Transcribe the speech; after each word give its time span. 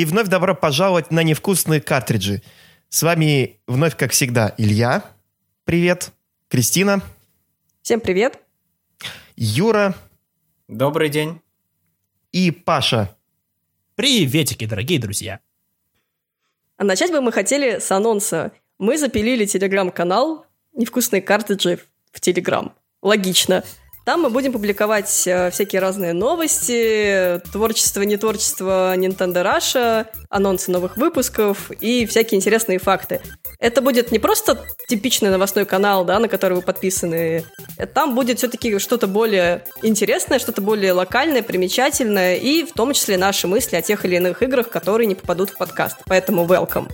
И 0.00 0.06
вновь 0.06 0.28
добро 0.28 0.54
пожаловать 0.54 1.10
на 1.10 1.22
невкусные 1.22 1.82
картриджи. 1.82 2.40
С 2.88 3.02
вами 3.02 3.60
вновь, 3.66 3.98
как 3.98 4.12
всегда, 4.12 4.54
Илья. 4.56 5.04
Привет. 5.64 6.12
Кристина. 6.48 7.02
Всем 7.82 8.00
привет. 8.00 8.40
Юра. 9.36 9.94
Добрый 10.68 11.10
день. 11.10 11.42
И 12.32 12.50
Паша. 12.50 13.14
Приветики, 13.94 14.64
дорогие 14.64 14.98
друзья. 14.98 15.40
А 16.78 16.84
начать 16.84 17.12
бы 17.12 17.20
мы 17.20 17.30
хотели 17.30 17.78
с 17.78 17.90
анонса. 17.90 18.52
Мы 18.78 18.96
запилили 18.96 19.44
телеграм-канал 19.44 20.46
«Невкусные 20.72 21.20
картриджи» 21.20 21.78
в 22.10 22.20
Телеграм. 22.20 22.74
Логично. 23.02 23.64
Там 24.10 24.22
мы 24.22 24.30
будем 24.30 24.50
публиковать 24.50 25.22
э, 25.28 25.52
всякие 25.52 25.80
разные 25.80 26.12
новости, 26.12 27.40
творчество, 27.52 28.02
не 28.02 28.16
творчество 28.16 28.96
Nintendo 28.96 29.44
Russia, 29.44 30.08
анонсы 30.28 30.72
новых 30.72 30.96
выпусков 30.96 31.70
и 31.70 32.06
всякие 32.06 32.38
интересные 32.38 32.80
факты. 32.80 33.20
Это 33.60 33.80
будет 33.80 34.10
не 34.10 34.18
просто 34.18 34.66
типичный 34.88 35.30
новостной 35.30 35.64
канал, 35.64 36.04
да, 36.04 36.18
на 36.18 36.26
который 36.26 36.54
вы 36.54 36.62
подписаны. 36.62 37.44
Там 37.94 38.16
будет 38.16 38.38
все-таки 38.38 38.80
что-то 38.80 39.06
более 39.06 39.62
интересное, 39.80 40.40
что-то 40.40 40.60
более 40.60 40.92
локальное, 40.92 41.44
примечательное, 41.44 42.34
и 42.34 42.64
в 42.64 42.72
том 42.72 42.92
числе 42.94 43.16
наши 43.16 43.46
мысли 43.46 43.76
о 43.76 43.82
тех 43.82 44.04
или 44.04 44.16
иных 44.16 44.42
играх, 44.42 44.70
которые 44.70 45.06
не 45.06 45.14
попадут 45.14 45.50
в 45.50 45.56
подкаст. 45.56 45.98
Поэтому 46.06 46.46
welcome. 46.46 46.90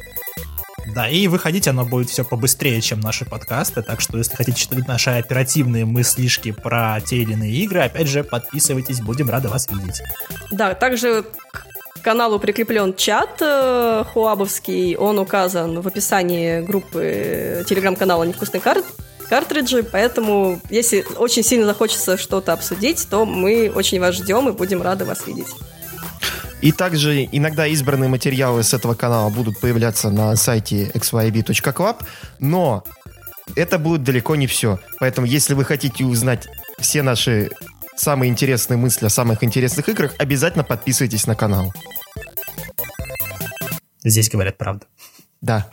Да, 0.94 1.08
и 1.08 1.26
выходить 1.28 1.68
оно 1.68 1.84
будет 1.84 2.10
все 2.10 2.24
побыстрее, 2.24 2.80
чем 2.80 3.00
наши 3.00 3.24
подкасты, 3.24 3.82
так 3.82 4.00
что 4.00 4.18
если 4.18 4.36
хотите 4.36 4.58
читать 4.58 4.86
наши 4.86 5.10
оперативные 5.10 5.84
мыслишки 5.84 6.52
про 6.52 7.00
те 7.04 7.18
или 7.18 7.32
иные 7.32 7.52
игры, 7.52 7.80
опять 7.80 8.08
же, 8.08 8.22
подписывайтесь, 8.24 9.00
будем 9.00 9.28
рады 9.28 9.48
вас 9.48 9.68
видеть. 9.68 10.02
Да, 10.50 10.74
также 10.74 11.24
к 11.52 11.66
каналу 12.02 12.38
прикреплен 12.38 12.94
чат 12.94 13.38
э, 13.40 14.04
хуабовский, 14.12 14.96
он 14.96 15.18
указан 15.18 15.80
в 15.80 15.88
описании 15.88 16.60
группы 16.60 17.64
телеграм-канала 17.68 18.22
«Невкусный 18.22 18.60
карт», 18.60 18.84
картриджи, 19.28 19.82
поэтому 19.82 20.60
если 20.70 21.04
очень 21.16 21.42
сильно 21.42 21.66
захочется 21.66 22.16
что-то 22.16 22.52
обсудить, 22.52 23.06
то 23.10 23.24
мы 23.24 23.72
очень 23.74 24.00
вас 24.00 24.14
ждем 24.14 24.48
и 24.48 24.52
будем 24.52 24.82
рады 24.82 25.04
вас 25.04 25.26
видеть. 25.26 25.48
И 26.60 26.72
также 26.72 27.28
иногда 27.30 27.66
избранные 27.66 28.08
материалы 28.08 28.62
с 28.62 28.74
этого 28.74 28.94
канала 28.94 29.30
будут 29.30 29.60
появляться 29.60 30.10
на 30.10 30.36
сайте 30.36 30.90
xyb.club, 30.94 31.96
но 32.38 32.84
это 33.54 33.78
будет 33.78 34.02
далеко 34.02 34.36
не 34.36 34.46
все. 34.46 34.78
Поэтому, 34.98 35.26
если 35.26 35.54
вы 35.54 35.64
хотите 35.64 36.04
узнать 36.04 36.48
все 36.78 37.02
наши 37.02 37.50
самые 37.96 38.30
интересные 38.30 38.76
мысли 38.76 39.06
о 39.06 39.10
самых 39.10 39.42
интересных 39.42 39.88
играх, 39.88 40.14
обязательно 40.18 40.64
подписывайтесь 40.64 41.26
на 41.26 41.34
канал. 41.34 41.72
Здесь 44.04 44.30
говорят 44.30 44.58
правду. 44.58 44.86
Да. 45.40 45.68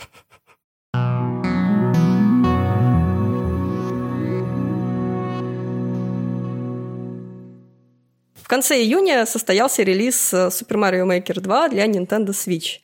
В 8.43 8.47
конце 8.49 8.83
июня 8.83 9.25
состоялся 9.25 9.83
релиз 9.83 10.33
э, 10.33 10.47
Super 10.47 10.75
Mario 10.75 11.07
Maker 11.07 11.39
2 11.39 11.69
для 11.69 11.87
Nintendo 11.87 12.31
Switch. 12.31 12.79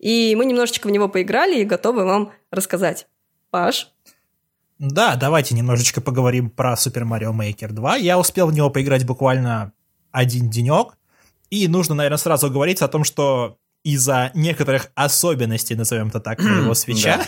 И 0.00 0.34
мы 0.34 0.44
немножечко 0.44 0.88
в 0.88 0.90
него 0.90 1.08
поиграли 1.08 1.60
и 1.60 1.64
готовы 1.64 2.04
вам 2.04 2.32
рассказать. 2.50 3.06
Паш? 3.50 3.92
Да, 4.80 5.14
давайте 5.14 5.54
немножечко 5.54 6.00
поговорим 6.00 6.50
про 6.50 6.74
Super 6.74 7.04
Mario 7.04 7.32
Maker 7.32 7.68
2. 7.68 7.96
Я 7.98 8.18
успел 8.18 8.48
в 8.48 8.52
него 8.52 8.70
поиграть 8.70 9.06
буквально 9.06 9.72
один 10.10 10.50
денек. 10.50 10.98
И 11.48 11.68
нужно, 11.68 11.94
наверное, 11.94 12.18
сразу 12.18 12.50
говорить 12.50 12.82
о 12.82 12.88
том, 12.88 13.04
что 13.04 13.56
из-за 13.84 14.30
некоторых 14.34 14.90
особенностей, 14.94 15.76
назовем 15.76 16.08
это 16.08 16.18
так, 16.18 16.42
моего 16.42 16.72
свеча, 16.74 17.22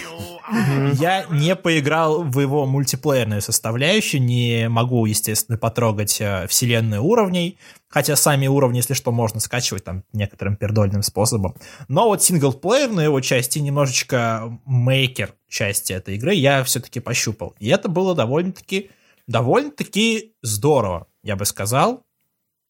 я 0.95 1.27
не 1.31 1.55
поиграл 1.55 2.23
в 2.23 2.41
его 2.41 2.67
мультиплеерную 2.67 3.43
составляющую, 3.43 4.23
не 4.23 4.69
могу, 4.71 5.05
естественно, 5.05 5.59
потрогать 5.59 6.19
э, 6.21 6.47
вселенную 6.49 7.05
уровней, 7.05 7.59
хотя 7.89 8.17
сами 8.17 8.47
уровни, 8.47 8.79
если 8.79 8.95
что, 8.95 9.13
можно 9.13 9.39
скачивать 9.39 9.85
там 9.85 10.05
некоторым 10.15 10.57
пердольным 10.57 11.03
способом. 11.03 11.57
Но 11.89 12.07
вот 12.07 12.23
синглплеерную 12.23 13.05
его 13.05 13.21
части, 13.21 13.59
немножечко 13.59 14.59
мейкер 14.65 15.35
части 15.49 15.93
этой 15.93 16.17
игры 16.17 16.33
я 16.33 16.65
все-таки 16.65 17.01
пощупал. 17.01 17.55
И 17.59 17.69
это 17.69 17.89
было 17.89 18.15
довольно-таки 18.15 18.91
довольно-таки 19.27 20.35
здорово, 20.43 21.09
я 21.23 21.37
бы 21.37 21.45
сказал 21.45 22.06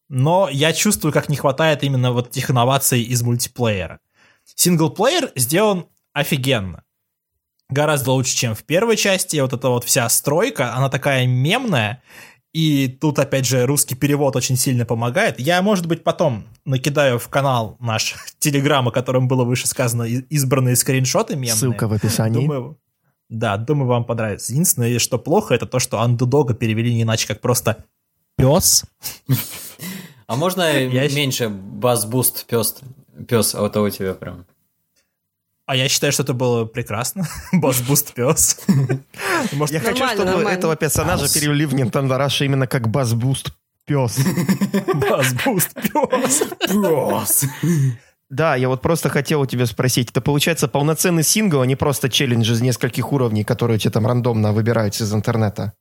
но 0.09 0.49
я 0.49 0.73
чувствую, 0.73 1.11
как 1.11 1.29
не 1.29 1.35
хватает 1.35 1.83
именно 1.83 2.11
вот 2.11 2.29
этих 2.29 2.49
инноваций 2.49 3.01
из 3.01 3.21
мультиплеера. 3.21 3.99
Синглплеер 4.55 5.31
сделан 5.35 5.87
офигенно. 6.13 6.83
Гораздо 7.69 8.11
лучше, 8.11 8.35
чем 8.35 8.55
в 8.55 8.63
первой 8.63 8.95
части. 8.95 9.37
Вот 9.39 9.51
эта 9.51 9.69
вот 9.69 9.83
вся 9.83 10.07
стройка, 10.07 10.73
она 10.73 10.89
такая 10.89 11.27
мемная. 11.27 12.01
И 12.53 12.87
тут, 12.87 13.19
опять 13.19 13.45
же, 13.45 13.65
русский 13.65 13.95
перевод 13.95 14.35
очень 14.35 14.55
сильно 14.55 14.85
помогает. 14.85 15.39
Я, 15.39 15.61
может 15.61 15.85
быть, 15.85 16.03
потом 16.03 16.45
накидаю 16.63 17.19
в 17.19 17.27
канал 17.27 17.75
наш 17.79 18.15
телеграмма, 18.39 18.91
которым 18.91 19.27
было 19.27 19.43
выше 19.43 19.67
сказано, 19.67 20.03
избранные 20.03 20.77
скриншоты 20.77 21.35
мемные. 21.35 21.55
Ссылка 21.55 21.87
в 21.87 21.93
описании. 21.93 22.39
Думаю, 22.39 22.79
да, 23.29 23.57
думаю, 23.57 23.87
вам 23.87 24.05
понравится. 24.05 24.53
Единственное, 24.53 24.97
что 24.99 25.19
плохо, 25.19 25.53
это 25.53 25.65
то, 25.65 25.79
что 25.79 25.99
Undodog 25.99 26.46
а 26.46 26.53
перевели 26.53 26.93
не 26.93 27.01
иначе, 27.01 27.27
как 27.27 27.41
просто 27.41 27.85
пес. 28.37 28.85
А 30.27 30.35
можно 30.35 30.61
я 30.77 31.09
меньше 31.09 31.49
bass-boost 31.49 32.45
пес, 32.45 32.75
пес, 33.27 33.55
а 33.55 33.61
вот 33.61 33.75
у 33.77 33.89
тебя 33.89 34.13
прям. 34.13 34.45
А 35.65 35.75
я 35.75 35.89
считаю, 35.89 36.13
что 36.13 36.23
это 36.23 36.33
было 36.33 36.63
прекрасно. 36.63 37.27
Бас-буст 37.51 38.13
пес. 38.13 38.57
Я 39.69 39.81
хочу, 39.81 40.07
чтобы 40.07 40.49
этого 40.49 40.77
персонажа 40.77 41.27
перевели 41.27 41.65
в 41.65 41.73
Nintendo 41.73 42.17
Russia 42.17 42.45
именно 42.45 42.67
как 42.67 42.87
bass-boost 42.87 43.51
пес. 43.85 44.17
Bass-boost 44.93 45.73
пес. 45.73 46.43
Пес. 46.69 47.45
Да, 48.29 48.55
я 48.55 48.69
вот 48.69 48.81
просто 48.81 49.09
хотел 49.09 49.41
у 49.41 49.45
тебя 49.45 49.65
спросить, 49.65 50.11
это 50.11 50.21
получается 50.21 50.69
полноценный 50.69 51.23
сингл, 51.23 51.61
а 51.61 51.65
не 51.65 51.75
просто 51.75 52.09
челлендж 52.09 52.51
из 52.51 52.61
нескольких 52.61 53.11
уровней, 53.11 53.43
которые 53.43 53.77
тебе 53.77 53.91
там 53.91 54.07
рандомно 54.07 54.53
выбираются 54.53 55.03
из 55.03 55.13
интернета? 55.13 55.73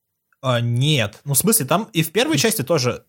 А, 0.47 0.61
нет. 0.61 1.21
Ну, 1.25 1.34
в 1.34 1.39
смысле, 1.39 1.67
там 1.67 1.89
и 1.93 2.05
в 2.05 2.12
первой 2.12 2.39
части 2.39 2.62
тоже 2.62 3.05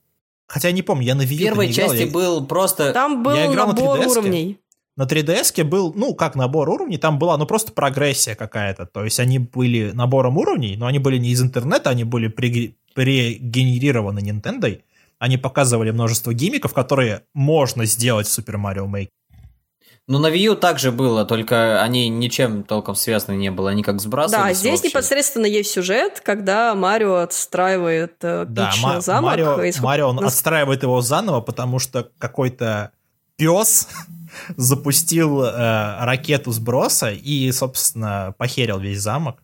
Хотя 0.47 0.69
я 0.69 0.73
не 0.73 0.81
помню, 0.81 1.05
я 1.05 1.15
на 1.15 1.21
Wii 1.21 1.35
В 1.35 1.39
первой 1.39 1.67
не 1.67 1.73
части 1.73 2.03
играл, 2.03 2.39
был 2.39 2.47
просто... 2.47 2.93
Там 2.93 3.21
был 3.21 3.35
я 3.35 3.45
играл 3.47 3.67
набор 3.67 3.99
на 3.99 4.03
3DS-ке. 4.03 4.11
уровней. 4.11 4.59
На 4.95 5.03
3DS 5.03 5.63
был, 5.65 5.93
ну, 5.93 6.15
как 6.15 6.35
набор 6.35 6.69
уровней, 6.69 6.97
там 6.97 7.19
была, 7.19 7.37
ну, 7.37 7.45
просто 7.45 7.73
прогрессия 7.73 8.33
какая-то. 8.33 8.87
То 8.87 9.03
есть 9.03 9.19
они 9.19 9.37
были 9.39 9.91
набором 9.91 10.37
уровней, 10.37 10.77
но 10.77 10.87
они 10.87 10.97
были 10.99 11.17
не 11.17 11.29
из 11.29 11.41
интернета, 11.41 11.91
они 11.91 12.05
были 12.05 12.29
прегенерированы 12.29 14.19
Nintendo. 14.19 14.81
Они 15.19 15.37
показывали 15.37 15.91
множество 15.91 16.33
гиммиков, 16.33 16.73
которые 16.73 17.23
можно 17.33 17.85
сделать 17.85 18.27
в 18.27 18.39
Super 18.39 18.55
Mario 18.55 18.89
Maker. 18.89 19.09
Ну, 20.07 20.19
на 20.19 20.27
Wii 20.27 20.37
U 20.51 20.55
также 20.55 20.91
было, 20.93 21.25
только 21.25 21.81
они 21.83 22.07
ничем 22.07 22.63
толком 22.63 22.95
связаны 22.95 23.35
не 23.35 23.51
было, 23.51 23.71
они 23.71 23.83
как 23.83 23.99
сбрасывались 23.99 24.47
Да, 24.47 24.53
здесь 24.53 24.71
вообще. 24.79 24.87
непосредственно 24.87 25.45
есть 25.45 25.71
сюжет, 25.71 26.21
когда 26.23 26.73
Марио 26.75 27.15
отстраивает 27.15 28.13
э, 28.21 28.45
Да, 28.47 28.71
Пич 28.71 28.81
Ма- 28.83 29.01
замок. 29.01 29.31
Марио, 29.31 29.61
и 29.63 29.73
Марио, 29.81 30.07
он 30.09 30.15
нас- 30.17 30.33
отстраивает 30.33 30.83
его 30.83 31.01
заново, 31.01 31.41
потому 31.41 31.79
что 31.79 32.09
какой-то 32.19 32.91
пес 33.35 33.89
запустил 34.55 35.43
э, 35.43 35.97
ракету 36.05 36.51
сброса 36.51 37.11
и, 37.11 37.51
собственно, 37.51 38.33
похерил 38.37 38.79
весь 38.79 39.01
замок. 39.01 39.37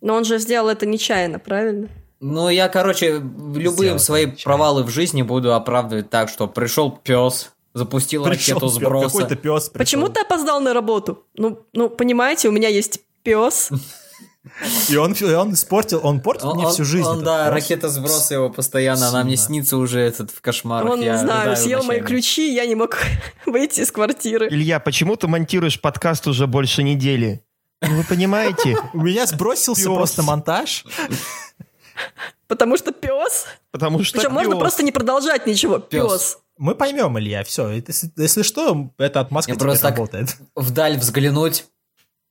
Но 0.00 0.14
он 0.14 0.24
же 0.24 0.38
сделал 0.38 0.68
это 0.68 0.86
нечаянно, 0.86 1.38
правильно? 1.38 1.88
Ну, 2.20 2.48
я, 2.48 2.68
короче, 2.68 3.18
любые 3.18 3.70
Сделать 3.72 4.02
свои 4.02 4.22
нечаянно. 4.26 4.42
провалы 4.44 4.82
в 4.84 4.88
жизни 4.90 5.22
буду 5.22 5.54
оправдывать 5.54 6.08
так, 6.10 6.28
что 6.28 6.46
пришел 6.48 6.90
пес, 6.90 7.52
запустил 7.78 8.24
Причем 8.24 8.54
ракету 8.54 8.68
сброса. 8.68 9.06
Какой-то 9.06 9.36
пес 9.36 9.70
Почему 9.70 10.08
ты 10.08 10.20
опоздал 10.20 10.60
на 10.60 10.74
работу? 10.74 11.24
Ну, 11.34 11.64
ну, 11.72 11.88
понимаете, 11.88 12.48
у 12.48 12.52
меня 12.52 12.68
есть 12.68 13.00
пес. 13.22 13.70
И 14.88 14.96
он, 14.96 15.12
и 15.12 15.24
он 15.24 15.52
испортил, 15.52 16.00
он 16.02 16.20
портил 16.20 16.50
Он, 16.50 16.56
мне 16.56 16.68
всю 16.68 16.84
жизнь. 16.84 17.06
он, 17.06 17.22
да, 17.22 17.46
пес. 17.46 17.54
ракета 17.54 17.88
сброса 17.88 18.34
его 18.34 18.50
постоянно, 18.50 19.08
она 19.08 19.22
мне 19.24 19.36
Сильно. 19.36 19.46
снится 19.46 19.76
уже 19.76 20.00
этот 20.00 20.30
в 20.30 20.40
кошмарах. 20.40 20.90
Он, 20.90 21.00
я 21.00 21.12
не 21.12 21.18
знаю, 21.18 21.56
съел 21.56 21.82
мои 21.82 22.00
ночами. 22.00 22.06
ключи, 22.06 22.54
я 22.54 22.66
не 22.66 22.74
мог 22.74 22.96
выйти 23.46 23.80
из 23.80 23.92
квартиры. 23.92 24.48
Илья, 24.48 24.80
почему 24.80 25.16
ты 25.16 25.28
монтируешь 25.28 25.80
подкаст 25.80 26.26
уже 26.26 26.46
больше 26.46 26.82
недели? 26.82 27.44
Ну, 27.82 27.96
Вы 27.96 28.04
понимаете? 28.04 28.76
У 28.94 29.02
меня 29.02 29.26
сбросился 29.26 29.84
просто 29.84 30.22
монтаж. 30.22 30.84
Потому 32.46 32.76
что 32.78 32.92
пес. 32.92 33.46
Потому 33.70 34.02
что 34.02 34.18
Причем 34.18 34.32
можно 34.32 34.56
просто 34.56 34.82
не 34.82 34.92
продолжать 34.92 35.46
ничего. 35.46 35.78
Пес. 35.78 36.38
Мы 36.58 36.74
поймем, 36.74 37.18
Илья, 37.18 37.44
все. 37.44 37.70
Если, 37.70 38.10
если 38.16 38.42
что, 38.42 38.90
эта 38.98 39.20
отмазка 39.20 39.52
Я 39.52 39.58
просто 39.58 39.90
работает. 39.90 40.36
Вдаль 40.54 40.98
взглянуть, 40.98 41.66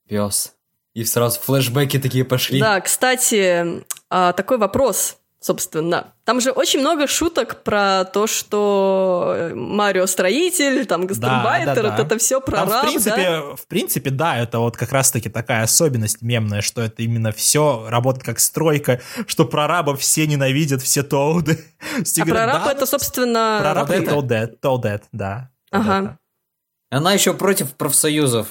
пес. 0.07 0.53
И 0.93 1.03
сразу 1.03 1.39
флешбеки 1.39 1.99
такие 1.99 2.25
пошли. 2.25 2.59
Да, 2.59 2.81
кстати, 2.81 3.83
а, 4.09 4.33
такой 4.33 4.57
вопрос. 4.57 5.17
Собственно. 5.39 6.13
Там 6.23 6.41
же 6.41 6.51
очень 6.51 6.79
много 6.79 7.07
шуток 7.07 7.63
про 7.63 8.05
то, 8.05 8.27
что 8.27 9.51
Марио 9.53 10.05
строитель, 10.07 10.85
там 10.85 11.05
гастарбайтер, 11.05 11.75
да, 11.75 11.81
да, 11.81 11.97
да. 11.97 12.03
это 12.03 12.17
все 12.17 12.41
про 12.41 12.57
там, 12.57 12.69
раб, 12.69 12.85
в 12.85 12.87
принципе, 12.87 13.15
да? 13.15 13.41
в 13.55 13.67
принципе, 13.67 14.09
да, 14.09 14.37
это 14.37 14.59
вот 14.59 14.75
как 14.75 14.91
раз-таки 14.91 15.29
такая 15.29 15.63
особенность 15.63 16.21
мемная, 16.21 16.61
что 16.61 16.81
это 16.81 17.03
именно 17.03 17.31
все 17.31 17.87
работает 17.87 18.25
как 18.25 18.39
стройка, 18.39 19.01
что 19.27 19.45
прорабов 19.45 20.01
все 20.01 20.27
ненавидят, 20.27 20.81
все 20.81 21.03
тоуды. 21.03 21.63
а 22.19 22.25
прораб 22.25 22.65
да, 22.65 22.71
это, 22.71 22.85
собственно... 22.85 23.57
Прораб 23.61 23.89
это 23.89 24.11
Toadette, 24.11 24.59
Toadette, 24.59 25.03
да. 25.11 25.51
Ага. 25.71 26.17
Она 26.89 27.13
еще 27.13 27.33
против 27.33 27.73
профсоюзов. 27.73 28.47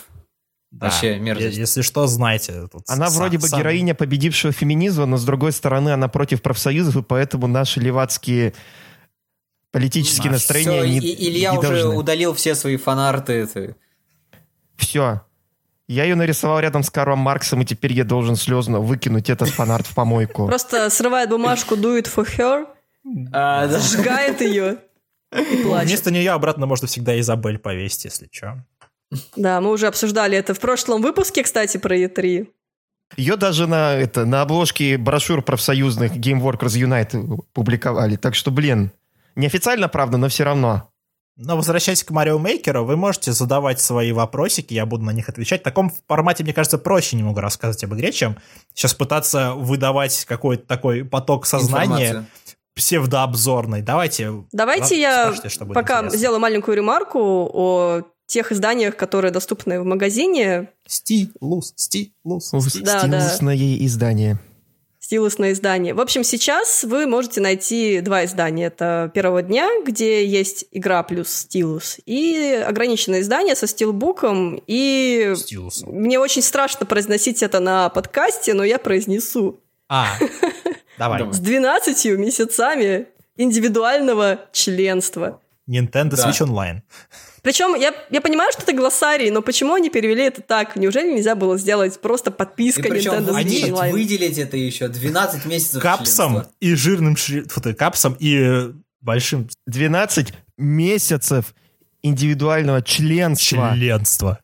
Да. 0.71 0.87
Вообще 0.87 1.19
мерзость. 1.19 1.57
Если 1.57 1.83
что, 1.83 2.07
знайте. 2.07 2.67
Тут 2.71 2.83
она 2.89 3.09
сам, 3.09 3.19
вроде 3.19 3.39
бы 3.39 3.49
сам... 3.49 3.61
героиня 3.61 3.95
победившего 3.95 4.53
феминизма, 4.53 5.07
но 5.07 5.17
с 5.17 5.25
другой 5.25 5.53
стороны 5.53 5.91
она 5.91 6.09
против 6.09 6.43
профсоюзов, 6.43 6.97
и 6.97 7.03
поэтому 7.03 7.47
наши 7.47 7.81
левацкие 7.81 8.53
политические 9.71 10.31
а, 10.31 10.33
настроения 10.33 10.83
все, 10.83 10.89
не 10.89 10.99
и, 10.99 11.29
Илья 11.31 11.53
не 11.53 11.59
уже 11.59 11.83
должны. 11.83 11.97
удалил 11.97 12.35
все 12.35 12.55
свои 12.55 12.77
фанарты. 12.77 13.33
Это... 13.33 13.77
Все. 14.77 15.23
Я 15.89 16.05
ее 16.05 16.17
нарисовал 16.17 16.59
рядом 16.61 16.83
с 16.83 16.91
Карлом 16.91 17.21
Марксом, 17.21 17.63
и 17.63 17.65
теперь 17.65 17.93
я 17.93 18.05
должен 18.05 18.35
слезно 18.37 18.81
выкинуть 18.81 19.31
этот 19.31 19.49
фанарт 19.51 19.87
в 19.87 19.95
помойку. 19.95 20.47
Просто 20.49 20.91
срывает 20.91 21.31
бумажку 21.31 21.77
«Do 21.77 22.01
it 22.01 22.09
for 22.13 22.27
her», 22.37 22.67
зажигает 23.69 24.41
ее 24.41 24.79
и 25.33 25.63
плачет. 25.63 25.89
Вместо 25.89 26.11
нее 26.11 26.33
обратно 26.33 26.67
можно 26.67 26.89
всегда 26.89 27.19
Изабель 27.21 27.59
повесить, 27.59 28.07
если 28.07 28.29
что. 28.33 28.65
Да, 29.37 29.61
мы 29.61 29.70
уже 29.70 29.87
обсуждали 29.87 30.37
это 30.37 30.55
в 30.55 30.61
прошлом 30.61 31.03
выпуске, 31.03 31.43
кстати, 31.43 31.76
про 31.76 31.97
E3. 31.97 32.49
Ее 33.17 33.37
даже 33.37 33.67
на, 33.67 33.94
это, 33.94 34.25
на 34.25 34.43
обложке 34.43 34.99
брошюр 34.99 35.43
профсоюзных 35.43 36.17
Game 36.17 36.41
Workers 36.41 36.76
Unite 36.76 37.44
публиковали. 37.53 38.17
Так 38.17 38.35
что, 38.35 38.50
блин, 38.50 38.91
неофициально, 39.37 39.88
правда, 39.88 40.19
но 40.19 40.29
все 40.29 40.44
равно. 40.44 40.91
Но 41.37 41.56
возвращаясь 41.56 42.03
к 42.03 42.11
Марио 42.11 42.38
Мейкеру, 42.38 42.85
вы 42.85 42.97
можете 42.97 43.31
задавать 43.32 43.79
свои 43.79 44.11
вопросики, 44.11 44.73
я 44.73 44.87
буду 44.87 45.05
на 45.05 45.11
них 45.11 45.29
отвечать. 45.29 45.61
В 45.61 45.64
таком 45.64 45.93
формате, 46.08 46.43
мне 46.43 46.55
кажется, 46.55 46.79
проще 46.79 47.17
немного 47.17 47.43
рассказывать 47.43 47.85
об 47.85 47.94
игре, 47.94 48.11
чем 48.11 48.37
сейчас 48.75 48.94
пытаться 48.94 49.53
выдавать 49.53 50.25
какой-то 50.25 50.67
такой 50.67 51.05
поток 51.05 51.47
сознания 51.47 52.26
псевдообзорный. 52.75 53.82
Давайте. 53.82 54.44
Давайте 54.53 54.99
я 55.00 55.32
пока 55.73 55.99
интересно. 55.99 56.11
сделаю 56.11 56.41
маленькую 56.41 56.76
ремарку 56.76 57.50
о 57.53 58.03
тех 58.26 58.52
изданиях, 58.52 58.96
которые 58.96 59.31
доступны 59.31 59.81
в 59.81 59.84
магазине. 59.84 60.70
Стилус, 60.87 61.73
стилус. 61.76 62.50
Да, 62.50 62.61
Стилусное 62.61 63.56
да. 63.56 63.87
издание. 63.87 64.38
Стилусное 64.99 65.52
издание. 65.52 65.94
В 65.94 66.00
общем, 66.00 66.25
сейчас 66.25 66.82
вы 66.82 67.06
можете 67.06 67.40
найти 67.40 68.00
два 68.00 68.25
издания. 68.25 68.67
Это 68.67 69.08
первого 69.14 69.40
дня, 69.40 69.69
где 69.87 70.26
есть 70.26 70.64
игра 70.73 71.05
плюс 71.05 71.28
стилус, 71.28 72.00
и 72.06 72.61
ограниченное 72.67 73.20
издание 73.20 73.55
со 73.55 73.69
стилбуком. 73.69 74.61
И 74.67 75.32
Стилусом. 75.37 75.90
мне 75.90 76.19
очень 76.19 76.43
страшно 76.43 76.87
произносить 76.87 77.44
это 77.44 77.61
на 77.61 77.88
подкасте, 77.90 78.52
но 78.52 78.64
я 78.64 78.81
произнесу. 78.81 79.61
А, 79.88 80.08
давай. 80.99 81.32
С 81.32 81.38
12 81.38 82.19
месяцами 82.19 83.06
индивидуального 83.37 84.40
членства. 84.50 85.40
Nintendo 85.69 86.14
Switch 86.14 86.40
Online. 86.40 86.81
Причем 87.46 87.76
я, 87.76 87.94
я 88.10 88.20
понимаю, 88.20 88.50
что 88.50 88.62
это 88.62 88.72
глоссарий, 88.72 89.31
но 89.31 89.40
почему 89.40 89.75
они 89.75 89.88
перевели 89.88 90.25
это 90.25 90.43
так? 90.43 90.75
Неужели 90.75 91.12
нельзя 91.12 91.37
было 91.37 91.56
сделать 91.56 92.00
просто 92.00 92.32
подписка 92.32 92.88
и 92.88 92.90
причем 92.90 93.12
Nintendo 93.12 93.28
Switch 93.28 93.37
они 93.37 93.62
Online? 93.70 93.93
выделить 93.93 94.38
это 94.38 94.56
еще 94.56 94.88
12 94.88 95.44
месяцев 95.46 95.81
Капсом 95.81 96.32
членства. 96.32 96.52
и 96.58 96.75
жирным 96.75 97.16
шрифтом, 97.16 97.75
капсом 97.76 98.16
и 98.19 98.37
э, 98.37 98.72
большим... 99.00 99.48
12 99.69 100.34
месяцев 100.56 101.54
индивидуального 102.02 102.82
членства. 102.82 103.75
Членства. 103.76 104.40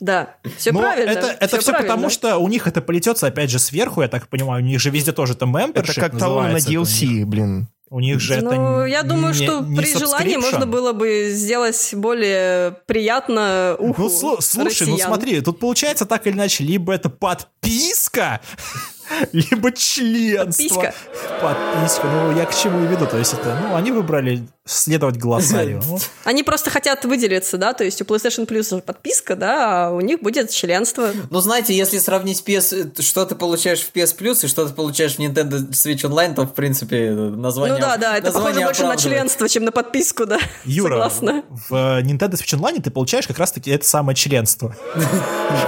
Да, 0.00 0.34
все 0.56 0.72
Но 0.72 0.80
правильно. 0.80 1.10
Это, 1.10 1.26
это 1.28 1.60
все, 1.60 1.70
правильно. 1.70 1.94
потому, 1.94 2.10
что 2.10 2.38
у 2.38 2.48
них 2.48 2.66
это 2.66 2.82
полетется, 2.82 3.28
опять 3.28 3.50
же, 3.50 3.60
сверху, 3.60 4.02
я 4.02 4.08
так 4.08 4.26
понимаю, 4.26 4.64
у 4.64 4.66
них 4.66 4.80
же 4.80 4.90
везде 4.90 5.12
тоже 5.12 5.36
там 5.36 5.56
membership 5.56 5.90
Это 5.90 5.94
как 5.94 6.18
талон 6.18 6.50
на 6.50 6.56
DLC, 6.56 7.24
блин. 7.24 7.68
У 7.92 7.98
них 7.98 8.20
же 8.20 8.40
ну, 8.40 8.52
это 8.52 8.84
я 8.84 9.02
думаю, 9.02 9.34
не, 9.34 9.44
что 9.44 9.60
не 9.60 9.76
при 9.76 9.98
желании 9.98 10.36
можно 10.36 10.64
было 10.64 10.92
бы 10.92 11.30
сделать 11.32 11.90
более 11.94 12.76
приятно 12.86 13.74
уху 13.80 14.02
Ну, 14.02 14.08
слушай, 14.08 14.58
ну 14.58 14.64
россиян. 14.64 14.90
ну 14.90 14.98
смотри, 14.98 15.40
тут 15.40 15.58
получается 15.58 16.06
так 16.06 16.24
или 16.28 16.34
иначе, 16.34 16.62
либо 16.62 16.92
это 16.92 17.10
подписка, 17.10 18.40
либо 19.32 19.72
членство. 19.72 20.62
Подписка. 20.62 20.94
Подписка. 21.40 22.06
Ну, 22.06 22.36
я 22.36 22.46
к 22.46 22.54
чему 22.54 22.84
и 22.84 22.86
веду. 22.86 23.06
То 23.06 23.18
есть 23.18 23.32
это, 23.32 23.58
ну, 23.60 23.74
они 23.74 23.92
выбрали 23.92 24.46
следовать 24.64 25.16
глоссарию. 25.16 25.82
Они 26.24 26.42
просто 26.42 26.70
хотят 26.70 27.04
выделиться, 27.04 27.58
да, 27.58 27.72
то 27.72 27.82
есть 27.82 28.00
у 28.02 28.04
PlayStation 28.04 28.46
Plus 28.46 28.76
же 28.76 28.82
подписка, 28.82 29.34
да, 29.34 29.86
а 29.86 29.90
у 29.90 30.00
них 30.00 30.20
будет 30.20 30.50
членство. 30.50 31.10
Ну, 31.28 31.40
знаете, 31.40 31.74
если 31.76 31.98
сравнить 31.98 32.44
PS, 32.46 33.02
что 33.02 33.24
ты 33.24 33.34
получаешь 33.34 33.80
в 33.80 33.92
PS 33.92 34.16
Plus 34.16 34.44
и 34.44 34.48
что 34.48 34.68
ты 34.68 34.72
получаешь 34.72 35.16
в 35.16 35.18
Nintendo 35.18 35.58
Switch 35.70 36.02
Online, 36.08 36.34
то, 36.34 36.42
в 36.42 36.54
принципе, 36.54 37.10
название 37.10 37.74
Ну 37.74 37.80
да, 37.80 37.96
да, 37.96 38.18
это 38.18 38.30
похоже 38.30 38.60
больше 38.60 38.84
на 38.84 38.96
членство, 38.96 39.48
чем 39.48 39.64
на 39.64 39.72
подписку, 39.72 40.26
да. 40.26 40.38
Юра, 40.64 41.10
Согласна. 41.10 41.42
в 41.68 41.74
э, 41.74 42.02
Nintendo 42.02 42.34
Switch 42.34 42.56
Online 42.56 42.80
ты 42.80 42.90
получаешь 42.90 43.26
как 43.26 43.38
раз-таки 43.38 43.70
это 43.70 43.86
самое 43.86 44.14
членство. 44.14 44.76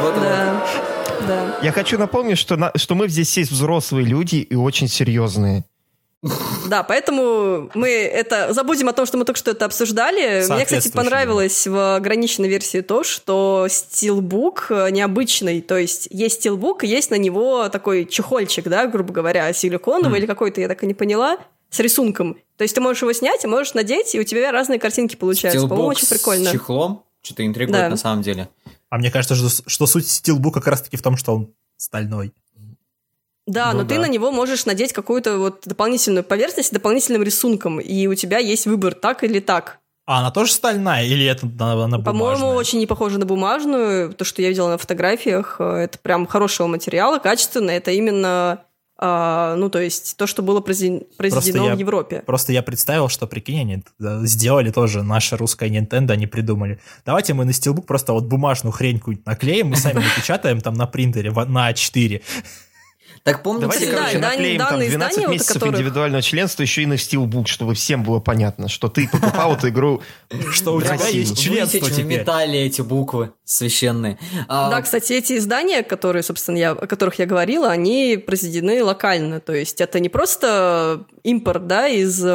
Вот, 0.02 0.14
вот. 0.14 0.91
Да. 1.26 1.58
Я 1.62 1.72
хочу 1.72 1.98
напомнить, 1.98 2.38
что, 2.38 2.56
на, 2.56 2.72
что 2.76 2.94
мы 2.94 3.08
здесь 3.08 3.36
есть 3.36 3.50
взрослые 3.50 4.06
люди 4.06 4.36
и 4.36 4.54
очень 4.54 4.88
серьезные. 4.88 5.64
Да, 6.68 6.84
поэтому 6.84 7.68
мы 7.74 7.88
это 7.90 8.52
забудем 8.52 8.88
о 8.88 8.92
том, 8.92 9.06
что 9.06 9.18
мы 9.18 9.24
только 9.24 9.38
что 9.38 9.50
это 9.50 9.64
обсуждали. 9.64 10.46
Мне, 10.52 10.64
кстати, 10.64 10.88
понравилось 10.92 11.66
в 11.66 11.96
ограниченной 11.96 12.48
версии 12.48 12.80
то, 12.80 13.02
что 13.02 13.66
стилбук 13.68 14.68
необычный. 14.70 15.60
То 15.60 15.76
есть 15.76 16.06
есть 16.10 16.36
стилбук, 16.36 16.84
и 16.84 16.86
есть 16.86 17.10
на 17.10 17.16
него 17.16 17.68
такой 17.68 18.06
чехольчик, 18.06 18.68
да, 18.68 18.86
грубо 18.86 19.12
говоря, 19.12 19.52
силиконовый 19.52 20.20
или 20.20 20.26
какой-то, 20.26 20.60
я 20.60 20.68
так 20.68 20.84
и 20.84 20.86
не 20.86 20.94
поняла, 20.94 21.38
с 21.70 21.80
рисунком. 21.80 22.36
То 22.56 22.62
есть 22.62 22.74
ты 22.76 22.80
можешь 22.80 23.02
его 23.02 23.12
снять, 23.12 23.42
и 23.42 23.48
можешь 23.48 23.74
надеть, 23.74 24.14
и 24.14 24.20
у 24.20 24.24
тебя 24.24 24.52
разные 24.52 24.78
картинки 24.78 25.16
получаются. 25.16 25.66
По-моему, 25.66 25.88
очень 25.88 26.06
прикольно. 26.06 26.50
с 26.50 26.52
чехлом? 26.52 27.02
Что-то 27.22 27.44
интригует 27.44 27.80
Да. 27.80 27.88
на 27.88 27.96
самом 27.96 28.22
деле. 28.22 28.48
А 28.92 28.98
мне 28.98 29.10
кажется, 29.10 29.34
что, 29.34 29.48
что 29.70 29.86
суть 29.86 30.06
стилбука 30.06 30.60
как 30.60 30.66
раз-таки 30.72 30.98
в 30.98 31.02
том, 31.02 31.16
что 31.16 31.34
он 31.34 31.54
стальной. 31.78 32.34
Да, 33.46 33.72
Ну 33.72 33.78
но 33.78 33.88
ты 33.88 33.94
да. 33.94 34.02
на 34.02 34.06
него 34.06 34.30
можешь 34.30 34.66
надеть 34.66 34.92
какую-то 34.92 35.38
вот 35.38 35.62
дополнительную 35.64 36.22
поверхность 36.22 36.68
с 36.68 36.72
дополнительным 36.72 37.22
рисунком, 37.22 37.80
и 37.80 38.06
у 38.06 38.14
тебя 38.14 38.36
есть 38.36 38.66
выбор 38.66 38.92
так 38.92 39.24
или 39.24 39.40
так. 39.40 39.78
А 40.04 40.18
она 40.18 40.30
тоже 40.30 40.52
стальная 40.52 41.04
или 41.06 41.24
это 41.24 41.46
она, 41.58 41.84
она 41.84 41.98
По-моему, 42.00 42.36
бумажная? 42.40 42.54
очень 42.58 42.80
не 42.80 42.86
похоже 42.86 43.18
на 43.18 43.24
бумажную. 43.24 44.12
То, 44.12 44.26
что 44.26 44.42
я 44.42 44.50
видела 44.50 44.68
на 44.68 44.76
фотографиях, 44.76 45.56
э, 45.58 45.64
это 45.84 45.98
прям 45.98 46.26
хорошего 46.26 46.66
материала, 46.66 47.18
качественно. 47.18 47.70
Это 47.70 47.92
именно, 47.92 48.62
а, 49.04 49.56
ну, 49.56 49.68
то 49.68 49.80
есть 49.80 50.16
то, 50.16 50.28
что 50.28 50.42
было 50.42 50.60
произведено, 50.60 51.70
я- 51.70 51.74
в 51.74 51.78
Европе. 51.80 52.22
Просто 52.24 52.52
я 52.52 52.62
представил, 52.62 53.08
что, 53.08 53.26
прикинь, 53.26 53.60
они 53.60 53.82
сделали 54.26 54.70
тоже 54.70 55.02
наше 55.02 55.36
русское 55.36 55.68
Nintendo, 55.68 56.12
они 56.12 56.28
придумали. 56.28 56.78
Давайте 57.04 57.34
мы 57.34 57.44
на 57.44 57.52
стилбук 57.52 57.84
просто 57.84 58.12
вот 58.12 58.26
бумажную 58.26 58.72
хрень 58.72 59.02
наклеим, 59.26 59.68
мы 59.70 59.76
сами 59.76 59.94
напечатаем 60.04 60.60
там 60.60 60.74
на 60.74 60.86
принтере 60.86 61.32
на 61.32 61.72
А4. 61.72 62.22
Так 63.24 63.44
помните, 63.44 63.62
Давайте, 63.66 63.86
да, 63.92 63.96
короче, 63.98 64.18
и 64.18 64.20
дан- 64.20 64.30
наклеим 64.32 64.58
там 64.58 64.70
данные 64.70 64.88
12 64.90 65.12
издания, 65.18 65.32
месяцев 65.32 65.54
которых- 65.54 65.74
индивидуального 65.74 66.22
членства 66.22 66.62
еще 66.62 66.82
и 66.82 66.86
на 66.86 66.96
стилбук, 66.96 67.46
чтобы 67.46 67.74
всем 67.74 68.02
было 68.02 68.18
понятно, 68.18 68.68
что 68.68 68.88
ты 68.88 69.08
покупал 69.08 69.54
эту 69.54 69.68
игру. 69.68 70.02
Что 70.52 70.74
у 70.74 70.82
тебя 70.82 70.94
есть 71.08 71.40
членство 71.40 71.88
теперь. 71.88 72.18
металле 72.20 72.66
эти 72.66 72.80
буквы 72.82 73.32
священные. 73.44 74.18
А, 74.48 74.70
Да, 74.70 74.82
кстати, 74.82 75.12
эти 75.12 75.36
издания, 75.36 75.82
которые, 75.84 76.22
собственно, 76.24 76.56
я, 76.56 76.72
о 76.72 76.86
которых 76.86 77.18
я 77.20 77.26
говорила, 77.26 77.68
они 77.70 78.16
произведены 78.16 78.82
локально. 78.82 79.38
То 79.40 79.52
есть 79.52 79.80
это 79.80 80.00
не 80.00 80.08
просто 80.08 81.04
импорт 81.22 81.66
да, 81.68 81.86
из 81.86 82.20
э, 82.24 82.28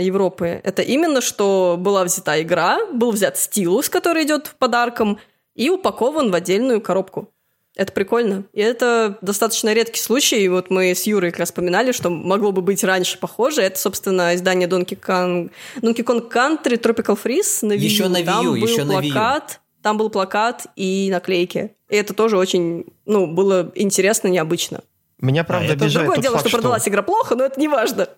Европы. 0.00 0.60
Это 0.64 0.80
именно, 0.80 1.20
что 1.20 1.76
была 1.78 2.04
взята 2.04 2.40
игра, 2.40 2.78
был 2.92 3.10
взят 3.12 3.36
стилус, 3.36 3.88
который 3.90 4.24
идет 4.24 4.54
подарком, 4.58 5.18
и 5.54 5.68
упакован 5.68 6.30
в 6.30 6.34
отдельную 6.34 6.80
коробку. 6.80 7.28
Это 7.76 7.92
прикольно. 7.92 8.44
И 8.52 8.60
это 8.60 9.18
достаточно 9.22 9.72
редкий 9.72 10.00
случай. 10.00 10.42
И 10.44 10.48
вот 10.48 10.70
мы 10.70 10.90
с 10.94 11.04
Юрой 11.06 11.30
как 11.30 11.40
раз 11.40 11.48
вспоминали, 11.50 11.92
что 11.92 12.10
могло 12.10 12.52
бы 12.52 12.62
быть 12.62 12.82
раньше 12.84 13.18
похоже. 13.18 13.62
Это, 13.62 13.78
собственно, 13.78 14.34
издание 14.34 14.68
Donkey 14.68 14.98
Kong, 15.00 15.50
Donkey 15.80 16.04
Kong 16.04 16.30
Country 16.30 16.80
Tropical 16.80 17.18
Freeze 17.22 17.64
на 17.66 17.72
Wii 17.72 17.78
U. 17.78 17.80
Еще 17.84 18.08
на 18.08 18.16
Wii 18.18 18.22
U, 18.22 18.24
Там 18.26 18.44
был 18.46 18.54
еще 18.56 18.84
на 18.84 18.92
Wii 18.92 19.06
U. 19.06 19.12
плакат, 19.12 19.60
там 19.82 19.96
был 19.98 20.10
плакат 20.10 20.66
и 20.76 21.08
наклейки. 21.12 21.70
И 21.88 21.96
это 21.96 22.12
тоже 22.12 22.36
очень, 22.36 22.84
ну, 23.06 23.26
было 23.26 23.70
интересно, 23.74 24.28
необычно. 24.28 24.82
Меня, 25.20 25.44
правда, 25.44 25.72
это 25.74 25.84
обижает 25.84 25.94
Другое 26.06 26.16
тот 26.16 26.22
дело, 26.22 26.36
факт, 26.36 26.48
что 26.48 26.56
продалась 26.56 26.88
игра 26.88 27.02
плохо, 27.02 27.34
но 27.34 27.44
это 27.44 27.58
не 27.60 27.68
важно. 27.68 28.08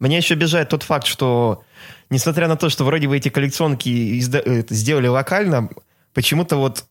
Меня 0.00 0.18
еще 0.18 0.34
обижает 0.34 0.68
тот 0.68 0.82
факт, 0.82 1.06
что, 1.06 1.62
несмотря 2.10 2.46
на 2.46 2.56
то, 2.56 2.68
что 2.68 2.84
вроде 2.84 3.08
бы 3.08 3.16
эти 3.16 3.30
коллекционки 3.30 3.88
изда- 4.20 4.42
э, 4.44 4.64
сделали 4.70 5.08
локально, 5.08 5.70
почему-то 6.14 6.56
вот 6.56 6.84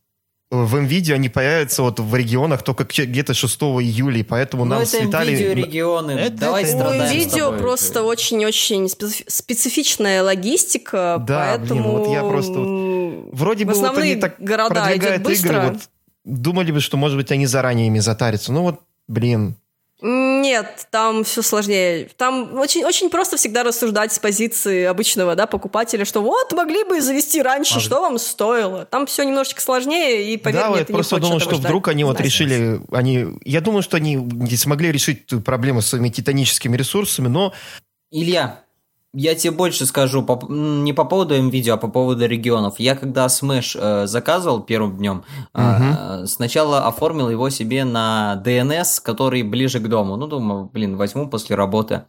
в 0.50 0.76
NVIDIA 0.76 1.14
они 1.16 1.28
появятся 1.30 1.82
вот 1.84 2.00
в 2.00 2.16
регионах 2.16 2.64
только 2.64 2.86
где-то 2.86 3.34
6 3.34 3.62
июля, 3.82 4.20
и 4.20 4.24
поэтому 4.24 4.64
Ну, 4.64 4.72
нам 4.72 4.82
это 4.84 4.92
слетали... 4.92 5.32
видео 5.36 5.54
регионы. 5.54 6.12
Это- 6.12 6.38
Давай 6.38 6.64
это- 6.64 6.72
страдаем 6.72 7.08
с 7.10 7.14
видео 7.14 7.46
тобой. 7.48 7.60
просто 7.60 8.04
очень-очень 8.04 8.88
специфи- 8.88 9.26
специфичная 9.28 10.24
логистика, 10.24 11.18
Да, 11.28 11.58
блин, 11.58 11.68
поэтому... 11.70 11.92
вот 11.98 12.12
я 12.14 12.22
просто 12.24 12.54
вот- 12.54 13.30
Вроде 13.34 13.66
в 13.66 13.68
бы 13.68 13.74
вот 13.74 13.98
они 13.98 14.16
так 14.16 14.36
города 14.40 14.76
продвигают 14.84 15.16
идет 15.22 15.28
быстро. 15.28 15.50
игры, 15.50 15.72
вот 15.74 15.82
думали 16.24 16.72
бы, 16.72 16.80
что, 16.80 16.96
может 16.98 17.18
быть, 17.18 17.30
они 17.32 17.46
заранее 17.46 17.88
ими 17.88 18.00
затарятся. 18.00 18.54
Ну 18.54 18.62
вот, 18.64 18.80
блин, 19.10 19.56
Нет, 20.42 20.88
там 20.92 21.24
все 21.24 21.42
сложнее. 21.42 22.10
Там 22.18 22.60
очень, 22.60 22.84
очень 22.84 23.10
просто 23.10 23.38
всегда 23.38 23.64
рассуждать 23.64 24.14
с 24.14 24.20
позиции 24.20 24.84
обычного 24.84 25.36
да, 25.36 25.48
покупателя, 25.48 26.06
что 26.06 26.22
вот, 26.22 26.54
могли 26.54 26.84
бы 26.84 27.02
завести 27.02 27.42
раньше, 27.42 27.76
Могли. 27.76 27.86
что 27.86 28.02
вам 28.02 28.18
стоило. 28.20 28.86
Там 28.86 29.06
все 29.06 29.24
немножечко 29.24 29.62
сложнее, 29.62 30.34
и 30.34 30.38
поверь 30.38 30.62
да, 30.62 30.70
мне, 30.70 30.80
я 30.80 30.86
ты 30.86 30.94
не 30.94 30.98
просто 30.98 31.16
хочешь 31.16 31.28
думал, 31.28 31.40
что 31.40 31.52
ждать. 31.56 31.66
вдруг 31.66 31.88
они 31.88 32.04
вот 32.04 32.18
Знаешь. 32.18 32.34
решили, 32.34 32.82
они, 32.92 33.26
я 33.44 33.62
думаю, 33.62 33.82
что 33.82 33.98
они 33.98 34.16
не 34.16 34.58
смогли 34.58 34.92
решить 34.92 35.24
эту 35.26 35.42
проблему 35.42 35.82
с 35.82 35.88
своими 35.88 36.10
титаническими 36.10 36.78
ресурсами, 36.78 37.28
но 37.28 37.54
Илья, 38.12 38.62
я 39.14 39.36
тебе 39.36 39.52
больше 39.52 39.86
скажу, 39.86 40.22
по- 40.24 40.46
не 40.52 40.94
по 40.94 41.06
поводу 41.06 41.36
MVideo, 41.36 41.72
а 41.72 41.78
по 41.78 41.88
поводу 41.88 42.26
регионов. 42.28 42.76
Я 42.80 42.96
когда 42.96 43.26
Smash 43.28 43.78
э, 43.80 44.08
заказывал 44.08 44.62
первым 44.62 44.98
днем, 44.98 45.24
э, 45.54 46.26
сначала 46.26 46.86
оформил 46.88 47.30
его 47.30 47.50
себе 47.50 47.86
на 47.86 48.42
DNS, 48.46 49.02
который 49.02 49.44
ближе 49.44 49.80
к 49.80 49.88
дому. 49.88 50.18
Ну, 50.18 50.28
думаю, 50.28 50.66
блин, 50.72 50.98
возьму 50.98 51.30
после 51.30 51.56
работы. 51.56 51.96
Э, 51.96 52.02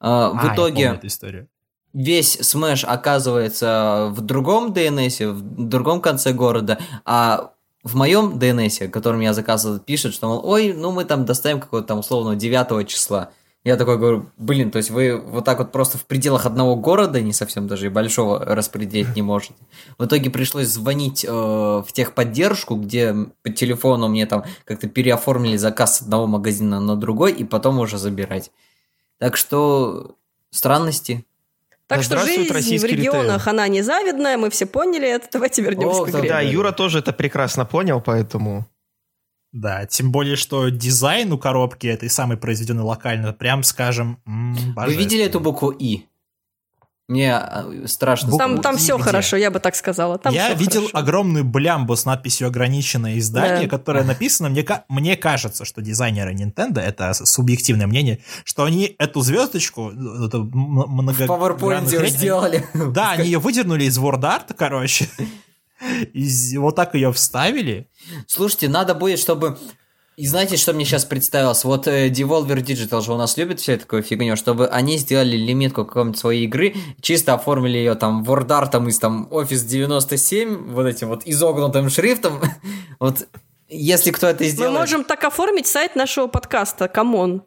А, 0.00 0.30
в 0.30 0.54
итоге 0.54 0.90
весь 1.92 2.38
Smash 2.40 2.84
оказывается 2.86 4.08
в 4.12 4.20
другом 4.20 4.72
DNS, 4.72 5.32
в 5.32 5.68
другом 5.68 6.00
конце 6.00 6.32
города, 6.32 6.78
а 7.04 7.52
в 7.82 7.94
моем 7.96 8.38
DNS, 8.38 8.88
которым 8.88 9.20
я 9.20 9.32
заказывал, 9.32 9.78
пишет, 9.78 10.12
что, 10.14 10.28
мол, 10.28 10.40
ой, 10.44 10.72
ну 10.72 10.90
мы 10.92 11.04
там 11.04 11.24
доставим 11.24 11.60
какого-то 11.60 11.88
там 11.88 11.98
условно 12.00 12.34
9 12.36 12.88
числа. 12.88 13.30
Я 13.66 13.76
такой 13.76 13.98
говорю, 13.98 14.30
блин, 14.36 14.70
то 14.70 14.76
есть 14.76 14.90
вы 14.90 15.16
вот 15.16 15.44
так 15.44 15.58
вот 15.58 15.72
просто 15.72 15.98
в 15.98 16.04
пределах 16.04 16.46
одного 16.46 16.76
города, 16.76 17.20
не 17.20 17.32
совсем 17.32 17.66
даже 17.66 17.86
и 17.86 17.88
большого, 17.88 18.38
распределить 18.44 19.16
не 19.16 19.22
можете. 19.22 19.54
В 19.98 20.04
итоге 20.04 20.30
пришлось 20.30 20.68
звонить 20.68 21.24
э, 21.24 21.28
в 21.28 21.86
техподдержку, 21.92 22.76
где 22.76 23.12
по 23.42 23.50
телефону 23.50 24.06
мне 24.06 24.24
там 24.26 24.44
как-то 24.64 24.88
переоформили 24.88 25.56
заказ 25.56 25.98
с 25.98 26.02
одного 26.02 26.28
магазина 26.28 26.78
на 26.78 26.94
другой, 26.94 27.32
и 27.32 27.42
потом 27.42 27.80
уже 27.80 27.98
забирать. 27.98 28.52
Так 29.18 29.36
что 29.36 30.14
странности. 30.52 31.26
Так 31.88 31.98
Да 31.98 32.04
что 32.04 32.18
жизнь 32.20 32.48
в 32.48 32.84
регионах, 32.84 33.38
ритейл. 33.38 33.50
она 33.50 33.66
незавидная, 33.66 34.38
мы 34.38 34.50
все 34.50 34.66
поняли 34.66 35.08
это. 35.08 35.26
Давайте 35.32 35.62
вернемся 35.62 36.02
О, 36.02 36.04
к 36.04 36.10
игре. 36.10 36.28
да, 36.28 36.40
Юра 36.40 36.70
тоже 36.70 37.00
это 37.00 37.12
прекрасно 37.12 37.64
понял, 37.64 38.00
поэтому... 38.00 38.64
Да, 39.58 39.86
тем 39.86 40.12
более, 40.12 40.36
что 40.36 40.68
дизайн 40.68 41.32
у 41.32 41.38
коробки 41.38 41.86
этой 41.86 42.10
самой 42.10 42.36
произведенной 42.36 42.82
локально, 42.84 43.32
прям 43.32 43.62
скажем, 43.62 44.18
м, 44.26 44.74
Вы 44.76 44.94
видели 44.94 45.24
эту 45.24 45.40
букву 45.40 45.70
И? 45.70 46.04
Мне 47.08 47.40
э, 47.40 47.84
страшно. 47.86 48.36
Там, 48.36 48.60
там 48.60 48.76
все 48.76 48.96
где? 48.96 49.04
хорошо, 49.04 49.36
я 49.36 49.52
бы 49.52 49.60
так 49.60 49.76
сказала. 49.76 50.18
Там 50.18 50.34
Я 50.34 50.52
видел 50.54 50.80
хорошо. 50.88 50.98
огромную 50.98 51.44
блямбу 51.44 51.94
с 51.94 52.04
надписью 52.04 52.48
«Ограниченное 52.48 53.16
издание», 53.18 53.68
Да. 53.68 53.78
которое 53.78 54.02
написано, 54.04 54.48
мне, 54.48 54.66
мне 54.88 55.16
кажется, 55.16 55.64
что 55.64 55.80
дизайнеры 55.82 56.34
Nintendo, 56.34 56.80
это 56.80 57.14
субъективное 57.14 57.86
мнение, 57.86 58.18
что 58.44 58.64
они 58.64 58.96
эту 58.98 59.20
звездочку, 59.20 59.92
э, 59.92 60.26
эту 60.26 60.42
м- 60.52 61.06
В 61.08 61.22
PowerPoint 61.22 61.86
сделали. 62.08 62.66
Да, 62.74 63.12
они 63.12 63.24
ее 63.30 63.38
выдернули 63.38 63.84
из 63.84 63.96
WordArt, 63.98 64.52
короче, 64.58 65.08
и 66.12 66.56
вот 66.58 66.76
так 66.76 66.94
ее 66.94 67.12
вставили. 67.12 67.88
Слушайте, 68.26 68.68
надо 68.68 68.94
будет, 68.94 69.18
чтобы... 69.18 69.58
И 70.16 70.26
знаете, 70.26 70.56
что 70.56 70.72
мне 70.72 70.86
сейчас 70.86 71.04
представилось? 71.04 71.62
Вот 71.64 71.86
э, 71.86 72.08
Devolver 72.08 72.64
Digital 72.64 73.02
же 73.02 73.12
у 73.12 73.18
нас 73.18 73.36
любит 73.36 73.60
всю 73.60 73.76
такую 73.76 74.02
фигню, 74.02 74.34
чтобы 74.36 74.66
они 74.66 74.96
сделали 74.96 75.36
лимитку 75.36 75.84
какой-нибудь 75.84 76.18
своей 76.18 76.44
игры, 76.46 76.74
чисто 77.02 77.34
оформили 77.34 77.76
ее 77.76 77.96
там 77.96 78.22
WordArt 78.22 78.88
из 78.88 78.98
там 78.98 79.28
Office 79.30 79.66
97, 79.66 80.72
вот 80.72 80.86
этим 80.86 81.08
вот 81.08 81.22
изогнутым 81.26 81.90
шрифтом. 81.90 82.40
Вот 82.98 83.28
если 83.68 84.10
кто 84.10 84.28
это 84.28 84.44
Мы 84.44 84.50
сделает... 84.50 84.78
можем 84.78 85.04
так 85.04 85.24
оформить 85.24 85.66
сайт 85.66 85.96
нашего 85.96 86.28
подкаста. 86.28 86.88
Come 86.88 87.19
on. 87.19 87.42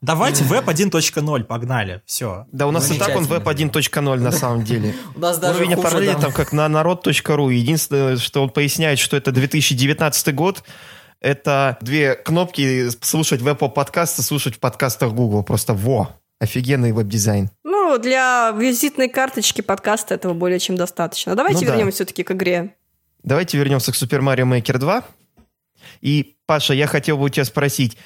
Давайте 0.00 0.44
веб 0.44 0.68
1.0, 0.68 1.44
погнали, 1.44 2.02
все. 2.04 2.46
Да, 2.52 2.66
у 2.66 2.70
нас 2.70 2.90
и 2.90 2.98
так 2.98 3.16
он 3.16 3.24
веб 3.24 3.46
1.0 3.46 4.18
на 4.18 4.32
самом 4.32 4.62
деле. 4.64 4.94
У 5.14 5.20
нас 5.20 5.38
даже 5.38 5.64
Уровень 5.64 6.12
да. 6.12 6.20
там 6.20 6.32
как 6.32 6.52
на 6.52 6.68
народ.ру. 6.68 7.48
Единственное, 7.48 8.18
что 8.18 8.42
он 8.42 8.50
поясняет, 8.50 8.98
что 8.98 9.16
это 9.16 9.32
2019 9.32 10.34
год, 10.34 10.62
это 11.20 11.78
две 11.80 12.16
кнопки 12.16 12.90
слушать 13.00 13.40
веб-подкасты, 13.40 14.22
слушать 14.22 14.56
в 14.56 14.58
подкастах 14.58 15.12
Google. 15.12 15.42
Просто 15.42 15.72
во! 15.72 16.10
Офигенный 16.38 16.92
веб-дизайн. 16.92 17.48
Ну, 17.62 17.98
для 17.98 18.50
визитной 18.50 19.08
карточки 19.08 19.62
подкаста 19.62 20.14
этого 20.14 20.34
более 20.34 20.58
чем 20.58 20.76
достаточно. 20.76 21.34
Давайте 21.34 21.60
Ну 21.60 21.66
да. 21.66 21.72
вернемся 21.72 21.94
все-таки 21.94 22.24
к 22.24 22.30
игре. 22.32 22.74
Давайте 23.22 23.56
вернемся 23.56 23.90
к 23.92 23.94
Super 23.94 24.20
Mario 24.20 24.44
Maker 24.44 24.76
2. 24.76 25.04
И, 26.02 26.36
Паша, 26.44 26.74
я 26.74 26.86
хотел 26.86 27.16
бы 27.16 27.24
у 27.24 27.28
тебя 27.30 27.44
спросить, 27.46 27.96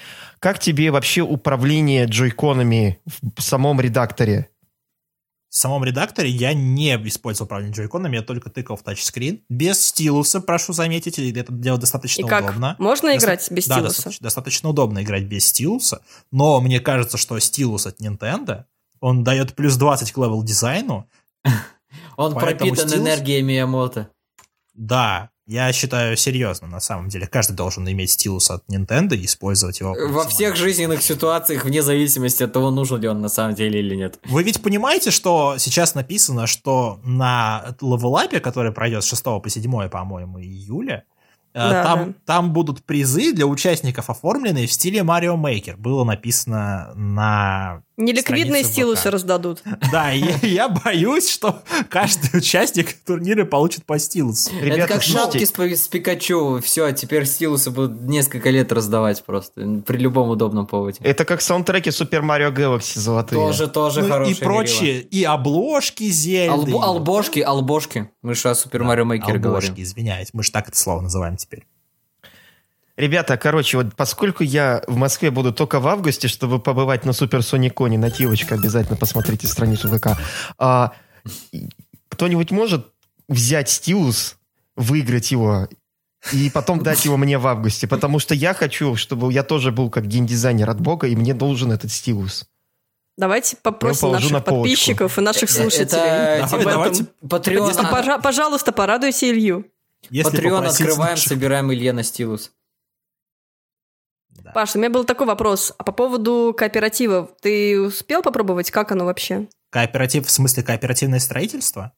как 0.40 0.58
тебе 0.58 0.90
вообще 0.90 1.22
управление 1.22 2.06
джойконами 2.06 3.00
в 3.36 3.42
самом 3.42 3.80
редакторе? 3.80 4.50
В 5.50 5.56
самом 5.56 5.82
редакторе 5.82 6.28
я 6.28 6.52
не 6.52 6.94
использовал 7.08 7.46
управление 7.46 7.74
джойконами, 7.74 8.16
я 8.16 8.22
только 8.22 8.50
тыкал 8.50 8.76
в 8.76 8.82
тачскрин. 8.82 9.42
Без 9.48 9.80
стилуса, 9.82 10.40
прошу 10.40 10.74
заметить, 10.74 11.18
и 11.18 11.32
это 11.32 11.50
делать 11.52 11.80
достаточно 11.80 12.20
И 12.20 12.28
как? 12.28 12.44
удобно. 12.44 12.76
Можно 12.78 13.12
Доста- 13.14 13.24
играть 13.24 13.50
без 13.50 13.66
да, 13.66 13.76
стилуса? 13.76 13.94
достаточно, 13.96 14.24
достаточно 14.24 14.68
удобно 14.68 15.02
играть 15.02 15.24
без 15.24 15.46
стилуса, 15.46 16.02
но 16.30 16.60
мне 16.60 16.80
кажется, 16.80 17.16
что 17.16 17.38
стилус 17.38 17.86
от 17.86 17.98
Nintendo, 18.00 18.64
он 19.00 19.24
дает 19.24 19.54
плюс 19.54 19.76
20 19.76 20.12
к 20.12 20.18
level 20.18 20.42
дизайну. 20.42 21.08
Он 22.16 22.34
пропитан 22.34 22.92
энергией 22.92 23.42
Миямото. 23.42 24.10
Да, 24.74 25.30
я 25.48 25.72
считаю 25.72 26.14
серьезно, 26.18 26.68
на 26.68 26.78
самом 26.78 27.08
деле. 27.08 27.26
Каждый 27.26 27.54
должен 27.54 27.88
иметь 27.88 28.10
стилус 28.10 28.50
от 28.50 28.62
Nintendo 28.68 29.16
и 29.16 29.24
использовать 29.24 29.80
его. 29.80 29.96
Во 30.10 30.28
всех 30.28 30.56
жизненных 30.56 31.02
ситуациях, 31.02 31.64
вне 31.64 31.82
зависимости 31.82 32.42
от 32.42 32.52
того, 32.52 32.70
нужен 32.70 33.00
ли 33.00 33.08
он 33.08 33.22
на 33.22 33.30
самом 33.30 33.54
деле 33.54 33.80
или 33.80 33.96
нет. 33.96 34.18
Вы 34.24 34.42
ведь 34.42 34.60
понимаете, 34.60 35.10
что 35.10 35.56
сейчас 35.56 35.94
написано, 35.94 36.46
что 36.46 37.00
на 37.02 37.74
LevelUp 37.80 38.27
е, 38.27 38.40
который 38.40 38.72
пройдет 38.72 39.04
с 39.04 39.08
6 39.08 39.24
по 39.24 39.42
7, 39.48 39.88
по-моему, 39.88 40.38
июля, 40.38 41.04
Да, 41.54 41.82
там, 41.82 42.06
да. 42.06 42.14
там 42.26 42.52
будут 42.52 42.84
призы 42.84 43.32
для 43.32 43.46
участников, 43.46 44.10
оформленные 44.10 44.66
в 44.66 44.72
стиле 44.72 45.00
Mario 45.00 45.36
Maker. 45.36 45.76
Было 45.76 46.04
написано 46.04 46.92
на... 46.94 47.82
Неликвидные 47.96 48.62
стилусы 48.62 49.10
раздадут. 49.10 49.62
Да, 49.90 50.12
и 50.12 50.46
я 50.46 50.68
боюсь, 50.68 51.28
что 51.28 51.62
каждый 51.90 52.38
участник 52.38 52.92
турнира 53.04 53.44
получит 53.44 53.84
по 53.86 53.98
стилусу. 53.98 54.50
Ребята, 54.60 54.82
это 54.82 54.94
как 54.94 55.02
слушайте, 55.02 55.46
шапки 55.46 55.74
с, 55.74 55.84
с 55.84 55.88
Пикачу. 55.88 56.60
Все, 56.62 56.92
теперь 56.92 57.26
стилусы 57.26 57.72
будут 57.72 58.02
несколько 58.02 58.50
лет 58.50 58.70
раздавать 58.70 59.24
просто. 59.24 59.82
При 59.84 59.96
любом 59.96 60.28
удобном 60.28 60.68
поводе. 60.68 61.00
Это 61.02 61.24
как 61.24 61.40
саундтреки 61.40 61.90
Super 61.90 62.22
Mario 62.22 62.54
Galaxy 62.54 63.00
золотые. 63.00 63.40
Тоже, 63.40 63.66
тоже 63.66 64.02
Ну 64.02 64.06
и 64.06 64.10
хорошее 64.10 64.36
прочие, 64.36 65.00
и 65.00 65.24
обложки 65.24 66.04
Зельды. 66.04 66.70
Албо- 66.70 66.82
албошки, 66.84 67.40
албошки. 67.40 68.10
Мы 68.28 68.34
же 68.34 68.50
о 68.50 68.54
Супер 68.54 68.84
Марио 68.84 69.06
Мейкере 69.06 69.38
говорим. 69.38 69.70
Албошки, 69.70 69.80
извиняюсь, 69.80 70.34
мы 70.34 70.42
же 70.42 70.52
так 70.52 70.68
это 70.68 70.76
слово 70.76 71.00
называем 71.00 71.38
теперь. 71.38 71.66
Ребята, 72.94 73.38
короче, 73.38 73.78
вот 73.78 73.96
поскольку 73.96 74.44
я 74.44 74.82
в 74.86 74.96
Москве 74.96 75.30
буду 75.30 75.50
только 75.50 75.80
в 75.80 75.88
августе, 75.88 76.28
чтобы 76.28 76.58
побывать 76.58 77.06
на 77.06 77.14
Супер 77.14 77.42
Сониконе, 77.42 77.96
нативочка, 77.96 78.56
обязательно 78.56 78.98
посмотрите 78.98 79.46
страницу 79.46 79.88
ВК. 79.88 80.08
А, 80.58 80.92
кто-нибудь 82.10 82.50
может 82.50 82.92
взять 83.30 83.70
стилус, 83.70 84.36
выиграть 84.76 85.30
его 85.30 85.66
и 86.30 86.50
потом 86.50 86.82
дать 86.82 87.06
его 87.06 87.16
мне 87.16 87.38
в 87.38 87.46
августе? 87.46 87.88
Потому 87.88 88.18
что 88.18 88.34
я 88.34 88.52
хочу, 88.52 88.94
чтобы 88.96 89.32
я 89.32 89.42
тоже 89.42 89.72
был 89.72 89.88
как 89.88 90.06
геймдизайнер 90.06 90.68
от 90.68 90.82
бога, 90.82 91.06
и 91.06 91.16
мне 91.16 91.32
должен 91.32 91.72
этот 91.72 91.90
стилус. 91.90 92.46
Давайте 93.18 93.56
попросим 93.56 94.12
наших 94.12 94.30
на 94.30 94.40
полочку. 94.40 94.62
подписчиков 94.62 95.18
и 95.18 95.20
наших 95.20 95.50
Э, 95.50 95.52
слушателей. 95.52 96.00
это, 96.02 96.44
об 96.44 96.50
Давай, 96.50 96.60
этом. 96.60 96.72
давайте. 96.72 97.06
Патреон, 97.28 97.68
Если, 97.68 97.82
пожа- 97.82 98.22
пожалуйста, 98.22 98.70
порадуйте 98.72 99.30
Илью. 99.30 99.66
Если 100.08 100.30
Патреон 100.30 100.64
открываем, 100.64 101.10
наших- 101.12 101.28
собираем 101.28 101.72
Илье 101.72 101.92
на 101.92 102.04
стилус. 102.04 102.52
Да. 104.30 104.52
Паш, 104.52 104.76
у 104.76 104.78
меня 104.78 104.88
был 104.90 105.04
такой 105.04 105.26
вопрос. 105.26 105.72
А 105.76 105.82
по 105.82 105.90
поводу 105.90 106.54
кооперативов, 106.56 107.30
ты 107.40 107.80
успел 107.80 108.22
попробовать? 108.22 108.70
Как 108.70 108.92
оно 108.92 109.04
вообще? 109.04 109.48
Кооператив, 109.70 110.24
в 110.26 110.30
смысле 110.30 110.62
кооперативное 110.62 111.18
строительство? 111.18 111.92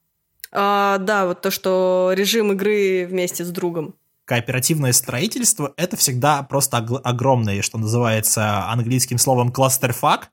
А, 0.53 0.97
да, 0.99 1.27
вот 1.27 1.43
то, 1.43 1.51
что 1.51 2.13
режим 2.17 2.51
игры 2.53 3.07
вместе 3.07 3.45
с 3.45 3.51
другом. 3.51 3.95
Кооперативное 4.25 4.93
строительство— 4.93 5.75
это 5.77 5.97
всегда 5.97 6.43
просто 6.45 6.79
ог- 6.79 7.01
огромное, 7.05 7.61
что 7.63 7.79
называется 7.79 8.65
английским 8.69 9.19
словом 9.19 9.53
кластерфак, 9.53 10.31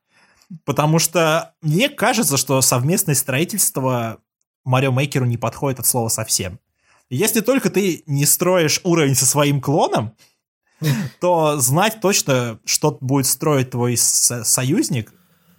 потому 0.65 0.99
что 0.99 1.53
мне 1.61 1.89
кажется, 1.89 2.37
что 2.37 2.61
совместное 2.61 3.15
строительство 3.15 4.19
Марио 4.63 4.91
Мейкеру 4.91 5.25
не 5.25 5.37
подходит 5.37 5.79
от 5.79 5.87
слова 5.87 6.09
совсем. 6.09 6.59
Если 7.09 7.39
только 7.39 7.69
ты 7.69 8.03
не 8.05 8.25
строишь 8.25 8.81
уровень 8.83 9.15
со 9.15 9.25
своим 9.25 9.61
клоном, 9.61 10.13
то 11.19 11.57
знать 11.59 12.01
точно, 12.01 12.59
что 12.65 12.97
будет 12.99 13.25
строить 13.25 13.71
твой 13.71 13.97
союзник, 13.97 15.13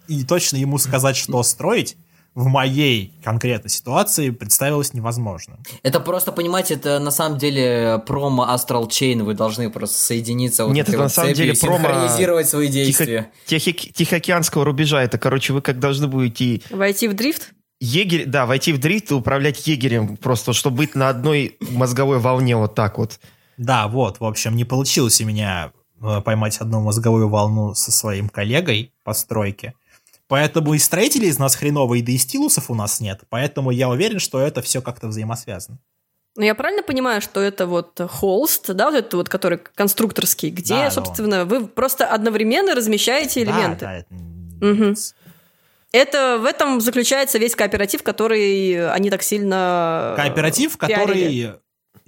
и 0.07 0.23
точно 0.23 0.57
ему 0.57 0.77
сказать, 0.77 1.15
что 1.15 1.41
строить, 1.43 1.95
в 2.39 2.47
моей 2.47 3.11
конкретной 3.21 3.69
ситуации 3.69 4.29
представилось 4.29 4.93
невозможно. 4.93 5.57
Это 5.83 5.99
просто, 5.99 6.31
понимаете, 6.31 6.75
это 6.75 6.97
на 6.99 7.11
самом 7.11 7.37
деле 7.37 8.01
промо 8.07 8.47
Astral 8.49 8.87
Chain, 8.87 9.23
вы 9.23 9.33
должны 9.33 9.69
просто 9.69 9.97
соединиться 9.97 10.65
вот 10.65 10.73
Нет, 10.73 10.87
это 10.87 10.97
на 10.97 11.09
самом 11.09 11.33
деле 11.33 11.53
промо... 11.53 11.79
синхронизировать 11.79 12.47
свои 12.47 12.69
действия. 12.69 13.29
Тихо... 13.45 13.73
Тихоокеанского 13.73 14.63
рубежа, 14.63 15.03
это, 15.03 15.17
короче, 15.17 15.51
вы 15.51 15.61
как 15.61 15.79
должны 15.79 16.07
будете... 16.07 16.61
Войти 16.69 17.09
в 17.09 17.13
дрифт? 17.13 17.51
Егерь, 17.81 18.25
да, 18.25 18.45
войти 18.45 18.71
в 18.71 18.79
дрифт 18.79 19.11
и 19.11 19.15
управлять 19.15 19.67
егерем, 19.67 20.15
просто 20.15 20.53
чтобы 20.53 20.77
быть 20.77 20.95
на 20.95 21.09
одной 21.09 21.57
мозговой 21.59 22.19
волне 22.19 22.55
вот 22.55 22.73
так 22.73 22.97
вот. 22.97 23.19
Да, 23.57 23.89
вот, 23.89 24.21
в 24.21 24.23
общем, 24.23 24.55
не 24.55 24.63
получилось 24.63 25.19
у 25.19 25.25
меня 25.25 25.73
э, 26.01 26.21
поймать 26.21 26.57
одну 26.59 26.79
мозговую 26.79 27.27
волну 27.27 27.73
со 27.73 27.91
своим 27.91 28.29
коллегой 28.29 28.93
по 29.03 29.13
стройке. 29.13 29.73
Поэтому 30.29 30.75
и 30.75 30.77
строителей 30.77 31.27
из 31.27 31.39
нас 31.39 31.55
хреновые, 31.55 32.03
да 32.03 32.11
и 32.11 32.17
стилусов 32.17 32.69
у 32.69 32.75
нас 32.75 33.01
нет. 33.01 33.21
Поэтому 33.29 33.71
я 33.71 33.89
уверен, 33.89 34.19
что 34.19 34.39
это 34.39 34.61
все 34.61 34.81
как-то 34.81 35.07
взаимосвязано. 35.07 35.79
Ну, 36.35 36.43
я 36.43 36.53
правильно 36.53 36.83
понимаю, 36.83 37.19
что 37.19 37.41
это 37.41 37.65
вот 37.65 37.99
холст, 38.09 38.71
да, 38.71 38.91
вот 38.91 38.99
этот 38.99 39.13
вот, 39.15 39.27
который 39.27 39.57
конструкторский, 39.57 40.51
где, 40.51 40.75
да, 40.75 40.91
собственно, 40.91 41.45
вы 41.45 41.67
просто 41.67 42.05
одновременно 42.05 42.75
размещаете 42.75 43.41
элементы. 43.41 43.85
Да, 43.85 43.87
да, 43.87 43.95
это... 43.95 44.13
Угу. 44.61 44.95
Это 45.91 46.37
в 46.37 46.45
этом 46.45 46.79
заключается 46.79 47.39
весь 47.39 47.55
кооператив, 47.55 48.03
который 48.03 48.91
они 48.91 49.09
так 49.09 49.23
сильно 49.23 50.13
кооператив, 50.15 50.77
пиарили. 50.77 50.93
который 50.93 51.59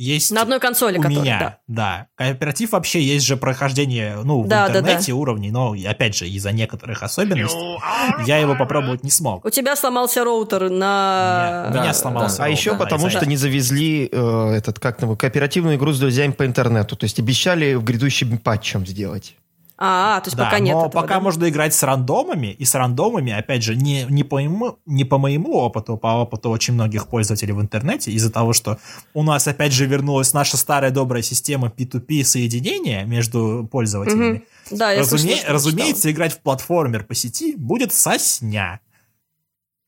есть 0.02 0.32
на 0.32 0.42
одной 0.42 0.60
консоли, 0.60 0.98
у 0.98 1.02
который, 1.02 1.22
меня, 1.22 1.40
да. 1.40 1.58
да. 1.68 2.08
Кооператив 2.16 2.72
вообще 2.72 3.02
есть 3.04 3.26
же 3.26 3.38
прохождение, 3.38 4.18
ну, 4.24 4.42
в 4.42 4.48
да, 4.48 4.68
интернете 4.68 4.98
да, 4.98 5.14
да. 5.14 5.16
уровней, 5.16 5.52
но 5.52 5.76
опять 5.88 6.16
же 6.16 6.28
из-за 6.28 6.52
некоторых 6.52 7.04
особенностей 7.04 7.80
я 8.26 8.38
его 8.38 8.56
попробовать 8.56 9.04
не 9.04 9.12
смог. 9.12 9.46
У 9.46 9.50
тебя 9.50 9.76
сломался 9.76 10.24
роутер 10.24 10.70
на. 10.70 11.68
У 11.70 11.74
меня, 11.74 11.84
да, 11.84 11.94
сломался. 11.94 12.38
Да. 12.38 12.44
Роутер, 12.44 12.46
а 12.46 12.50
еще 12.50 12.72
да, 12.72 12.78
потому 12.78 13.10
что 13.10 13.26
не 13.28 13.38
завезли 13.38 14.10
э, 14.12 14.54
этот 14.58 14.80
как 14.80 14.98
то 14.98 15.16
кооперативную 15.16 15.78
игру 15.78 15.92
с 15.92 16.00
друзьями 16.00 16.32
по 16.32 16.46
интернету, 16.46 16.96
то 16.96 17.04
есть 17.04 17.20
обещали 17.20 17.76
в 17.76 17.84
грядущем 17.84 18.38
патчем 18.40 18.86
сделать. 18.88 19.36
А, 19.84 20.22
то 20.22 20.28
есть 20.28 20.38
да, 20.38 20.46
пока 20.46 20.60
нет 20.60 20.76
но 20.76 20.86
этого, 20.86 21.02
пока 21.02 21.16
да? 21.16 21.22
можно 21.22 21.50
играть 21.50 21.74
с 21.74 21.82
рандомами, 21.82 22.52
и 22.52 22.66
с 22.66 22.76
рандомами, 22.76 23.34
опять 23.34 23.64
же, 23.64 23.76
не, 23.76 24.06
не, 24.10 24.24
по 24.24 24.36
моему, 24.36 24.78
не 24.86 25.06
по 25.06 25.18
моему 25.18 25.56
опыту, 25.56 25.98
по 25.98 26.22
опыту 26.22 26.52
очень 26.52 26.76
многих 26.76 27.08
пользователей 27.08 27.54
в 27.54 27.62
интернете, 27.62 28.12
из-за 28.12 28.32
того, 28.32 28.54
что 28.54 28.78
у 29.16 29.24
нас, 29.24 29.48
опять 29.48 29.74
же, 29.74 29.88
вернулась 29.88 30.34
наша 30.34 30.56
старая 30.58 30.92
добрая 30.92 31.24
система 31.24 31.74
P2P 31.76 32.24
соединения 32.24 33.06
между 33.06 33.68
пользователями. 33.72 34.44
Угу. 34.70 34.78
Да, 34.78 34.92
я 34.92 35.00
Разуме... 35.00 35.22
слышала, 35.22 35.54
Разумеется, 35.54 35.96
читала. 36.02 36.12
играть 36.12 36.34
в 36.34 36.42
платформер 36.42 37.04
по 37.04 37.16
сети 37.16 37.56
будет 37.56 37.92
сосня. 37.92 38.82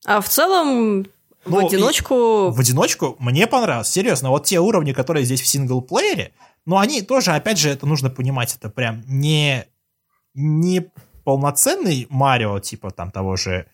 А 0.07 0.21
в 0.21 0.27
целом, 0.27 1.05
ну, 1.45 1.61
в 1.61 1.67
одиночку... 1.67 2.49
В 2.49 2.59
одиночку 2.59 3.15
мне 3.19 3.45
понравилось. 3.45 3.89
Серьезно, 3.89 4.31
вот 4.31 4.45
те 4.45 4.59
уровни, 4.59 4.91
которые 4.91 5.23
здесь 5.23 5.41
в 5.41 5.45
синглплеере, 5.45 6.31
но 6.65 6.79
они 6.79 7.03
тоже, 7.03 7.33
опять 7.33 7.59
же, 7.59 7.69
это 7.69 7.85
нужно 7.85 8.09
понимать, 8.09 8.55
это 8.55 8.69
прям 8.69 9.03
не 9.05 9.67
не 10.33 10.91
полноценный 11.23 12.07
Марио, 12.09 12.59
типа 12.59 12.91
там 12.91 13.11
того 13.11 13.35
же 13.35 13.67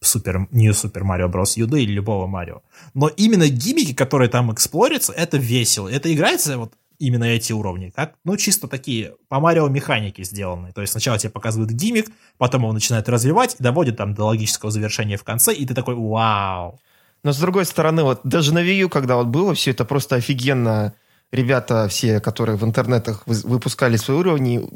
Супер, 0.00 0.46
New 0.52 0.70
Super 0.72 1.02
Mario 1.02 1.28
Bros. 1.30 1.54
U 1.56 1.66
или 1.76 1.92
любого 1.92 2.26
Марио. 2.26 2.62
Но 2.94 3.08
именно 3.08 3.48
гиммики, 3.48 3.92
которые 3.92 4.28
там 4.28 4.52
эксплорятся, 4.52 5.12
это 5.12 5.38
весело. 5.38 5.88
Это 5.88 6.12
играется 6.12 6.56
вот 6.58 6.74
именно 6.98 7.24
эти 7.24 7.52
уровни, 7.52 7.90
как, 7.94 8.14
ну, 8.24 8.36
чисто 8.36 8.68
такие 8.68 9.14
по 9.28 9.40
Марио 9.40 9.68
механики 9.68 10.22
сделаны. 10.24 10.72
То 10.72 10.80
есть 10.80 10.92
сначала 10.92 11.18
тебе 11.18 11.30
показывают 11.30 11.70
гиммик, 11.70 12.10
потом 12.38 12.62
его 12.62 12.72
начинает 12.72 13.08
развивать 13.08 13.56
доводит 13.58 13.96
там 13.96 14.14
до 14.14 14.24
логического 14.24 14.70
завершения 14.70 15.16
в 15.16 15.24
конце, 15.24 15.52
и 15.52 15.64
ты 15.64 15.74
такой, 15.74 15.94
вау. 15.94 16.80
Но 17.24 17.32
с 17.32 17.38
другой 17.38 17.64
стороны, 17.64 18.02
вот 18.02 18.20
даже 18.24 18.52
на 18.52 18.62
Wii 18.62 18.82
U, 18.82 18.88
когда 18.88 19.16
вот 19.16 19.28
было 19.28 19.54
все 19.54 19.70
это 19.70 19.84
просто 19.84 20.16
офигенно, 20.16 20.94
ребята 21.32 21.88
все, 21.88 22.20
которые 22.20 22.56
в 22.56 22.64
интернетах 22.64 23.22
выпускали 23.26 23.96
свои 23.96 24.16
уровни, 24.16 24.68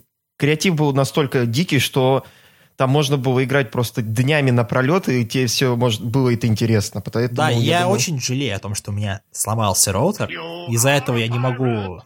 креатив 0.43 0.75
был 0.75 0.93
настолько 0.93 1.47
дикий, 1.47 1.79
что 1.79 2.25
там 2.77 2.91
можно 2.91 3.17
было 3.17 3.45
играть 3.45 3.71
просто 3.71 4.03
днями 4.03 4.51
напролет, 4.51 5.09
и 5.09 5.25
тебе 5.25 5.47
все 5.47 5.77
может, 5.77 6.05
было 6.05 6.35
это 6.35 6.49
интересно. 6.49 7.01
Поэтому, 7.01 7.37
да, 7.37 7.51
я, 7.51 7.59
я 7.59 7.81
думаю... 7.83 7.95
очень 7.95 8.21
жалею 8.21 8.57
о 8.57 8.59
том, 8.59 8.75
что 8.75 8.91
у 8.91 8.95
меня 8.95 9.21
сломался 9.31 9.93
роутер. 9.93 10.29
Из-за 10.69 10.91
этого 10.91 11.17
я 11.17 11.29
не 11.29 11.39
могу 11.39 11.65
э, 11.67 12.01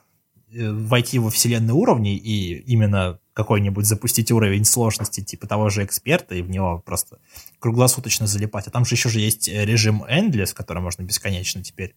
войти 0.53 1.19
во 1.19 1.31
вселенную 1.31 1.79
уровней 1.79 2.17
и 2.17 2.59
именно 2.71 3.19
какой-нибудь 3.33 3.87
запустить 3.87 4.31
уровень 4.31 4.67
сложности 4.67 5.23
типа 5.23 5.47
того 5.47 5.71
же 5.71 5.83
эксперта 5.83 6.35
и 6.35 6.43
в 6.43 6.51
него 6.51 6.83
просто 6.85 7.17
круглосуточно 7.59 8.27
залипать. 8.27 8.67
А 8.67 8.71
там 8.71 8.85
же 8.85 8.97
еще 8.97 9.09
же 9.09 9.21
есть 9.21 9.49
режим 9.49 10.05
Endless, 10.05 10.53
который 10.53 10.83
можно 10.83 11.05
бесконечно 11.05 11.63
теперь 11.63 11.95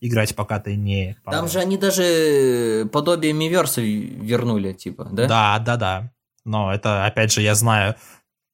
играть, 0.00 0.34
пока 0.34 0.60
ты 0.60 0.76
не... 0.76 1.16
Там 1.24 1.48
же 1.48 1.58
они 1.60 1.76
даже 1.76 2.88
подобие 2.92 3.32
Миверса 3.32 3.80
вернули, 3.80 4.72
типа, 4.72 5.08
да? 5.12 5.26
Да, 5.26 5.58
да, 5.58 5.76
да. 5.76 6.12
Но 6.44 6.72
это, 6.72 7.04
опять 7.04 7.32
же, 7.32 7.42
я 7.42 7.54
знаю 7.54 7.94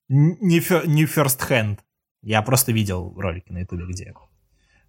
не, 0.08 0.60
не 0.86 1.04
first 1.04 1.40
hand. 1.48 1.78
Я 2.22 2.42
просто 2.42 2.72
видел 2.72 3.14
ролики 3.16 3.52
на 3.52 3.58
ютубе, 3.58 3.84
где... 3.86 4.14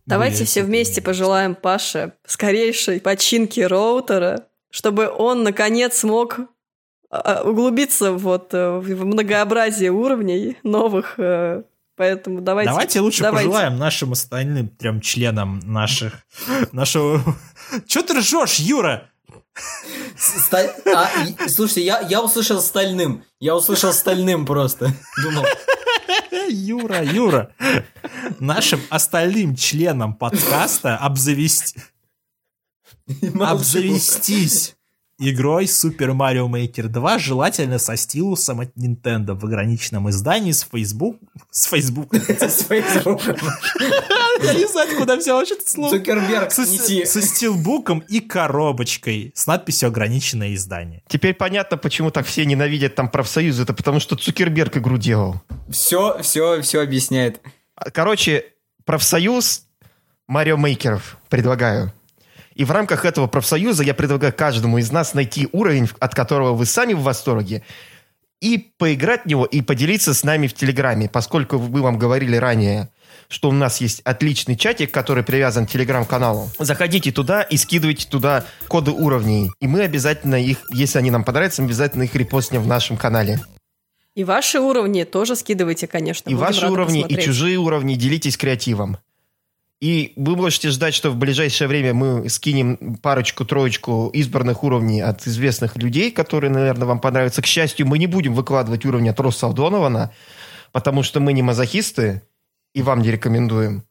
Давайте 0.06 0.46
все 0.46 0.64
вместе 0.64 1.02
пожелаем 1.02 1.54
Паше 1.54 2.14
скорейшей 2.26 3.02
починки 3.02 3.60
роутера, 3.60 4.48
чтобы 4.70 5.10
он, 5.10 5.44
наконец, 5.44 5.98
смог 5.98 6.40
а, 7.10 7.44
углубиться 7.44 8.14
вот 8.14 8.54
э, 8.54 8.80
в 8.80 9.06
многообразие 9.06 9.92
уровней 9.92 10.58
новых 10.64 11.16
э, 11.18 11.64
Поэтому 11.98 12.42
давайте... 12.42 12.70
Давайте 12.70 13.00
лучше 13.02 13.24
давайте. 13.24 13.50
пожелаем 13.50 13.78
нашим 13.78 14.12
остальным 14.12 14.70
трем 14.70 15.02
членам 15.02 15.60
наших... 15.66 16.14
Нашего... 16.72 17.22
Че 17.88 18.04
ты 18.04 18.20
ржешь, 18.20 18.60
Юра? 18.60 19.10
Сталь... 20.16 20.70
А, 20.94 21.10
слушайте, 21.48 21.84
я, 21.84 22.02
я 22.02 22.22
услышал 22.22 22.62
стальным. 22.62 23.24
Я 23.40 23.56
услышал 23.56 23.92
стальным 23.94 24.46
просто. 24.46 24.94
Думал. 25.24 25.44
Юра, 26.50 27.04
Юра. 27.04 27.52
Нашим 28.40 28.80
остальным 28.92 29.56
членам 29.56 30.14
подкаста 30.14 30.98
обзавести... 30.98 31.82
обзавестись 33.40 34.77
игрой 35.20 35.66
Super 35.66 36.12
Mario 36.12 36.48
Maker 36.48 36.88
2, 36.88 37.20
желательно 37.20 37.80
со 37.80 37.96
стилусом 37.96 38.62
от 38.62 38.76
Nintendo 38.76 39.34
в 39.34 39.46
ограниченном 39.46 40.10
издании 40.10 40.52
с 40.52 40.64
Facebook... 40.64 41.18
С 41.52 41.68
Facebook. 41.68 42.14
С 42.40 42.64
Facebook. 42.64 43.22
Я 44.44 44.54
не 44.54 44.68
знаю, 44.68 44.98
куда 44.98 45.16
взял 45.16 45.42
это 45.42 45.56
слово. 45.66 45.98
Цукерберг, 45.98 46.52
Со 46.52 46.66
стилбуком 47.22 48.00
и 48.00 48.20
коробочкой 48.20 49.32
с 49.36 49.48
надписью 49.48 49.88
«Ограниченное 49.88 50.54
издание». 50.54 51.04
Теперь 51.08 51.34
понятно, 51.34 51.78
почему 51.78 52.12
так 52.12 52.26
все 52.26 52.46
ненавидят 52.46 52.96
там 52.96 53.10
профсоюз. 53.10 53.60
Это 53.60 53.74
потому, 53.74 54.00
что 54.00 54.16
Цукерберг 54.16 54.78
игру 54.78 54.98
делал. 54.98 55.42
Все, 55.70 56.22
все, 56.22 56.62
все 56.62 56.82
объясняет. 56.82 57.42
Короче, 57.94 58.46
профсоюз 58.86 59.66
Марио 60.28 60.58
Мейкеров 60.58 61.18
предлагаю. 61.30 61.92
И 62.58 62.66
в 62.66 62.72
рамках 62.72 63.06
этого 63.06 63.28
профсоюза 63.28 63.84
я 63.84 63.94
предлагаю 63.94 64.34
каждому 64.34 64.80
из 64.80 64.92
нас 64.92 65.14
найти 65.14 65.48
уровень, 65.52 65.88
от 66.00 66.16
которого 66.16 66.54
вы 66.54 66.66
сами 66.66 66.94
в 66.94 67.02
восторге, 67.02 67.62
и 68.42 68.72
поиграть 68.80 69.26
в 69.26 69.28
него, 69.28 69.46
и 69.46 69.62
поделиться 69.62 70.16
с 70.16 70.24
нами 70.24 70.48
в 70.48 70.56
Телеграме, 70.56 71.08
поскольку 71.08 71.60
мы 71.60 71.84
вам 71.84 72.00
говорили 72.00 72.36
ранее, 72.36 72.90
что 73.28 73.50
у 73.50 73.52
нас 73.52 73.80
есть 73.80 74.02
отличный 74.02 74.56
чатик, 74.56 74.90
который 74.92 75.24
привязан 75.24 75.68
к 75.68 75.70
телеграм-каналу. 75.70 76.50
Заходите 76.58 77.12
туда 77.12 77.44
и 77.44 77.58
скидывайте 77.58 78.08
туда 78.08 78.44
коды 78.68 78.90
уровней. 78.92 79.52
И 79.60 79.68
мы 79.68 79.82
обязательно 79.82 80.36
их, 80.42 80.58
если 80.72 80.98
они 80.98 81.12
нам 81.12 81.24
понравятся, 81.24 81.62
мы 81.62 81.68
обязательно 81.68 82.04
их 82.04 82.16
репостнем 82.16 82.64
в 82.64 82.68
нашем 82.68 82.98
канале. 82.98 83.40
И 84.16 84.24
ваши 84.24 84.60
уровни 84.60 85.04
тоже 85.04 85.36
скидывайте, 85.36 85.86
конечно. 85.86 86.28
И 86.28 86.34
ваши 86.34 86.68
уровни, 86.68 87.02
посмотреть. 87.04 87.24
и 87.24 87.28
чужие 87.28 87.58
уровни. 87.58 87.94
Делитесь 87.94 88.36
креативом. 88.36 88.98
И 89.80 90.14
вы 90.16 90.36
можете 90.36 90.70
ждать, 90.70 90.96
что 90.96 91.12
в 91.12 91.18
ближайшее 91.18 91.68
время 91.68 91.94
мы 91.94 92.30
скинем 92.30 92.98
парочку-троечку 92.98 94.10
избранных 94.10 94.64
уровней 94.64 95.02
от 95.02 95.28
известных 95.28 95.78
людей, 95.78 96.12
которые, 96.12 96.50
наверное, 96.50 96.88
вам 96.88 97.00
понравятся. 97.00 97.44
К 97.44 97.46
счастью, 97.46 97.86
мы 97.86 98.00
не 98.00 98.08
будем 98.08 98.34
выкладывать 98.34 98.86
уровни 98.86 99.10
от 99.10 99.20
Росса 99.20 99.50
Донована, 99.50 100.12
потому 100.72 101.04
что 101.04 101.20
мы 101.20 101.34
не 101.34 101.44
мазохисты 101.44 102.24
и 102.74 102.82
вам 102.82 103.02
не 103.02 103.12
рекомендуем. 103.12 103.84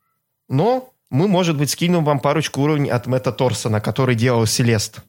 Но 0.49 0.93
мы, 1.09 1.29
может 1.29 1.57
быть, 1.57 1.71
скинем 1.71 2.05
вам 2.05 2.19
парочку 2.19 2.63
уровней 2.63 2.91
от 2.91 3.07
Мэтта 3.07 3.31
Торсона, 3.31 3.81
который 3.81 4.17
делал 4.17 4.45
Селест. 4.47 5.03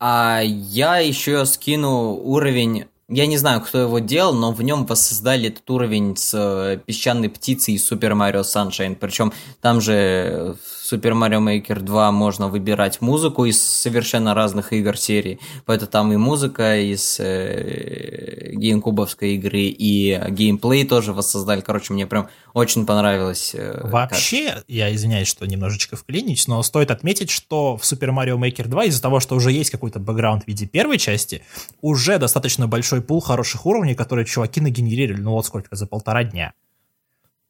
А 0.00 0.40
я 0.42 0.98
еще 0.98 1.46
скину 1.46 2.14
уровень 2.14 2.86
я 3.08 3.26
не 3.26 3.38
знаю, 3.38 3.62
кто 3.62 3.78
его 3.78 3.98
делал, 4.00 4.34
но 4.34 4.52
в 4.52 4.62
нем 4.62 4.84
воссоздали 4.84 5.48
этот 5.48 5.68
уровень 5.70 6.14
с 6.16 6.34
э, 6.34 6.78
песчаной 6.84 7.30
птицей 7.30 7.74
из 7.74 7.90
Super 7.90 8.12
Mario 8.12 8.42
Sunshine. 8.42 8.96
Причем 8.96 9.32
там 9.62 9.80
же 9.80 10.56
в 10.62 10.77
Super 10.90 11.12
Mario 11.12 11.40
Maker 11.40 11.80
2 11.80 12.12
можно 12.12 12.48
выбирать 12.48 13.00
музыку 13.00 13.44
из 13.44 13.62
совершенно 13.62 14.34
разных 14.34 14.72
игр 14.72 14.96
серии. 14.96 15.38
Поэтому 15.66 15.90
там 15.90 16.12
и 16.12 16.16
музыка 16.16 16.78
из 16.78 17.18
э, 17.20 18.52
геймкубовской 18.54 19.34
игры, 19.34 19.60
и 19.60 20.20
геймплей 20.30 20.86
тоже 20.86 21.12
воссоздали. 21.12 21.60
Короче, 21.60 21.92
мне 21.92 22.06
прям 22.06 22.28
очень 22.54 22.86
понравилось. 22.86 23.54
Э, 23.54 23.80
Вообще, 23.84 24.52
как... 24.54 24.64
я 24.68 24.94
извиняюсь, 24.94 25.28
что 25.28 25.46
немножечко 25.46 25.96
вклинюсь, 25.96 26.48
но 26.48 26.62
стоит 26.62 26.90
отметить, 26.90 27.30
что 27.30 27.76
в 27.76 27.82
Super 27.82 28.10
Mario 28.10 28.38
Maker 28.38 28.68
2 28.68 28.84
из-за 28.84 29.02
того, 29.02 29.20
что 29.20 29.36
уже 29.36 29.52
есть 29.52 29.70
какой-то 29.70 29.98
бэкграунд 30.00 30.44
в 30.44 30.48
виде 30.48 30.66
первой 30.66 30.98
части, 30.98 31.42
уже 31.80 32.18
достаточно 32.18 32.66
большой 32.66 33.02
пул 33.02 33.20
хороших 33.20 33.66
уровней, 33.66 33.94
которые 33.94 34.24
чуваки 34.24 34.60
нагенерировали, 34.60 35.20
ну 35.20 35.32
вот 35.32 35.46
сколько, 35.46 35.74
за 35.76 35.86
полтора 35.86 36.24
дня. 36.24 36.52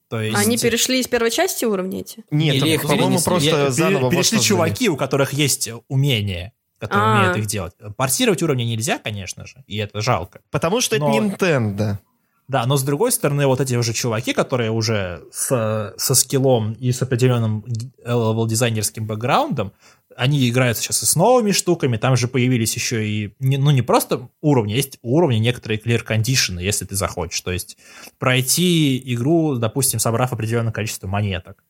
То 0.08 0.20
есть... 0.20 0.36
Они 0.38 0.56
перешли 0.56 1.00
из 1.00 1.06
первой 1.06 1.30
части 1.30 1.64
уровни 1.64 2.00
эти? 2.00 2.24
Нет, 2.30 2.56
Или 2.56 2.74
их, 2.74 2.82
по-моему, 2.82 3.20
просто 3.20 3.48
Я, 3.48 3.70
заново 3.70 4.10
Перешли 4.10 4.40
чуваки, 4.40 4.88
у 4.88 4.96
которых 4.96 5.32
есть 5.32 5.68
умение 5.88 6.52
которые 6.78 7.06
А-а-а. 7.08 7.20
умеют 7.20 7.38
их 7.38 7.46
делать. 7.46 7.72
Портировать 7.96 8.42
уровни 8.42 8.62
нельзя, 8.62 8.98
конечно 8.98 9.46
же, 9.46 9.64
и 9.66 9.76
это 9.78 10.00
жалко. 10.00 10.40
Потому 10.50 10.80
что 10.80 10.96
но... 10.96 11.10
это 11.10 11.24
Nintendo. 11.24 11.98
Да, 12.46 12.64
но 12.64 12.78
с 12.78 12.82
другой 12.82 13.12
стороны, 13.12 13.46
вот 13.46 13.60
эти 13.60 13.74
уже 13.74 13.92
чуваки, 13.92 14.32
которые 14.32 14.70
уже 14.70 15.22
с, 15.30 15.94
со 15.98 16.14
скиллом 16.14 16.72
и 16.72 16.92
с 16.92 17.02
определенным 17.02 17.62
левел-дизайнерским 18.02 19.06
бэкграундом, 19.06 19.72
они 20.18 20.48
играют 20.48 20.76
сейчас 20.76 21.02
и 21.02 21.06
с 21.06 21.14
новыми 21.14 21.52
штуками, 21.52 21.96
там 21.96 22.16
же 22.16 22.26
появились 22.26 22.74
еще 22.74 23.08
и, 23.08 23.34
ну 23.38 23.70
не 23.70 23.82
просто 23.82 24.28
уровни, 24.40 24.72
есть 24.72 24.98
уровни 25.02 25.36
некоторые 25.36 25.80
clear 25.80 26.04
condition, 26.04 26.60
если 26.60 26.84
ты 26.84 26.96
захочешь, 26.96 27.40
то 27.40 27.52
есть 27.52 27.78
пройти 28.18 29.00
игру, 29.14 29.54
допустим, 29.56 30.00
собрав 30.00 30.32
определенное 30.32 30.72
количество 30.72 31.06
монеток 31.06 31.62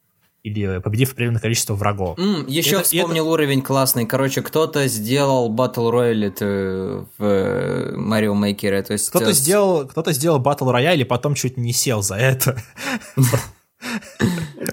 или 0.42 0.78
победив 0.78 1.12
определенное 1.12 1.40
количество 1.40 1.74
врагов. 1.74 2.18
Mm, 2.18 2.48
еще 2.48 2.76
это, 2.76 2.84
вспомнил 2.84 3.24
это... 3.24 3.32
уровень 3.32 3.60
классный. 3.60 4.06
Короче, 4.06 4.40
кто-то 4.40 4.86
сделал 4.86 5.52
Battle 5.52 5.92
Royale 5.92 7.06
в 7.18 7.22
Mario 7.98 8.34
Maker. 8.34 8.82
То 8.82 8.92
есть... 8.94 9.10
Кто-то 9.10 9.32
сделал, 9.32 9.86
кто-то 9.86 10.12
сделал 10.12 10.40
Battle 10.40 10.72
Royale 10.72 11.00
и 11.00 11.04
потом 11.04 11.34
чуть 11.34 11.56
не 11.56 11.72
сел 11.72 12.02
за 12.02 12.14
это. 12.14 12.56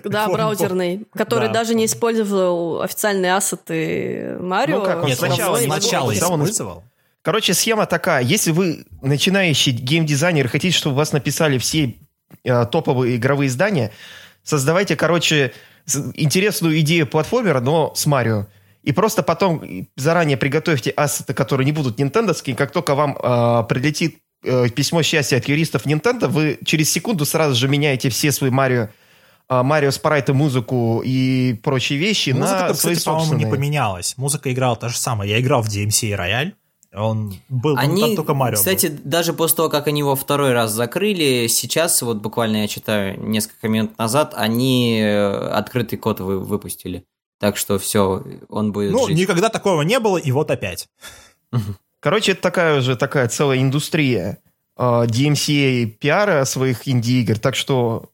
Да, 0.04 0.28
браузерный, 0.30 1.08
который 1.14 1.52
даже 1.52 1.76
не 1.76 1.86
использовал 1.86 2.82
официальные 2.82 3.36
ассеты 3.36 4.38
Марио. 4.40 4.80
Ну 4.80 4.86
как, 4.86 5.04
он 5.04 5.12
сначала, 5.12 5.58
сначала 5.58 6.14
использовал. 6.14 6.84
Короче, 7.22 7.56
схема 7.56 7.88
такая. 7.88 8.24
Если 8.24 8.52
вы 8.52 8.86
начинающий 9.02 9.72
геймдизайнер, 9.72 10.48
хотите, 10.48 10.78
чтобы 10.78 10.96
вас 10.96 11.12
написали 11.12 11.58
все 11.58 11.96
э, 12.44 12.66
топовые 12.68 13.16
игровые 13.16 13.48
издания, 13.48 13.92
создавайте, 14.44 14.96
короче, 14.96 15.52
интересную 16.14 16.80
идею 16.82 17.08
платформера, 17.08 17.62
но 17.62 17.94
с 17.96 18.06
Марио. 18.06 18.46
И 18.84 18.92
просто 18.92 19.24
потом 19.24 19.88
заранее 19.96 20.38
приготовьте 20.38 20.92
ассеты, 20.92 21.34
которые 21.34 21.66
не 21.66 21.72
будут 21.72 21.98
нинтендовские. 21.98 22.56
Как 22.56 22.72
только 22.72 22.94
вам 22.94 23.18
э, 23.18 23.64
прилетит 23.68 24.20
э, 24.44 24.70
письмо 24.70 25.02
счастья 25.02 25.38
от 25.38 25.48
юристов 25.48 25.88
Nintendo, 25.88 26.28
вы 26.28 26.60
через 26.64 26.92
секунду 26.92 27.26
сразу 27.26 27.56
же 27.56 27.68
меняете 27.68 28.10
все 28.10 28.32
свои 28.32 28.52
Марио 28.52 28.90
Марио 29.50 29.92
Спрайт 29.92 30.30
и 30.30 30.34
музыку 30.34 31.02
и 31.06 31.54
прочие 31.64 32.00
вещи 32.00 32.32
Музыка, 32.32 32.68
на 32.70 32.74
свои 32.74 32.96
кстати, 32.96 33.06
по-моему, 33.06 33.34
не 33.36 33.46
поменялась. 33.46 34.18
Музыка 34.18 34.52
играла 34.52 34.76
та 34.76 34.90
же 34.90 34.98
самая. 34.98 35.28
Я 35.28 35.40
играл 35.40 35.62
в 35.62 35.68
DMC 35.68 36.18
Royale. 36.18 36.54
Он 36.96 37.36
был 37.50 37.76
они, 37.78 38.02
там 38.02 38.16
только 38.16 38.34
Марио. 38.34 38.58
Кстати, 38.58 38.88
был. 38.88 39.00
даже 39.04 39.34
после 39.34 39.58
того, 39.58 39.70
как 39.70 39.88
они 39.88 40.00
его 40.00 40.16
второй 40.16 40.54
раз 40.54 40.72
закрыли, 40.72 41.48
сейчас, 41.48 42.02
вот 42.02 42.18
буквально 42.18 42.58
я 42.58 42.68
читаю 42.68 43.20
несколько 43.20 43.68
минут 43.68 43.98
назад, 43.98 44.34
они 44.36 45.02
э, 45.02 45.50
открытый 45.50 46.00
код 46.00 46.22
вы, 46.22 46.40
выпустили. 46.40 47.06
Так 47.40 47.58
что 47.58 47.78
все, 47.78 48.24
он 48.48 48.72
будет. 48.72 48.94
Ну, 48.94 49.08
жить. 49.08 49.18
никогда 49.18 49.50
такого 49.50 49.82
не 49.82 50.00
было, 50.00 50.18
и 50.18 50.32
вот 50.32 50.52
опять. 50.52 50.88
Короче, 52.00 52.32
это 52.32 52.42
такая 52.42 52.80
уже 52.80 52.96
такая 52.96 53.28
целая 53.28 53.60
индустрия 53.60 54.40
а, 54.78 55.06
DMCA 55.06 55.86
пиара 55.86 56.46
своих 56.46 56.88
инди-игр. 56.88 57.40
Так 57.40 57.56
что 57.56 58.12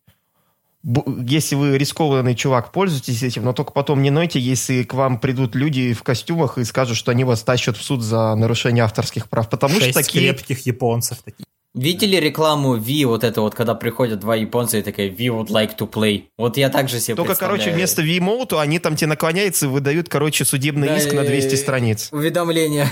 если 0.84 1.56
вы 1.56 1.78
рискованный 1.78 2.36
чувак, 2.36 2.72
пользуйтесь 2.72 3.22
этим, 3.24 3.44
но 3.44 3.54
только 3.54 3.72
потом 3.72 4.02
не 4.02 4.10
нойте, 4.10 4.40
если 4.40 4.84
к 4.84 4.94
вам 4.94 5.20
придут 5.20 5.56
люди 5.56 5.94
в 5.94 6.04
костюмах 6.04 6.58
и 6.58 6.64
скажут, 6.64 6.98
что 6.98 7.12
они 7.12 7.24
вас 7.24 7.44
тащат 7.44 7.78
в 7.78 7.84
суд 7.84 8.02
за 8.02 8.36
нарушение 8.36 8.84
авторских 8.84 9.30
прав. 9.30 9.50
Потому 9.50 9.76
Шесть 9.76 9.92
что 9.92 10.04
такие... 10.04 10.34
крепких 10.34 10.66
японцев 10.66 11.20
такие. 11.24 11.46
Видели 11.74 12.18
рекламу 12.18 12.74
V, 12.74 13.06
вот 13.06 13.24
это 13.24 13.40
вот, 13.40 13.56
когда 13.56 13.76
приходят 13.76 14.20
два 14.20 14.36
японца 14.36 14.78
и 14.78 14.82
такая 14.82 15.10
V 15.10 15.28
would 15.28 15.48
like 15.48 15.78
to 15.78 15.90
play. 15.90 16.26
Вот 16.38 16.58
я 16.58 16.70
также 16.70 17.00
себе 17.00 17.16
Только, 17.16 17.36
короче, 17.36 17.72
вместо 17.72 18.02
V-Mode 18.02 18.60
они 18.60 18.80
там 18.80 18.98
тебе 18.98 19.08
наклоняются 19.08 19.68
и 19.68 19.70
выдают, 19.70 20.10
короче, 20.10 20.44
судебный 20.44 20.90
да, 20.90 20.98
иск 20.98 21.14
на 21.14 21.24
200 21.24 21.56
страниц. 21.56 22.10
Уведомление. 22.12 22.90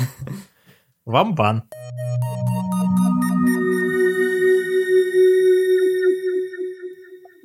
Вам 1.05 1.35
бан. 1.35 1.63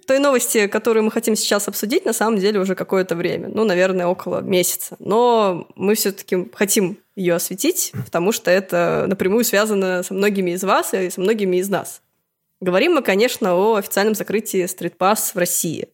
Той 0.05 0.19
новости, 0.19 0.67
которую 0.67 1.05
мы 1.05 1.11
хотим 1.11 1.37
сейчас 1.37 1.69
обсудить, 1.69 2.05
на 2.05 2.13
самом 2.13 2.39
деле 2.39 2.61
уже 2.61 2.75
какое-то 2.75 3.17
время, 3.17 3.49
ну, 3.49 3.65
наверное, 3.65 4.07
около 4.07 4.41
месяца. 4.41 4.97
Но 4.99 5.69
мы 5.77 5.95
все-таки 5.95 6.51
хотим 6.55 6.99
ее 7.17 7.35
осветить, 7.35 7.93
потому 8.05 8.33
что 8.33 8.51
это 8.51 9.07
напрямую 9.09 9.45
связано 9.45 10.03
со 10.03 10.15
многими 10.15 10.53
из 10.53 10.65
вас 10.65 10.95
и 10.95 11.11
со 11.11 11.21
многими 11.21 11.59
из 11.59 11.69
нас. 11.69 12.03
Говорим 12.61 12.95
мы, 12.95 13.03
конечно, 13.03 13.55
о 13.55 13.77
официальном 13.77 14.15
закрытии 14.15 14.65
Pass 14.65 15.33
в 15.35 15.39
России. 15.39 15.89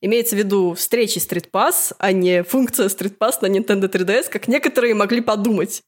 Имеется 0.00 0.36
в 0.36 0.38
виду 0.38 0.74
встречи 0.74 1.18
Pass, 1.50 1.94
а 1.98 2.12
не 2.12 2.42
функция 2.42 2.88
Pass 3.18 3.38
на 3.40 3.46
Nintendo 3.46 3.90
3DS, 3.90 4.28
как 4.30 4.48
некоторые 4.48 4.94
могли 4.94 5.20
подумать. 5.20 5.82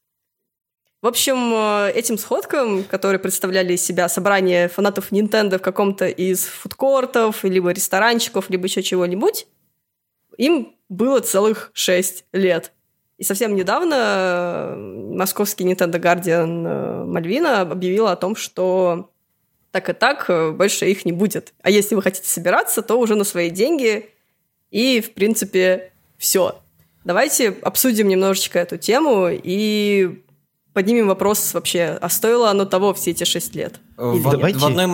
В 1.07 1.09
общем, 1.09 1.53
э, 1.53 1.91
этим 1.91 2.17
сходкам, 2.17 2.83
которые 2.83 3.17
представляли 3.17 3.71
из 3.71 3.81
себя 3.81 4.09
собрание 4.09 4.67
фанатов 4.67 5.13
Nintendo 5.13 5.57
в 5.57 5.61
каком-то 5.61 6.05
из 6.05 6.43
фудкортов, 6.43 7.45
либо 7.45 7.69
ресторанчиков, 7.69 8.49
либо 8.49 8.65
еще 8.65 8.83
чего-нибудь, 8.83 9.47
им 10.37 10.75
было 10.89 11.21
целых 11.21 11.71
шесть 11.71 12.25
лет. 12.33 12.73
И 13.17 13.23
совсем 13.23 13.55
недавно 13.55 13.95
э, 13.95 14.75
московский 14.75 15.63
Nintendo 15.63 15.97
Guardian 15.97 16.67
э, 16.67 17.05
Мальвина 17.05 17.61
объявила 17.61 18.11
о 18.11 18.17
том, 18.17 18.35
что 18.35 19.09
так 19.71 19.87
и 19.87 19.93
так 19.93 20.29
больше 20.57 20.87
их 20.87 21.05
не 21.05 21.13
будет. 21.13 21.53
А 21.61 21.69
если 21.69 21.95
вы 21.95 22.01
хотите 22.01 22.27
собираться, 22.27 22.81
то 22.81 22.99
уже 22.99 23.15
на 23.15 23.23
свои 23.23 23.49
деньги. 23.49 24.09
И, 24.71 24.99
в 24.99 25.13
принципе, 25.13 25.93
все. 26.17 26.59
Давайте 27.05 27.55
обсудим 27.61 28.09
немножечко 28.09 28.59
эту 28.59 28.77
тему 28.77 29.29
и 29.31 30.21
поднимем 30.77 31.07
вопрос 31.07 31.55
вообще, 31.55 31.97
а 31.99 32.07
стоило 32.07 32.51
оно 32.51 32.65
того 32.65 32.93
все 32.93 33.09
эти 33.09 33.23
шесть 33.23 33.55
лет? 33.55 33.79
В, 33.97 34.21
в 34.21 34.63
одной 34.63 34.85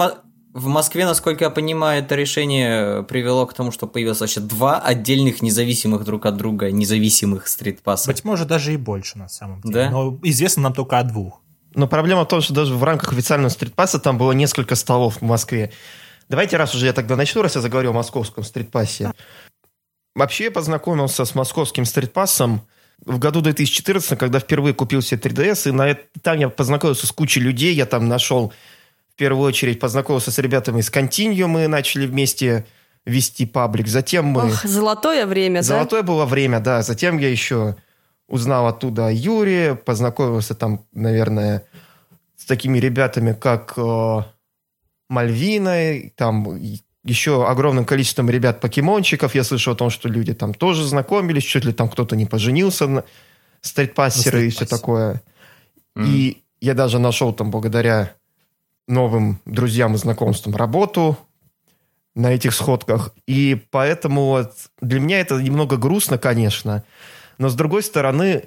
в 0.53 0.67
Москве, 0.67 1.05
насколько 1.05 1.43
я 1.43 1.49
понимаю, 1.49 2.01
это 2.01 2.15
решение 2.15 3.03
привело 3.03 3.45
к 3.45 3.53
тому, 3.53 3.71
что 3.71 3.85
появилось 3.85 4.21
вообще 4.21 4.39
два 4.39 4.79
отдельных 4.79 5.41
независимых 5.41 6.05
друг 6.05 6.25
от 6.25 6.37
друга 6.37 6.71
независимых 6.71 7.47
стритпасса. 7.47 8.11
Быть 8.11 8.23
может, 8.23 8.47
даже 8.47 8.73
и 8.73 8.77
больше 8.77 9.17
на 9.17 9.27
самом 9.27 9.59
деле. 9.61 9.73
Да? 9.73 9.89
Но 9.89 10.17
известно 10.23 10.63
нам 10.63 10.73
только 10.73 10.99
о 10.99 11.03
двух. 11.03 11.41
Но 11.75 11.87
проблема 11.87 12.23
в 12.23 12.27
том, 12.29 12.39
что 12.39 12.53
даже 12.53 12.75
в 12.75 12.83
рамках 12.83 13.11
официального 13.11 13.49
стритпасса 13.49 13.99
там 13.99 14.17
было 14.17 14.31
несколько 14.31 14.75
столов 14.75 15.17
в 15.17 15.23
Москве. 15.23 15.73
Давайте, 16.29 16.55
раз 16.55 16.73
уже 16.73 16.85
я 16.85 16.93
тогда 16.93 17.17
начну, 17.17 17.41
раз 17.41 17.55
я 17.55 17.61
заговорю 17.61 17.89
о 17.89 17.93
московском 17.93 18.45
стритпассе. 18.45 19.11
Вообще 20.15 20.45
я 20.45 20.51
познакомился 20.51 21.25
с 21.25 21.35
московским 21.35 21.83
стритпассом 21.83 22.61
в 23.05 23.19
году 23.19 23.41
2014, 23.41 24.17
когда 24.17 24.39
впервые 24.39 24.73
купил 24.73 25.01
себе 25.01 25.21
3DS, 25.21 25.69
и 25.69 25.71
на 25.71 25.89
это, 25.89 26.01
там 26.21 26.39
я 26.39 26.49
познакомился 26.49 27.07
с 27.07 27.11
кучей 27.11 27.41
людей, 27.41 27.73
я 27.73 27.85
там 27.85 28.07
нашел, 28.07 28.53
в 29.13 29.15
первую 29.15 29.47
очередь, 29.47 29.79
познакомился 29.79 30.31
с 30.31 30.37
ребятами 30.39 30.79
из 30.79 30.89
Continuum, 30.89 31.47
мы 31.47 31.67
начали 31.67 32.05
вместе 32.05 32.65
вести 33.05 33.45
паблик, 33.45 33.87
затем 33.87 34.25
мы... 34.25 34.47
Ох, 34.47 34.63
золотое 34.63 35.25
время, 35.25 35.61
золотое 35.61 36.01
да? 36.01 36.07
было 36.07 36.25
время, 36.25 36.59
да, 36.59 36.81
затем 36.81 37.17
я 37.17 37.29
еще 37.29 37.75
узнал 38.27 38.67
оттуда 38.67 39.09
Юре, 39.11 39.75
познакомился 39.75 40.55
там, 40.55 40.85
наверное, 40.93 41.65
с 42.37 42.45
такими 42.45 42.79
ребятами, 42.79 43.33
как 43.33 43.73
э, 43.77 44.21
Мальвина, 45.09 46.09
там 46.15 46.57
еще 47.03 47.47
огромным 47.47 47.85
количеством 47.85 48.29
ребят-покемончиков. 48.29 49.35
Я 49.35 49.43
слышал 49.43 49.73
о 49.73 49.75
том, 49.75 49.89
что 49.89 50.07
люди 50.07 50.33
там 50.33 50.53
тоже 50.53 50.85
знакомились, 50.85 51.43
чуть 51.43 51.65
ли 51.65 51.73
там 51.73 51.89
кто-то 51.89 52.15
не 52.15 52.25
поженился 52.25 52.87
на 52.87 53.03
стритпассеры 53.61 54.47
и 54.47 54.49
все 54.49 54.65
такое. 54.65 55.21
Mm. 55.97 56.07
И 56.07 56.43
я 56.61 56.73
даже 56.73 56.99
нашел 56.99 57.33
там 57.33 57.51
благодаря 57.51 58.13
новым 58.87 59.39
друзьям 59.45 59.95
и 59.95 59.97
знакомствам 59.97 60.55
работу 60.55 61.17
на 62.15 62.33
этих 62.33 62.53
сходках. 62.53 63.13
И 63.27 63.61
поэтому 63.71 64.25
вот 64.25 64.53
для 64.81 64.99
меня 64.99 65.19
это 65.19 65.41
немного 65.41 65.77
грустно, 65.77 66.17
конечно. 66.17 66.83
Но 67.37 67.49
с 67.49 67.55
другой 67.55 67.83
стороны, 67.83 68.43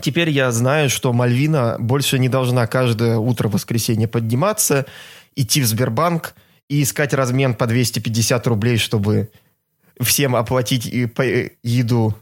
Теперь 0.00 0.30
я 0.30 0.52
знаю, 0.52 0.88
что 0.88 1.12
Мальвина 1.12 1.76
больше 1.80 2.18
не 2.18 2.28
должна 2.28 2.66
каждое 2.66 3.18
утро 3.18 3.48
воскресенья 3.48 4.06
подниматься, 4.06 4.86
идти 5.34 5.60
в 5.60 5.66
Сбербанк 5.66 6.34
и 6.70 6.84
искать 6.84 7.12
размен 7.12 7.54
по 7.54 7.66
250 7.66 8.46
рублей, 8.46 8.78
чтобы 8.78 9.28
всем 10.00 10.36
оплатить 10.36 10.86
и 10.86 11.06
по- 11.06 11.26
э, 11.26 11.50
еду. 11.64 12.14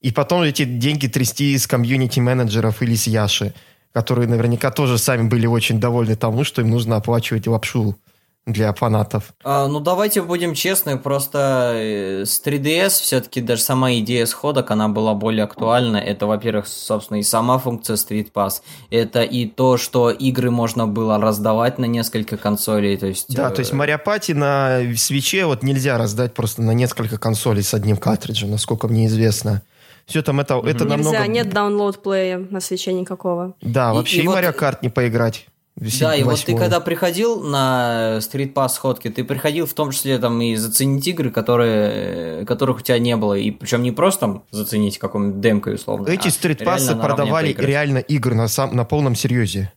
И 0.00 0.10
потом 0.10 0.40
эти 0.40 0.64
деньги 0.64 1.06
трясти 1.06 1.52
из 1.52 1.66
комьюнити-менеджеров 1.66 2.80
или 2.80 2.94
с 2.94 3.06
Яши, 3.06 3.52
которые 3.92 4.26
наверняка 4.26 4.70
тоже 4.70 4.96
сами 4.96 5.28
были 5.28 5.46
очень 5.46 5.78
довольны 5.78 6.16
тому, 6.16 6.44
что 6.44 6.62
им 6.62 6.70
нужно 6.70 6.96
оплачивать 6.96 7.46
лапшу 7.46 7.98
для 8.46 8.72
фанатов. 8.72 9.34
А, 9.44 9.68
ну, 9.68 9.80
давайте 9.80 10.22
будем 10.22 10.54
честны, 10.54 10.98
просто 10.98 11.72
э, 11.74 12.24
с 12.24 12.42
3DS 12.44 12.88
все-таки 12.88 13.40
даже 13.40 13.62
сама 13.62 13.92
идея 13.94 14.26
сходок, 14.26 14.70
она 14.70 14.88
была 14.88 15.14
более 15.14 15.44
актуальна. 15.44 15.98
Это, 15.98 16.26
во-первых, 16.26 16.66
собственно, 16.66 17.18
и 17.18 17.22
сама 17.22 17.58
функция 17.58 17.96
Street 17.96 18.32
Pass. 18.32 18.62
Это 18.90 19.22
и 19.22 19.46
то, 19.46 19.76
что 19.76 20.10
игры 20.10 20.50
можно 20.50 20.86
было 20.86 21.18
раздавать 21.20 21.78
на 21.78 21.84
несколько 21.84 22.36
консолей. 22.36 22.96
То 22.96 23.06
есть, 23.06 23.34
Да, 23.34 23.50
э, 23.50 23.54
то 23.54 23.60
есть 23.60 23.72
Марио 23.72 23.98
Пати 23.98 24.32
на 24.32 24.80
свече 24.96 25.44
вот 25.44 25.62
нельзя 25.62 25.98
раздать 25.98 26.34
просто 26.34 26.62
на 26.62 26.72
несколько 26.72 27.18
консолей 27.18 27.62
с 27.62 27.74
одним 27.74 27.96
картриджем, 27.98 28.50
насколько 28.50 28.88
мне 28.88 29.06
известно. 29.06 29.62
Все 30.06 30.22
там 30.22 30.40
это, 30.40 30.54
это 30.58 30.84
Нельзя, 30.84 30.96
намного... 30.96 31.26
нет 31.28 31.46
download 31.48 32.00
плея 32.00 32.38
на 32.38 32.60
свече 32.60 32.92
никакого. 32.92 33.54
Да, 33.60 33.92
И- 33.92 33.94
вообще 33.94 34.16
и 34.20 34.24
и, 34.24 34.26
вот- 34.26 34.34
Марио 34.34 34.52
Карт 34.52 34.82
не 34.82 34.88
поиграть. 34.88 35.46
Да, 35.80 36.14
и 36.14 36.22
вот 36.22 36.38
ты 36.44 36.54
когда 36.54 36.78
приходил 36.78 37.40
на 37.40 38.18
Street 38.18 38.52
Pass 38.52 38.70
сходки, 38.70 39.08
ты 39.08 39.24
приходил 39.24 39.64
в 39.64 39.72
том 39.72 39.92
числе 39.92 40.18
там 40.18 40.40
и 40.42 40.54
заценить 40.56 41.06
игры, 41.08 41.30
которые, 41.30 42.44
которых 42.44 42.78
у 42.78 42.80
тебя 42.82 42.98
не 42.98 43.16
было. 43.16 43.32
И 43.34 43.50
причем 43.50 43.82
не 43.82 43.90
просто 43.90 44.20
там 44.20 44.44
заценить 44.50 44.98
какую-нибудь 44.98 45.40
демкой 45.40 45.76
условно. 45.76 46.06
Эти 46.08 46.28
а 46.28 46.48
реально 46.48 46.94
наравне 46.96 47.02
продавали 47.02 47.56
реально 47.58 47.98
игры 47.98 48.34
на, 48.34 48.48
сам, 48.48 48.76
на 48.76 48.84
полном 48.84 49.14
серьезе. 49.14 49.72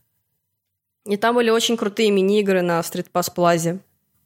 И 1.06 1.16
там 1.16 1.34
были 1.34 1.48
очень 1.48 1.76
крутые 1.78 2.10
мини-игры 2.10 2.60
на 2.60 2.80
Street 2.80 3.06
Pass 3.12 3.32
Plaza. 3.34 3.78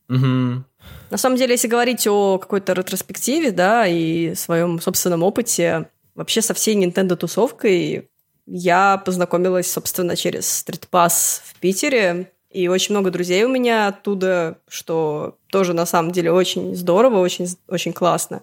Мгм. 0.09 0.65
На 1.11 1.17
самом 1.17 1.37
деле, 1.37 1.53
если 1.53 1.69
говорить 1.69 2.07
о 2.09 2.39
какой-то 2.39 2.73
ретроспективе, 2.73 3.53
да, 3.53 3.87
и 3.87 4.35
своем 4.35 4.81
собственном 4.81 5.23
опыте, 5.23 5.89
вообще 6.17 6.43
со 6.43 6.55
всей 6.55 6.75
Nintendo-тусовкой 6.77 8.09
я 8.51 8.99
познакомилась, 9.05 9.71
собственно, 9.71 10.17
через 10.17 10.65
Street 10.65 10.85
Pass 10.91 11.43
в 11.45 11.55
Питере, 11.61 12.33
и 12.51 12.69
очень 12.69 12.95
много 12.95 13.11
друзей 13.11 13.45
у 13.45 13.49
меня 13.49 13.89
оттуда, 13.89 14.59
что 14.69 15.37
тоже 15.51 15.75
на 15.75 15.85
самом 15.85 16.13
деле 16.13 16.33
очень 16.33 16.75
здорово, 16.75 17.19
очень, 17.19 17.47
очень 17.69 17.93
классно. 17.93 18.43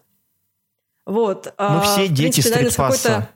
Вот. 1.05 1.45
Мы 1.47 1.51
а, 1.57 1.81
все 1.81 2.05
в 2.05 2.09
дети 2.09 2.41
принципе, 2.41 2.49
наверное, 2.49 2.69
с 2.69 2.73
стритпасса. 2.73 3.07
какой-то- 3.09 3.29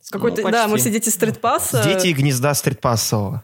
С 0.00 0.10
какой-то, 0.10 0.42
Ну, 0.42 0.50
да, 0.50 0.68
мы 0.68 0.78
все 0.78 0.90
дети 0.90 1.08
стритпасса. 1.08 1.82
Дети 1.82 2.08
и 2.08 2.12
гнезда 2.12 2.54
стритпассового. 2.54 3.42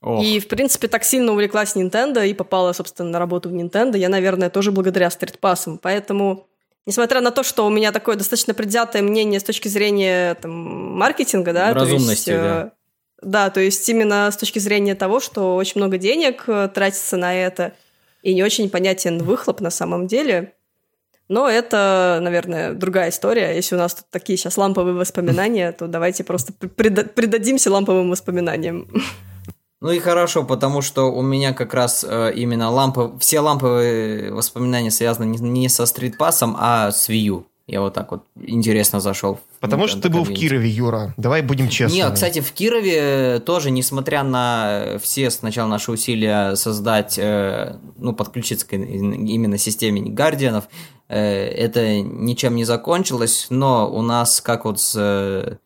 Ох. 0.00 0.22
И, 0.22 0.38
в 0.38 0.46
принципе, 0.46 0.86
так 0.86 1.02
сильно 1.02 1.32
увлеклась 1.32 1.74
Nintendo 1.74 2.24
и 2.26 2.32
попала, 2.32 2.72
собственно, 2.72 3.10
на 3.10 3.18
работу 3.18 3.48
в 3.48 3.52
Nintendo, 3.52 3.98
я, 3.98 4.08
наверное, 4.08 4.48
тоже 4.50 4.70
благодаря 4.70 5.10
стритпассам. 5.10 5.78
Поэтому, 5.78 6.46
несмотря 6.88 7.20
на 7.20 7.30
то, 7.30 7.42
что 7.42 7.66
у 7.66 7.70
меня 7.70 7.92
такое 7.92 8.16
достаточно 8.16 8.54
предвзятое 8.54 9.02
мнение 9.02 9.38
с 9.38 9.44
точки 9.44 9.68
зрения 9.68 10.34
там, 10.36 10.50
маркетинга, 10.96 11.52
да, 11.52 11.74
то 11.74 11.80
есть, 11.80 11.92
Разумности, 11.92 12.30
э, 12.30 12.42
да. 12.42 12.72
да, 13.20 13.50
то 13.50 13.60
есть 13.60 13.86
именно 13.90 14.30
с 14.30 14.36
точки 14.38 14.58
зрения 14.58 14.94
того, 14.94 15.20
что 15.20 15.56
очень 15.56 15.74
много 15.76 15.98
денег 15.98 16.44
э, 16.46 16.70
тратится 16.72 17.18
на 17.18 17.34
это, 17.34 17.74
и 18.22 18.34
не 18.34 18.42
очень 18.42 18.70
понятен 18.70 19.18
выхлоп 19.18 19.60
на 19.60 19.70
самом 19.70 20.06
деле. 20.06 20.54
Но 21.28 21.46
это, 21.46 22.20
наверное, 22.22 22.72
другая 22.72 23.10
история. 23.10 23.54
Если 23.54 23.74
у 23.74 23.78
нас 23.78 23.94
тут 23.94 24.06
такие 24.10 24.38
сейчас 24.38 24.56
ламповые 24.56 24.94
воспоминания, 24.94 25.72
то 25.72 25.88
давайте 25.88 26.24
просто 26.24 26.54
преда- 26.54 27.06
предадимся 27.06 27.70
ламповым 27.70 28.08
воспоминаниям. 28.08 28.88
Ну 29.80 29.90
и 29.92 30.00
хорошо, 30.00 30.44
потому 30.44 30.82
что 30.82 31.12
у 31.12 31.22
меня 31.22 31.52
как 31.52 31.72
раз 31.72 32.04
э, 32.08 32.32
именно 32.34 32.70
лампы, 32.70 33.12
все 33.20 33.38
ламповые 33.40 34.32
воспоминания 34.32 34.90
связаны 34.90 35.26
не, 35.26 35.38
не 35.38 35.68
со 35.68 35.86
стритпассом, 35.86 36.56
а 36.58 36.90
с 36.90 37.08
U. 37.08 37.46
Я 37.68 37.82
вот 37.82 37.92
так 37.92 38.10
вот 38.10 38.24
интересно 38.34 38.98
зашел. 38.98 39.34
в 39.34 39.60
Потому 39.60 39.88
что 39.88 40.00
ты 40.00 40.08
был 40.08 40.24
в 40.24 40.32
Кирове, 40.32 40.70
Юра. 40.70 41.12
Давай 41.18 41.42
будем 41.42 41.68
честными. 41.68 42.02
Не, 42.02 42.10
кстати, 42.10 42.40
в 42.40 42.50
Кирове 42.52 43.40
тоже, 43.40 43.70
несмотря 43.70 44.22
на 44.22 44.98
все 45.02 45.30
сначала 45.30 45.68
наши 45.68 45.92
усилия 45.92 46.56
создать, 46.56 47.18
э, 47.18 47.76
ну, 47.98 48.14
подключиться 48.14 48.66
к 48.66 48.72
именно 48.72 49.58
системе 49.58 50.00
гардианов, 50.00 50.64
э, 51.08 51.20
это 51.20 52.00
ничем 52.00 52.56
не 52.56 52.64
закончилось, 52.64 53.48
но 53.50 53.92
у 53.92 54.00
нас 54.00 54.40
как 54.40 54.64
вот 54.64 54.80
с, 54.80 54.94
э, 54.96 55.56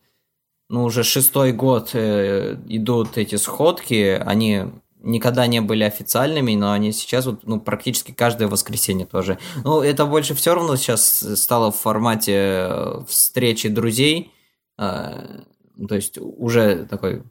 ну, 0.69 0.85
уже 0.85 1.03
шестой 1.05 1.53
год 1.53 1.91
э, 1.95 2.57
идут 2.69 3.19
эти 3.19 3.37
сходки, 3.37 4.21
они 4.25 4.65
никогда 5.03 5.47
не 5.47 5.61
были 5.61 5.85
официальными, 5.85 6.55
но 6.55 6.73
они 6.73 6.93
сейчас 6.93 7.27
вот, 7.27 7.41
ну, 7.45 7.61
практически 7.61 8.13
каждое 8.13 8.49
воскресенье 8.49 9.07
тоже. 9.07 9.39
Ну, 9.65 9.83
это 9.83 10.07
больше 10.07 10.35
все 10.35 10.55
равно 10.55 10.77
сейчас 10.77 11.25
стало 11.41 11.73
в 11.73 11.77
формате 11.77 12.35
э, 12.37 13.01
встречи 13.09 13.69
друзей, 13.69 14.31
э, 14.79 15.41
то 15.89 15.95
есть 15.95 16.19
уже 16.19 16.87
такой 16.87 17.23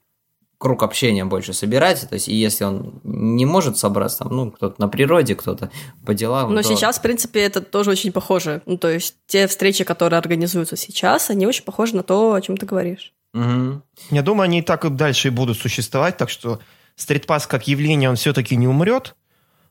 круг 0.58 0.84
общения 0.84 1.26
больше 1.26 1.54
собирать, 1.54 2.08
то 2.08 2.14
есть 2.14 2.28
и 2.28 2.36
если 2.36 2.66
он 2.66 3.02
не 3.04 3.46
может 3.46 3.80
собраться, 3.80 4.20
там, 4.20 4.28
ну, 4.30 4.52
кто-то 4.52 4.80
на 4.80 4.88
природе, 4.88 5.36
кто-то 5.36 5.72
по 6.06 6.14
делам. 6.14 6.54
Но 6.54 6.62
то- 6.62 6.68
сейчас, 6.68 7.00
в 7.00 7.02
принципе, 7.02 7.42
это 7.42 7.62
тоже 7.62 7.90
очень 7.90 8.12
похоже. 8.12 8.62
Ну, 8.68 8.78
то 8.78 8.88
есть 8.88 9.16
те 9.26 9.48
встречи, 9.48 9.84
которые 9.84 10.20
организуются 10.20 10.78
сейчас, 10.78 11.32
они 11.32 11.48
очень 11.48 11.64
похожи 11.64 11.96
на 11.96 12.04
то, 12.04 12.34
о 12.34 12.42
чем 12.42 12.58
ты 12.58 12.68
говоришь. 12.68 13.12
Мгм. 13.34 13.84
Я 14.10 14.22
думаю, 14.22 14.46
они 14.46 14.60
и 14.60 14.62
так 14.62 14.86
и 14.86 14.90
дальше 14.90 15.30
и 15.30 15.32
будут 15.32 15.58
существовать, 15.58 16.18
так 16.18 16.30
что 16.30 16.60
стритпасс 16.96 17.48
как 17.48 17.68
явление, 17.68 18.10
он 18.10 18.16
все-таки 18.16 18.56
не 18.56 18.68
умрет, 18.68 19.16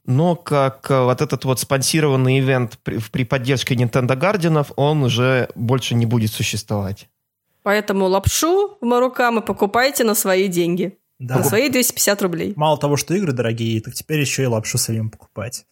но 0.06 0.34
как 0.34 0.90
э, 0.90 1.04
вот 1.04 1.20
этот 1.20 1.44
вот 1.44 1.60
спонсированный 1.60 2.40
ивент 2.40 2.78
при, 2.82 2.98
при 2.98 3.24
поддержке 3.24 3.74
Nintendo 3.74 4.16
Гардианов, 4.16 4.72
он 4.76 5.02
уже 5.02 5.48
больше 5.54 5.94
не 5.94 6.06
будет 6.06 6.32
существовать. 6.32 7.08
Поэтому 7.62 8.06
лапшу 8.06 8.78
в 8.80 8.84
Марукамы 8.84 9.42
покупайте 9.42 10.04
на 10.04 10.14
свои 10.14 10.48
деньги. 10.48 10.98
Да. 11.18 11.36
На 11.36 11.44
свои 11.44 11.68
250 11.68 12.22
рублей. 12.22 12.54
Мало 12.56 12.78
того, 12.78 12.96
что 12.96 13.14
игры 13.14 13.32
дорогие, 13.32 13.82
так 13.82 13.92
теперь 13.92 14.20
еще 14.20 14.44
и 14.44 14.46
лапшу 14.46 14.78
самим 14.78 15.10
покупать. 15.10 15.66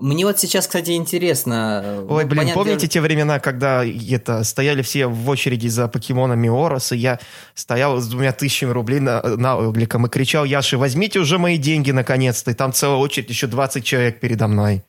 Мне 0.00 0.26
вот 0.26 0.40
сейчас, 0.40 0.66
кстати, 0.66 0.90
интересно. 0.92 1.80
э, 1.84 2.06
Ой, 2.08 2.24
блин, 2.24 2.38
понятно, 2.38 2.62
помните 2.62 2.88
те 2.88 3.00
времена, 3.00 3.38
когда 3.38 3.84
это, 3.84 4.42
стояли 4.42 4.82
все 4.82 5.06
в 5.06 5.28
очереди 5.28 5.68
за 5.68 5.86
покемонами 5.86 6.48
Орос, 6.48 6.92
и 6.92 6.96
я 6.96 7.20
стоял 7.54 8.00
с 8.00 8.08
двумя 8.08 8.32
тысячами 8.32 8.70
рублей 8.70 8.98
на, 8.98 9.22
на 9.22 9.56
обликом 9.56 10.06
и 10.06 10.08
кричал 10.08 10.44
Яше, 10.44 10.78
возьмите 10.78 11.20
уже 11.20 11.38
мои 11.38 11.58
деньги 11.58 11.92
наконец-то, 11.92 12.50
и 12.50 12.54
там 12.54 12.72
целая 12.72 12.98
очередь, 12.98 13.30
еще 13.30 13.46
20 13.46 13.84
человек 13.84 14.18
передо 14.18 14.48
мной. 14.48 14.82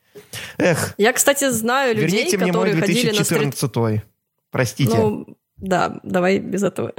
Эх, 0.58 0.94
Я, 0.98 1.12
кстати, 1.12 1.50
знаю 1.50 1.94
людей, 1.94 2.24
верните 2.24 2.38
мне 2.38 2.52
мой 2.52 2.70
которые 2.70 2.80
ходили 2.80 3.16
на 3.16 3.24
стрит... 3.24 3.40
2014 3.40 4.02
Простите. 4.50 4.96
Ну, 4.96 5.26
да, 5.56 6.00
давай 6.02 6.38
без 6.38 6.62
этого. 6.62 6.92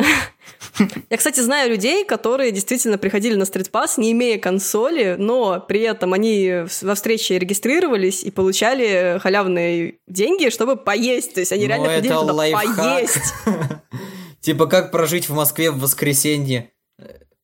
Я, 1.10 1.18
кстати, 1.18 1.40
знаю 1.40 1.70
людей, 1.70 2.06
которые 2.06 2.52
действительно 2.52 2.98
приходили 2.98 3.36
на 3.36 3.46
стритпасс, 3.46 3.98
не 3.98 4.12
имея 4.12 4.38
консоли, 4.40 5.16
но 5.18 5.60
при 5.68 5.82
этом 5.82 6.14
они 6.14 6.66
во 6.82 6.96
встрече 6.96 7.40
регистрировались 7.40 8.24
и 8.24 8.32
получали 8.32 9.20
халявные 9.20 9.96
деньги, 10.08 10.50
чтобы 10.50 10.76
поесть. 10.76 11.34
То 11.34 11.40
есть 11.40 11.52
они 11.52 11.64
Ну, 11.64 11.70
реально 11.70 11.88
ходили 11.90 12.14
туда 12.14 12.34
лайфхак. 12.34 12.78
поесть. 12.78 13.34
Типа, 14.42 14.68
как 14.68 14.92
прожить 14.92 15.30
в 15.30 15.34
Москве 15.34 15.72
в 15.72 15.80
воскресенье? 15.80 16.72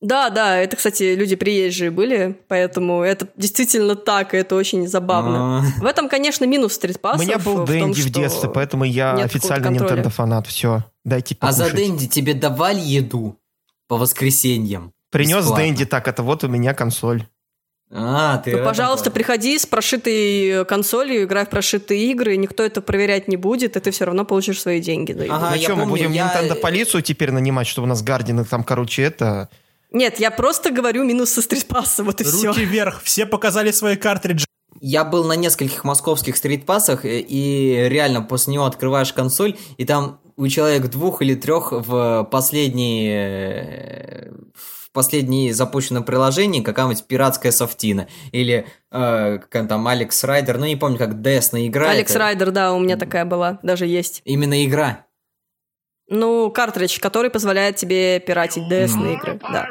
Да, 0.03 0.29
да, 0.29 0.57
это, 0.57 0.75
кстати, 0.75 1.15
люди 1.15 1.37
приезжие 1.37 1.89
были, 1.89 2.37
поэтому 2.49 3.03
это 3.03 3.29
действительно 3.37 3.95
так, 3.95 4.33
и 4.33 4.37
это 4.37 4.55
очень 4.55 4.85
забавно. 4.85 5.59
А. 5.59 5.81
В 5.81 5.85
этом, 5.85 6.09
конечно, 6.09 6.43
минус 6.43 6.73
У 6.73 6.75
стритпассов. 6.75 7.25
меня 7.25 7.39
был 7.39 7.53
в 7.53 7.65
том, 7.65 7.65
Дэнди 7.67 8.01
в 8.01 8.09
детстве, 8.09 8.49
поэтому 8.49 8.83
я 8.83 9.13
официально. 9.13 9.67
Nintendo 9.67 10.09
фанат. 10.09 10.45
Все, 10.45 10.83
дайте 11.05 11.37
А 11.39 11.53
за 11.53 11.63
покушать. 11.65 11.87
Дэнди 11.87 12.07
тебе 12.09 12.33
давали 12.33 12.81
еду 12.81 13.39
по 13.87 13.95
воскресеньям? 13.97 14.91
Принес 15.09 15.37
Бесплатно. 15.37 15.65
Дэнди, 15.65 15.85
так, 15.85 16.07
это 16.09 16.21
вот 16.21 16.43
у 16.43 16.49
меня 16.49 16.73
консоль. 16.73 17.25
А, 17.89 18.39
ты... 18.39 18.57
Ну, 18.57 18.65
пожалуйста, 18.65 19.09
плане. 19.09 19.13
приходи 19.13 19.57
с 19.57 19.65
прошитой 19.65 20.65
консолью, 20.65 21.23
играй 21.23 21.45
в 21.45 21.49
прошитые 21.49 22.11
игры, 22.11 22.35
никто 22.35 22.63
это 22.63 22.81
проверять 22.81 23.27
не 23.29 23.37
будет, 23.37 23.77
и 23.77 23.79
ты 23.79 23.91
все 23.91 24.03
равно 24.03 24.25
получишь 24.25 24.59
свои 24.61 24.81
деньги. 24.81 25.13
игру. 25.13 25.27
Ага, 25.29 25.51
ну 25.55 25.61
что, 25.61 25.75
мы 25.75 25.85
будем 25.85 26.11
я- 26.11 26.25
Nintendo 26.27 26.55
полицию 26.55 27.03
теперь 27.03 27.31
нанимать, 27.31 27.67
чтобы 27.67 27.85
у 27.85 27.89
нас 27.89 28.01
Гардины 28.01 28.43
там, 28.43 28.63
короче, 28.65 29.03
это... 29.03 29.47
Нет, 29.93 30.19
я 30.19 30.31
просто 30.31 30.71
говорю 30.71 31.03
минусы 31.03 31.41
стритпасса, 31.41 32.03
вот 32.03 32.19
и 32.19 32.23
все. 32.23 32.47
Руки 32.47 32.65
вверх, 32.65 33.01
все 33.03 33.25
показали 33.27 33.71
свои 33.71 33.95
картриджи. 33.95 34.45
Я 34.81 35.05
был 35.05 35.23
на 35.23 35.33
нескольких 35.33 35.83
московских 35.83 36.35
стритпассах, 36.35 37.05
э, 37.05 37.19
и 37.19 37.87
реально 37.89 38.23
после 38.23 38.53
него 38.53 38.65
открываешь 38.65 39.13
консоль, 39.13 39.55
и 39.77 39.85
там 39.85 40.19
у 40.35 40.47
человека 40.47 40.87
двух 40.87 41.21
или 41.21 41.35
трех 41.35 41.71
в 41.71 42.27
последние 42.31 43.13
в 44.55 44.91
последние 44.91 45.53
запущенном 45.53 46.03
приложении 46.03 46.61
какая-нибудь 46.61 47.05
пиратская 47.05 47.51
софтина. 47.51 48.07
Или 48.31 48.67
э, 48.91 49.37
какая 49.39 49.67
там 49.67 49.87
Алекс 49.87 50.23
Райдер, 50.23 50.57
ну 50.57 50.65
не 50.65 50.75
помню, 50.75 50.97
как 50.97 51.21
Десна 51.21 51.65
игра. 51.67 51.91
Алекс. 51.91 52.15
Райдер, 52.15 52.51
да, 52.51 52.73
у 52.73 52.79
меня 52.79 52.97
такая 52.97 53.25
была, 53.25 53.59
даже 53.63 53.85
есть. 53.87 54.21
Именно 54.25 54.65
игра. 54.65 55.05
Ну, 56.15 56.51
картридж, 56.51 56.99
который 56.99 57.31
позволяет 57.31 57.75
тебе 57.77 58.19
пиратить 58.19 58.71
DS-ные 58.71 59.15
игры, 59.15 59.39
да. 59.51 59.67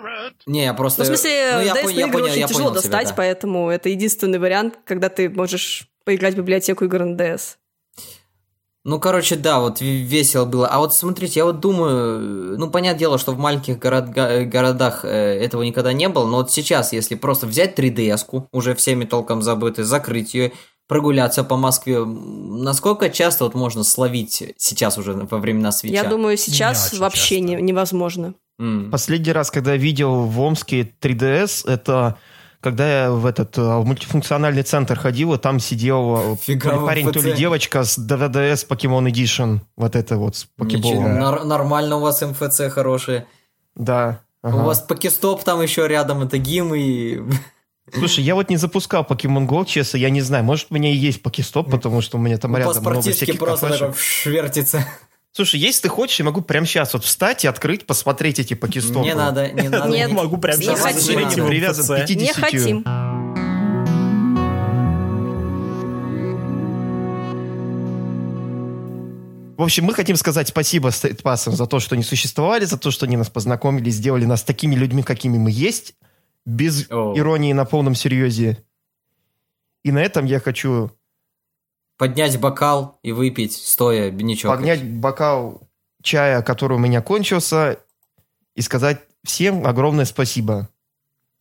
Не, 0.46 0.64
я 0.64 0.74
просто... 0.74 1.02
Ну, 1.02 1.04
в 1.04 1.06
смысле, 1.06 1.50
ну, 1.54 1.60
я 1.60 1.72
пон- 1.74 1.92
я 1.92 2.06
игры 2.08 2.12
понял- 2.12 2.24
очень 2.32 2.46
тяжело 2.48 2.70
тебя, 2.70 2.74
достать, 2.80 3.08
да. 3.08 3.14
поэтому 3.16 3.70
это 3.70 3.88
единственный 3.88 4.40
вариант, 4.40 4.74
когда 4.84 5.08
ты 5.08 5.30
можешь 5.30 5.86
поиграть 6.04 6.34
в 6.34 6.38
библиотеку 6.38 6.84
игр 6.84 7.04
на 7.04 7.14
DS. 7.14 7.56
Ну, 8.84 8.98
короче, 8.98 9.36
да, 9.36 9.60
вот 9.60 9.80
весело 9.80 10.44
было. 10.44 10.66
А 10.66 10.78
вот 10.80 10.92
смотрите, 10.92 11.38
я 11.38 11.44
вот 11.44 11.60
думаю, 11.60 12.58
ну, 12.58 12.68
понятное 12.68 12.98
дело, 12.98 13.16
что 13.16 13.30
в 13.30 13.38
маленьких 13.38 13.78
город- 13.78 14.10
городах 14.10 15.04
э, 15.04 15.08
этого 15.08 15.62
никогда 15.62 15.92
не 15.92 16.08
было, 16.08 16.26
но 16.26 16.38
вот 16.38 16.50
сейчас, 16.50 16.92
если 16.92 17.14
просто 17.14 17.46
взять 17.46 17.78
3DS-ку, 17.78 18.48
уже 18.50 18.74
всеми 18.74 19.04
толком 19.04 19.40
забытой, 19.42 19.84
закрыть 19.84 20.34
ее, 20.34 20.50
прогуляться 20.92 21.42
по 21.42 21.56
Москве, 21.56 22.04
насколько 22.04 23.08
часто 23.08 23.44
вот 23.44 23.54
можно 23.54 23.82
словить 23.82 24.42
сейчас 24.58 24.98
уже 24.98 25.14
во 25.14 25.38
времена 25.38 25.72
свеча? 25.72 25.94
Я 25.94 26.04
думаю, 26.04 26.36
сейчас 26.36 26.88
очень 26.88 27.00
вообще 27.00 27.36
часто. 27.38 27.44
не- 27.56 27.62
невозможно. 27.62 28.34
М. 28.60 28.90
Последний 28.90 29.32
раз, 29.32 29.50
когда 29.50 29.72
я 29.72 29.78
видел 29.78 30.26
в 30.26 30.38
Омске 30.38 30.92
3DS, 31.00 31.66
это 31.66 32.16
когда 32.60 33.04
я 33.04 33.10
в 33.10 33.24
этот 33.24 33.56
э, 33.56 33.62
в 33.62 33.86
мультифункциональный 33.86 34.62
центр 34.64 34.98
ходил, 34.98 35.32
и 35.32 35.38
там 35.38 35.60
сидел 35.60 36.38
вы 36.46 36.86
парень, 36.86 37.10
то 37.10 37.20
ли 37.20 37.32
девочка 37.32 37.84
с 37.84 37.98
DDS 37.98 38.66
Pokemon 38.68 39.10
Edition. 39.10 39.60
Вот 39.76 39.96
это 39.96 40.18
вот 40.18 40.36
с 40.36 40.44
покеболом. 40.44 41.18
нар- 41.18 41.44
нормально 41.44 41.96
у 41.96 42.00
вас 42.00 42.20
МФЦ 42.20 42.70
хорошие. 42.70 43.26
Да. 43.74 44.20
ага. 44.42 44.56
У 44.56 44.64
вас 44.66 44.80
покестоп 44.80 45.42
там 45.42 45.62
еще 45.62 45.88
рядом, 45.88 46.22
это 46.22 46.36
гим 46.36 46.74
и... 46.74 47.20
Слушай, 47.90 48.22
я 48.24 48.34
вот 48.36 48.48
не 48.48 48.56
запускал 48.56 49.02
Pokemon 49.02 49.46
Go, 49.46 49.64
честно, 49.66 49.96
я 49.98 50.08
не 50.10 50.20
знаю. 50.20 50.44
Может, 50.44 50.68
у 50.70 50.74
меня 50.74 50.90
и 50.90 50.94
есть 50.96 51.20
покестоп, 51.20 51.70
потому 51.70 52.00
что 52.00 52.16
у 52.16 52.20
меня 52.20 52.38
там 52.38 52.52
Ну, 52.52 52.58
рядом 52.58 52.80
много 52.80 53.00
всяких 53.00 53.38
просто 53.38 53.66
кафешек. 53.66 53.88
такой 53.88 53.94
вш, 54.00 54.26
вертится. 54.26 54.86
Слушай, 55.32 55.60
если 55.60 55.82
ты 55.82 55.88
хочешь, 55.88 56.18
я 56.18 56.24
могу 56.26 56.42
прямо 56.42 56.64
сейчас 56.66 56.92
вот 56.92 57.04
встать 57.04 57.44
и 57.44 57.48
открыть, 57.48 57.86
посмотреть 57.86 58.38
эти 58.38 58.54
покестопы. 58.54 59.06
Не 59.08 59.14
надо, 59.14 59.50
не 59.50 59.68
надо. 59.68 59.88
Нет. 59.88 60.08
Не 60.10 60.14
могу 60.14 60.36
прямо 60.36 60.58
Не 60.58 60.64
сейчас 60.64 61.08
в 61.08 61.46
Привязан 61.48 61.84
МФЦ. 61.96 62.08
50. 62.08 62.16
Не 62.16 62.32
хотим. 62.32 62.84
В 69.56 69.62
общем, 69.64 69.84
мы 69.84 69.94
хотим 69.94 70.16
сказать 70.16 70.48
спасибо 70.48 70.90
стейтпассам 70.90 71.54
за 71.54 71.66
то, 71.66 71.78
что 71.78 71.94
они 71.94 72.02
существовали, 72.02 72.64
за 72.64 72.78
то, 72.78 72.90
что 72.90 73.06
они 73.06 73.16
нас 73.16 73.30
познакомили, 73.30 73.90
сделали 73.90 74.24
нас 74.24 74.42
такими 74.42 74.74
людьми, 74.74 75.02
какими 75.02 75.38
мы 75.38 75.50
есть, 75.52 75.94
без 76.44 76.90
О. 76.90 77.14
иронии 77.16 77.52
на 77.52 77.64
полном 77.64 77.94
серьезе. 77.94 78.64
И 79.84 79.92
на 79.92 80.02
этом 80.02 80.24
я 80.24 80.40
хочу 80.40 80.90
Поднять 81.98 82.38
бокал 82.40 82.98
и 83.02 83.12
выпить, 83.12 83.52
стоя, 83.52 84.10
ничего. 84.10 84.52
поднять 84.52 84.82
бокал 84.82 85.68
чая, 86.02 86.42
который 86.42 86.74
у 86.74 86.80
меня 86.80 87.00
кончился, 87.00 87.78
и 88.54 88.60
сказать 88.60 89.00
всем 89.24 89.66
огромное 89.66 90.04
спасибо. 90.04 90.68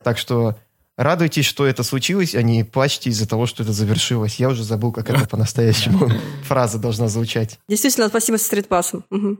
Так 0.04 0.18
что 0.18 0.56
радуйтесь, 0.98 1.46
что 1.46 1.66
это 1.66 1.84
случилось, 1.84 2.36
а 2.36 2.42
не 2.42 2.64
плачьте 2.64 3.10
из-за 3.10 3.28
того, 3.28 3.46
что 3.48 3.64
это 3.64 3.72
завершилось. 3.72 4.36
Я 4.36 4.50
уже 4.50 4.64
забыл, 4.64 4.92
как 4.92 5.10
это 5.10 5.28
по-настоящему 5.30 6.10
фраза 6.44 6.78
должна 6.78 7.08
звучать. 7.08 7.60
Действительно, 7.68 8.10
спасибо 8.10 8.38
со 8.38 8.46
стритпассом. 8.46 9.04
Мгм. 9.10 9.40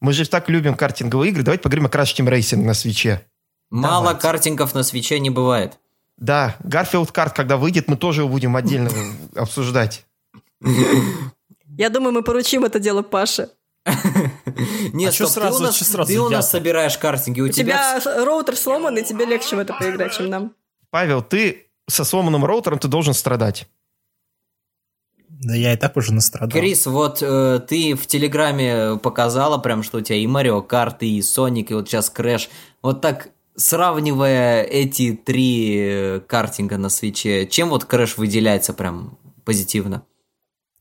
Мы 0.00 0.12
же 0.12 0.28
так 0.28 0.48
любим 0.48 0.74
картинговые 0.74 1.30
игры. 1.30 1.42
Давайте 1.42 1.62
поговорим 1.62 1.86
о 1.86 1.88
Crash 1.88 2.16
Team 2.16 2.28
Racing 2.28 2.64
на 2.64 2.74
свече. 2.74 3.26
Мало 3.70 4.02
Давайте. 4.04 4.20
картингов 4.20 4.74
на 4.74 4.82
свече 4.82 5.18
не 5.20 5.30
бывает. 5.30 5.78
Да, 6.16 6.56
Garfield 6.62 7.12
Kart, 7.12 7.34
когда 7.34 7.56
выйдет, 7.56 7.88
мы 7.88 7.96
тоже 7.96 8.22
его 8.22 8.28
будем 8.30 8.56
отдельно 8.56 8.90
обсуждать. 9.34 10.04
Я 11.78 11.88
думаю, 11.88 12.12
мы 12.12 12.22
поручим 12.22 12.64
это 12.64 12.78
дело 12.80 13.02
Паше. 13.02 13.50
Нет, 14.92 15.10
А 15.10 15.12
чё 15.12 15.26
стоп, 15.26 15.44
сразу- 15.54 16.06
ты 16.06 16.20
у 16.20 16.28
нас, 16.28 16.50
собираешь 16.50 16.98
картинги, 16.98 17.40
у, 17.40 17.48
тебя 17.48 17.98
роутер 18.04 18.56
сломан, 18.56 18.98
и 18.98 19.02
тебе 19.02 19.24
легче 19.24 19.56
в 19.56 19.58
это 19.58 19.72
поиграть, 19.72 20.14
чем 20.14 20.28
нам. 20.28 20.52
Павел, 20.90 21.22
ты 21.22 21.70
со 21.88 22.04
сломанным 22.04 22.44
роутером, 22.44 22.78
ты 22.78 22.88
должен 22.88 23.14
страдать. 23.14 23.66
Да 25.28 25.54
я 25.54 25.72
и 25.72 25.76
так 25.76 25.96
уже 25.96 26.12
настрадал. 26.12 26.50
Крис, 26.50 26.84
вот 26.86 27.22
э, 27.22 27.60
ты 27.66 27.94
в 27.94 28.06
Телеграме 28.06 28.98
показала 28.98 29.56
прям, 29.56 29.82
что 29.82 29.98
у 29.98 30.00
тебя 30.02 30.18
и 30.18 30.26
Mario 30.26 30.60
Kart, 30.60 31.08
и 31.08 31.22
Соник, 31.22 31.70
и 31.70 31.74
вот 31.74 31.88
сейчас 31.88 32.10
Crash. 32.10 32.50
Вот 32.82 33.00
так, 33.00 33.30
сравнивая 33.60 34.62
эти 34.62 35.12
три 35.12 35.76
э, 35.78 36.20
картинга 36.20 36.78
на 36.78 36.88
Switch 36.88 37.31
е, 37.31 37.46
чем 37.46 37.68
вот 37.68 37.84
Crash 37.84 38.16
выделяется 38.16 38.72
прям 38.72 39.18
позитивно? 39.44 40.04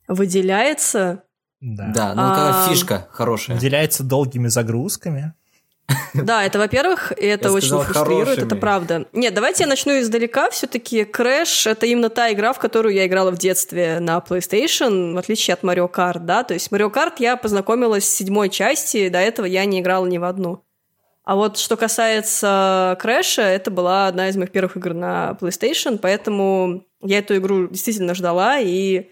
Выделяется. 0.08 1.24
Да. 1.62 1.92
Да, 1.94 2.13
ну 2.15 2.22
А, 2.24 2.36
какая 2.36 2.70
фишка 2.70 3.08
хорошая. 3.12 3.58
Выделяется 3.58 4.04
долгими 4.04 4.48
загрузками. 4.48 5.34
Да, 6.13 6.44
это, 6.44 6.60
во-первых, 6.60 7.12
и 7.18 7.26
это 7.26 7.48
Я 7.50 7.54
очень 7.54 7.68
сказал, 7.68 7.84
фрустрирует, 7.84 8.28
хорошими. 8.28 8.46
это 8.46 8.56
правда. 8.56 9.06
Нет, 9.12 9.34
давайте 9.34 9.63
я 9.63 9.68
начну 9.68 10.00
издалека. 10.00 10.50
Все-таки 10.52 11.02
Crash— 11.02 11.68
это 11.72 11.88
именно 11.88 12.10
та 12.10 12.32
игра, 12.32 12.54
в 12.54 12.60
которую 12.60 12.94
я 12.94 13.08
играла 13.08 13.32
в 13.32 13.38
детстве 13.39 14.00
на 14.00 14.20
PlayStation, 14.20 15.15
в 15.15 15.18
отличие 15.18 15.56
от 15.56 15.63
Mario 15.63 15.92
Kart, 15.92 16.20
да. 16.20 16.44
То 16.44 16.54
есть 16.54 16.72
Mario 16.72 16.94
Kart 16.94 17.13
я 17.18 17.38
познакомилась 17.38 18.06
с 18.06 18.15
седьмой 18.15 18.50
части, 18.50 19.10
до 19.10 19.18
этого 19.20 19.46
я 19.48 19.65
не 19.65 19.80
играла 19.80 20.06
ни 20.06 20.20
в 20.20 20.24
одну. 20.26 20.63
А 21.30 21.36
вот 21.36 21.60
что 21.60 21.78
касается 21.78 22.98
Крэша, 23.00 23.44
это 23.44 23.70
была 23.70 24.08
одна 24.08 24.30
из 24.30 24.36
моих 24.36 24.50
первых 24.52 24.78
игр 24.78 24.96
на 24.96 25.38
PlayStation, 25.39 26.00
поэтому 26.00 26.88
я 27.04 27.20
эту 27.20 27.36
игру 27.36 27.68
действительно 27.68 28.15
ждала, 28.15 28.58
и 28.58 29.12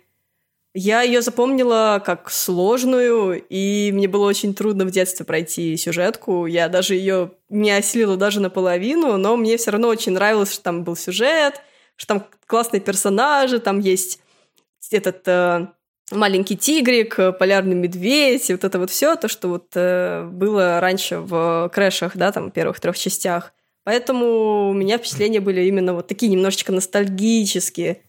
я 0.74 1.04
ее 1.04 1.22
запомнила 1.22 2.02
как 2.04 2.32
сложную, 2.32 3.46
и 3.50 3.92
мне 3.94 4.08
было 4.08 4.26
очень 4.26 4.56
трудно 4.56 4.86
в 4.86 4.90
детстве 4.90 5.28
пройти 5.28 5.78
сюжетку. 5.78 6.48
Я 6.48 6.70
даже 6.70 6.96
ее 6.96 7.34
не 7.50 7.70
осилила 7.70 8.18
даже 8.18 8.40
наполовину, 8.40 9.18
но 9.18 9.38
мне 9.38 9.56
все 9.58 9.70
равно 9.70 9.88
очень 9.88 10.14
нравилось, 10.14 10.52
что 10.52 10.64
там 10.64 10.84
был 10.84 10.96
сюжет, 10.96 11.62
что 11.98 12.16
там 12.16 12.26
классные 12.48 12.80
персонажи, 12.80 13.60
там 13.60 13.78
есть 13.78 14.20
этот 14.90 15.22
э, 15.28 15.68
маленький 16.12 16.56
тигрик, 16.56 17.20
э, 17.20 17.32
полярный 17.32 17.76
медведь, 17.76 18.50
и 18.50 18.54
вот 18.54 18.64
это 18.64 18.80
вот 18.80 18.90
все, 18.90 19.16
то, 19.16 19.28
что 19.28 19.50
вот 19.50 19.68
э, 19.76 20.24
было 20.32 20.80
раньше 20.80 21.20
в 21.20 21.70
крэшах, 21.74 22.16
да, 22.16 22.32
там, 22.32 22.52
первых 22.52 22.80
трех 22.80 22.98
частях. 22.98 23.54
Поэтому 23.84 24.70
у 24.70 24.74
меня 24.74 24.98
впечатления 24.98 25.40
были 25.40 25.62
именно 25.62 25.94
вот 25.94 26.08
такие 26.08 26.30
немножечко 26.32 26.72
ностальгические. 26.72 28.02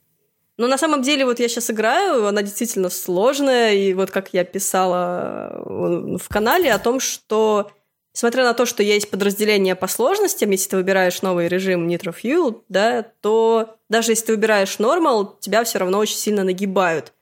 Но 0.57 0.67
на 0.67 0.77
самом 0.77 1.03
деле 1.03 1.25
вот 1.25 1.39
я 1.39 1.49
сейчас 1.49 1.71
играю, 1.71 2.27
она 2.27 2.43
действительно 2.43 2.91
сложная, 2.91 3.75
и 3.75 3.95
вот 3.95 4.11
как 4.11 4.35
я 4.35 4.45
писала 4.45 5.63
э, 5.65 6.17
в 6.21 6.29
канале 6.29 6.73
о 6.73 6.81
том, 6.81 6.99
что 6.99 7.71
несмотря 8.13 8.43
на 8.43 8.55
то, 8.55 8.67
что 8.67 8.83
есть 8.83 9.09
подразделение 9.11 9.77
по 9.77 9.87
сложностям, 9.87 10.51
если 10.51 10.71
ты 10.71 10.77
выбираешь 10.77 11.23
новый 11.23 11.47
режим 11.47 11.89
Nitro 11.89 12.13
Fuel, 12.13 12.63
да, 12.69 13.05
то 13.21 13.77
даже 13.89 14.13
если 14.13 14.27
ты 14.27 14.33
выбираешь 14.33 14.79
Normal, 14.79 15.35
тебя 15.39 15.63
все 15.63 15.79
равно 15.79 15.99
очень 15.99 16.17
сильно 16.17 16.43
нагибают. 16.43 17.13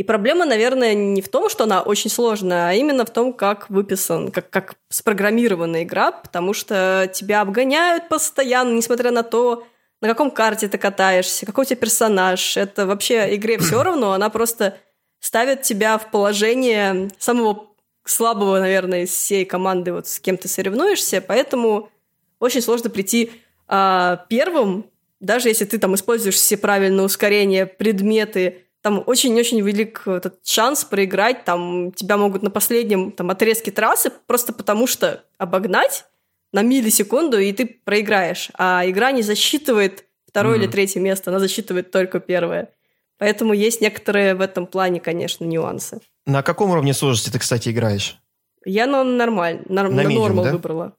И 0.00 0.02
проблема, 0.02 0.46
наверное, 0.46 0.94
не 0.94 1.20
в 1.20 1.28
том, 1.28 1.50
что 1.50 1.64
она 1.64 1.82
очень 1.82 2.08
сложная, 2.08 2.70
а 2.70 2.72
именно 2.72 3.04
в 3.04 3.10
том, 3.10 3.34
как 3.34 3.68
выписан, 3.68 4.30
как, 4.30 4.48
как 4.48 4.76
спрограммирована 4.88 5.82
игра, 5.82 6.10
потому 6.10 6.54
что 6.54 7.10
тебя 7.12 7.42
обгоняют 7.42 8.08
постоянно, 8.08 8.72
несмотря 8.72 9.10
на 9.10 9.22
то, 9.22 9.66
на 10.00 10.08
каком 10.08 10.30
карте 10.30 10.68
ты 10.68 10.78
катаешься, 10.78 11.44
какой 11.44 11.64
у 11.64 11.64
тебя 11.66 11.76
персонаж. 11.76 12.56
Это 12.56 12.86
вообще 12.86 13.36
игре 13.36 13.58
все 13.58 13.82
равно, 13.82 14.12
она 14.12 14.30
просто 14.30 14.78
ставит 15.18 15.60
тебя 15.60 15.98
в 15.98 16.10
положение 16.10 17.10
самого 17.18 17.66
слабого, 18.06 18.58
наверное, 18.58 19.02
из 19.02 19.10
всей 19.10 19.44
команды, 19.44 19.92
вот 19.92 20.08
с 20.08 20.18
кем 20.18 20.38
ты 20.38 20.48
соревнуешься, 20.48 21.20
поэтому 21.20 21.90
очень 22.38 22.62
сложно 22.62 22.88
прийти 22.88 23.32
а, 23.68 24.24
первым, 24.30 24.86
даже 25.20 25.48
если 25.48 25.66
ты 25.66 25.78
там 25.78 25.94
используешь 25.94 26.36
все 26.36 26.56
правильные 26.56 27.04
ускорения, 27.04 27.66
предметы, 27.66 28.64
там 28.82 29.02
очень-очень 29.06 29.60
велик 29.60 30.06
этот 30.06 30.40
шанс 30.46 30.84
проиграть, 30.84 31.44
там 31.44 31.92
тебя 31.92 32.16
могут 32.16 32.42
на 32.42 32.50
последнем 32.50 33.12
там, 33.12 33.30
отрезке 33.30 33.70
трассы 33.70 34.10
просто 34.26 34.52
потому 34.52 34.86
что 34.86 35.22
обогнать 35.38 36.06
на 36.52 36.62
миллисекунду, 36.62 37.38
и 37.38 37.52
ты 37.52 37.66
проиграешь. 37.84 38.50
А 38.54 38.82
игра 38.86 39.12
не 39.12 39.22
засчитывает 39.22 40.04
второе 40.26 40.54
Мгм. 40.56 40.62
или 40.64 40.70
третье 40.70 41.00
место, 41.00 41.30
она 41.30 41.38
засчитывает 41.40 41.90
только 41.90 42.20
первое. 42.20 42.70
Поэтому 43.18 43.52
есть 43.52 43.80
некоторые 43.80 44.34
в 44.34 44.40
этом 44.40 44.66
плане, 44.66 44.98
конечно, 44.98 45.44
нюансы. 45.44 46.00
На 46.26 46.42
каком 46.42 46.70
уровне 46.70 46.94
сложности 46.94 47.30
ты, 47.30 47.38
кстати, 47.38 47.68
играешь? 47.68 48.16
Я 48.64 48.86
на 48.86 49.04
нормально, 49.04 49.62
на, 49.68 49.82
На 49.84 49.90
на 49.90 50.00
medium, 50.02 50.18
normal 50.20 50.44
да? 50.44 50.52
выбрала. 50.52 50.92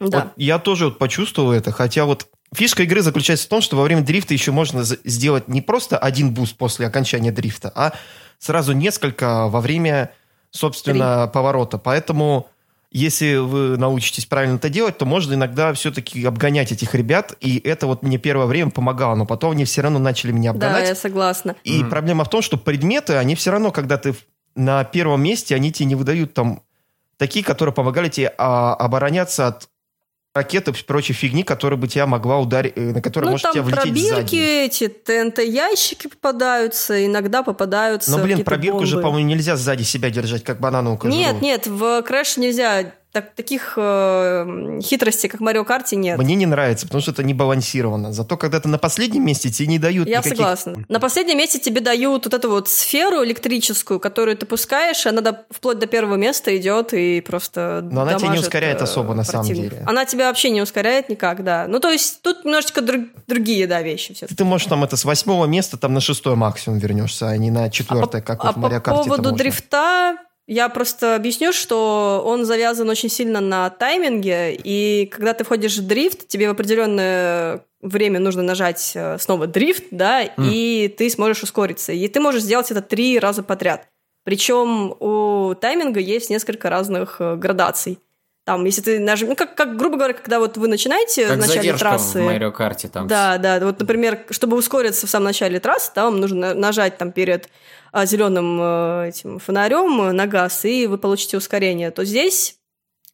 Да. 0.00 0.06
Вот 0.24 0.32
я 0.36 0.58
тоже 0.58 0.86
вот 0.86 0.98
почувствовал 0.98 1.52
это, 1.52 1.72
хотя 1.72 2.04
вот 2.04 2.26
фишка 2.54 2.84
игры 2.84 3.02
заключается 3.02 3.46
в 3.46 3.48
том, 3.48 3.60
что 3.60 3.76
во 3.76 3.82
время 3.82 4.02
дрифта 4.02 4.32
еще 4.32 4.52
можно 4.52 4.84
сделать 4.84 5.48
не 5.48 5.60
просто 5.60 5.98
один 5.98 6.32
boost 6.32 6.56
после 6.56 6.86
окончания 6.86 7.32
дрифта, 7.32 7.72
а 7.74 7.92
сразу 8.38 8.72
несколько 8.72 9.48
во 9.48 9.60
время, 9.60 10.10
собственно, 10.50 11.28
поворота. 11.32 11.78
Поэтому, 11.78 12.46
если 12.92 13.36
вы 13.36 13.76
научитесь 13.76 14.26
правильно 14.26 14.56
это 14.56 14.68
делать, 14.68 14.96
то 14.98 15.04
можно 15.04 15.34
иногда 15.34 15.72
все-таки 15.74 16.24
обгонять 16.24 16.70
этих 16.72 16.94
ребят, 16.94 17.34
и 17.40 17.58
это 17.58 17.86
вот 17.86 18.02
мне 18.02 18.18
первое 18.18 18.46
время 18.46 18.70
помогало, 18.70 19.14
но 19.16 19.26
потом 19.26 19.50
они 19.52 19.64
все 19.64 19.82
равно 19.82 19.98
начали 19.98 20.30
меня 20.32 20.52
Да, 20.52 20.68
обгонать. 20.68 20.88
я 20.88 20.94
согласна. 20.94 21.56
И 21.64 21.80
Мгм. 21.80 21.90
проблема 21.90 22.24
в 22.24 22.30
том, 22.30 22.40
что 22.40 22.56
предметы, 22.56 23.14
они 23.14 23.34
все 23.34 23.50
равно, 23.50 23.72
когда 23.72 23.98
ты 23.98 24.14
на 24.54 24.84
первом 24.84 25.22
месте, 25.22 25.54
они 25.54 25.72
тебе 25.72 25.86
не 25.86 25.94
выдают 25.96 26.34
там 26.34 26.62
такие, 27.16 27.44
которые 27.44 27.74
помогали 27.74 28.08
тебе 28.08 28.32
а, 28.38 28.74
обороняться 28.74 29.48
от 29.48 29.68
ракеты 30.34 30.70
и 30.70 30.84
прочей 30.84 31.12
фигни, 31.12 31.42
которая 31.42 31.78
бы 31.78 31.88
тебя 31.88 32.06
могла 32.06 32.38
ударить, 32.38 32.74
э, 32.76 32.92
на 32.92 33.02
которую 33.02 33.28
ну, 33.28 33.32
может 33.32 33.50
тебя 33.52 33.62
влететь 33.62 33.82
пробирки 33.82 34.08
сзади. 34.08 34.36
эти, 34.36 34.88
ТНТ-ящики 34.88 36.08
попадаются, 36.08 37.04
иногда 37.04 37.42
попадаются 37.42 38.10
Но, 38.10 38.18
блин, 38.18 38.44
пробирку 38.44 38.84
же, 38.86 38.96
бомбы. 38.96 39.08
по-моему, 39.08 39.28
нельзя 39.28 39.56
сзади 39.56 39.82
себя 39.82 40.10
держать, 40.10 40.44
как 40.44 40.60
банановую 40.60 40.98
кожуру. 40.98 41.18
Нет, 41.18 41.40
нет, 41.42 41.66
в 41.66 41.82
Crash 42.00 42.38
нельзя. 42.38 42.94
Так, 43.10 43.34
таких 43.34 43.72
э, 43.76 44.80
хитростей, 44.82 45.30
как 45.30 45.40
в 45.40 45.42
Марио 45.42 45.64
Карте, 45.64 45.96
нет. 45.96 46.18
Мне 46.18 46.34
не 46.34 46.44
нравится, 46.44 46.86
потому 46.86 47.00
что 47.00 47.10
это 47.10 47.22
не 47.22 47.32
балансировано. 47.32 48.12
Зато 48.12 48.36
когда 48.36 48.60
ты 48.60 48.68
на 48.68 48.76
последнем 48.76 49.24
месте, 49.24 49.50
тебе 49.50 49.66
не 49.66 49.78
дают 49.78 50.06
Я 50.06 50.18
никаких... 50.18 50.36
согласна. 50.36 50.84
На 50.88 51.00
последнем 51.00 51.38
месте 51.38 51.58
тебе 51.58 51.80
дают 51.80 52.26
вот 52.26 52.34
эту 52.34 52.50
вот 52.50 52.68
сферу 52.68 53.24
электрическую, 53.24 53.98
которую 53.98 54.36
ты 54.36 54.44
пускаешь, 54.44 55.06
и 55.06 55.08
она 55.08 55.22
до- 55.22 55.46
вплоть 55.50 55.78
до 55.78 55.86
первого 55.86 56.16
места 56.16 56.54
идет 56.58 56.92
и 56.92 57.22
просто 57.22 57.80
Но 57.90 58.02
она 58.02 58.14
тебя 58.14 58.28
не 58.28 58.40
ускоряет 58.40 58.82
э, 58.82 58.84
особо, 58.84 59.14
на 59.14 59.24
самом 59.24 59.46
противников. 59.46 59.78
деле. 59.78 59.84
Она 59.88 60.04
тебя 60.04 60.28
вообще 60.28 60.50
не 60.50 60.60
ускоряет 60.60 61.08
никак, 61.08 61.42
да. 61.42 61.64
Ну, 61.66 61.80
то 61.80 61.90
есть 61.90 62.20
тут 62.20 62.44
немножечко 62.44 62.82
друг- 62.82 63.06
другие, 63.26 63.66
да, 63.66 63.80
вещи 63.80 64.12
все 64.12 64.26
Ты 64.26 64.44
можешь 64.44 64.66
там 64.66 64.84
это 64.84 64.98
с 64.98 65.06
восьмого 65.06 65.46
места 65.46 65.78
там 65.78 65.94
на 65.94 66.00
шестое 66.00 66.36
максимум 66.36 66.78
вернешься, 66.78 67.28
а 67.28 67.36
не 67.38 67.50
на 67.50 67.70
четвертое, 67.70 68.20
как 68.20 68.44
а 68.44 68.48
вот 68.48 68.56
в 68.56 68.58
Марио 68.58 68.78
по 68.80 68.84
Карте 68.84 69.00
это 69.00 69.08
поводу 69.08 69.32
дрифта 69.32 70.16
я 70.48 70.70
просто 70.70 71.14
объясню, 71.14 71.52
что 71.52 72.22
он 72.24 72.46
завязан 72.46 72.88
очень 72.88 73.10
сильно 73.10 73.40
на 73.40 73.68
тайминге, 73.68 74.54
и 74.54 75.06
когда 75.12 75.34
ты 75.34 75.44
входишь 75.44 75.76
в 75.76 75.86
дрифт, 75.86 76.26
тебе 76.26 76.48
в 76.48 76.52
определенное 76.52 77.66
время 77.82 78.18
нужно 78.18 78.42
нажать 78.42 78.92
э, 78.94 79.18
снова 79.18 79.46
дрифт, 79.46 79.84
да, 79.90 80.22
и 80.22 80.88
ты 80.88 81.10
сможешь 81.10 81.42
ускориться. 81.42 81.92
И 81.92 82.08
ты 82.08 82.18
можешь 82.18 82.42
сделать 82.42 82.70
это 82.70 82.80
три 82.80 83.18
раза 83.18 83.42
подряд. 83.42 83.88
Причем 84.24 84.96
у 85.00 85.54
тайминга 85.54 86.00
есть 86.00 86.30
несколько 86.30 86.70
разных 86.70 87.16
э, 87.20 87.36
градаций. 87.36 87.98
Там, 88.48 88.64
если 88.64 88.80
ты 88.80 88.98
нажмешь... 88.98 89.28
Ну, 89.28 89.36
как, 89.36 89.54
как, 89.54 89.76
грубо 89.76 89.96
говоря, 89.96 90.14
когда 90.14 90.38
вот 90.38 90.56
вы 90.56 90.68
начинаете 90.68 91.26
Как 91.26 91.36
в 91.36 91.40
начале 91.40 91.74
трассы... 91.74 92.22
в 92.22 92.24
Марио 92.24 92.50
Карте 92.50 92.88
там. 92.88 93.06
Да, 93.06 93.36
да. 93.36 93.60
Вот, 93.60 93.78
например, 93.78 94.24
чтобы 94.30 94.56
ускориться 94.56 95.06
в 95.06 95.10
самом 95.10 95.26
начале 95.26 95.60
трассы, 95.60 95.92
вам 95.94 96.18
нужно 96.18 96.54
на- 96.54 96.54
нажать 96.54 96.96
там 96.96 97.12
перед 97.12 97.50
зеленым 97.92 98.58
э, 98.60 99.08
этим 99.08 99.38
фонарем 99.38 100.14
на 100.14 100.26
газ, 100.26 100.64
и 100.64 100.86
вы 100.86 100.98
получите 100.98 101.36
ускорение. 101.36 101.90
То 101.90 102.04
здесь 102.04 102.58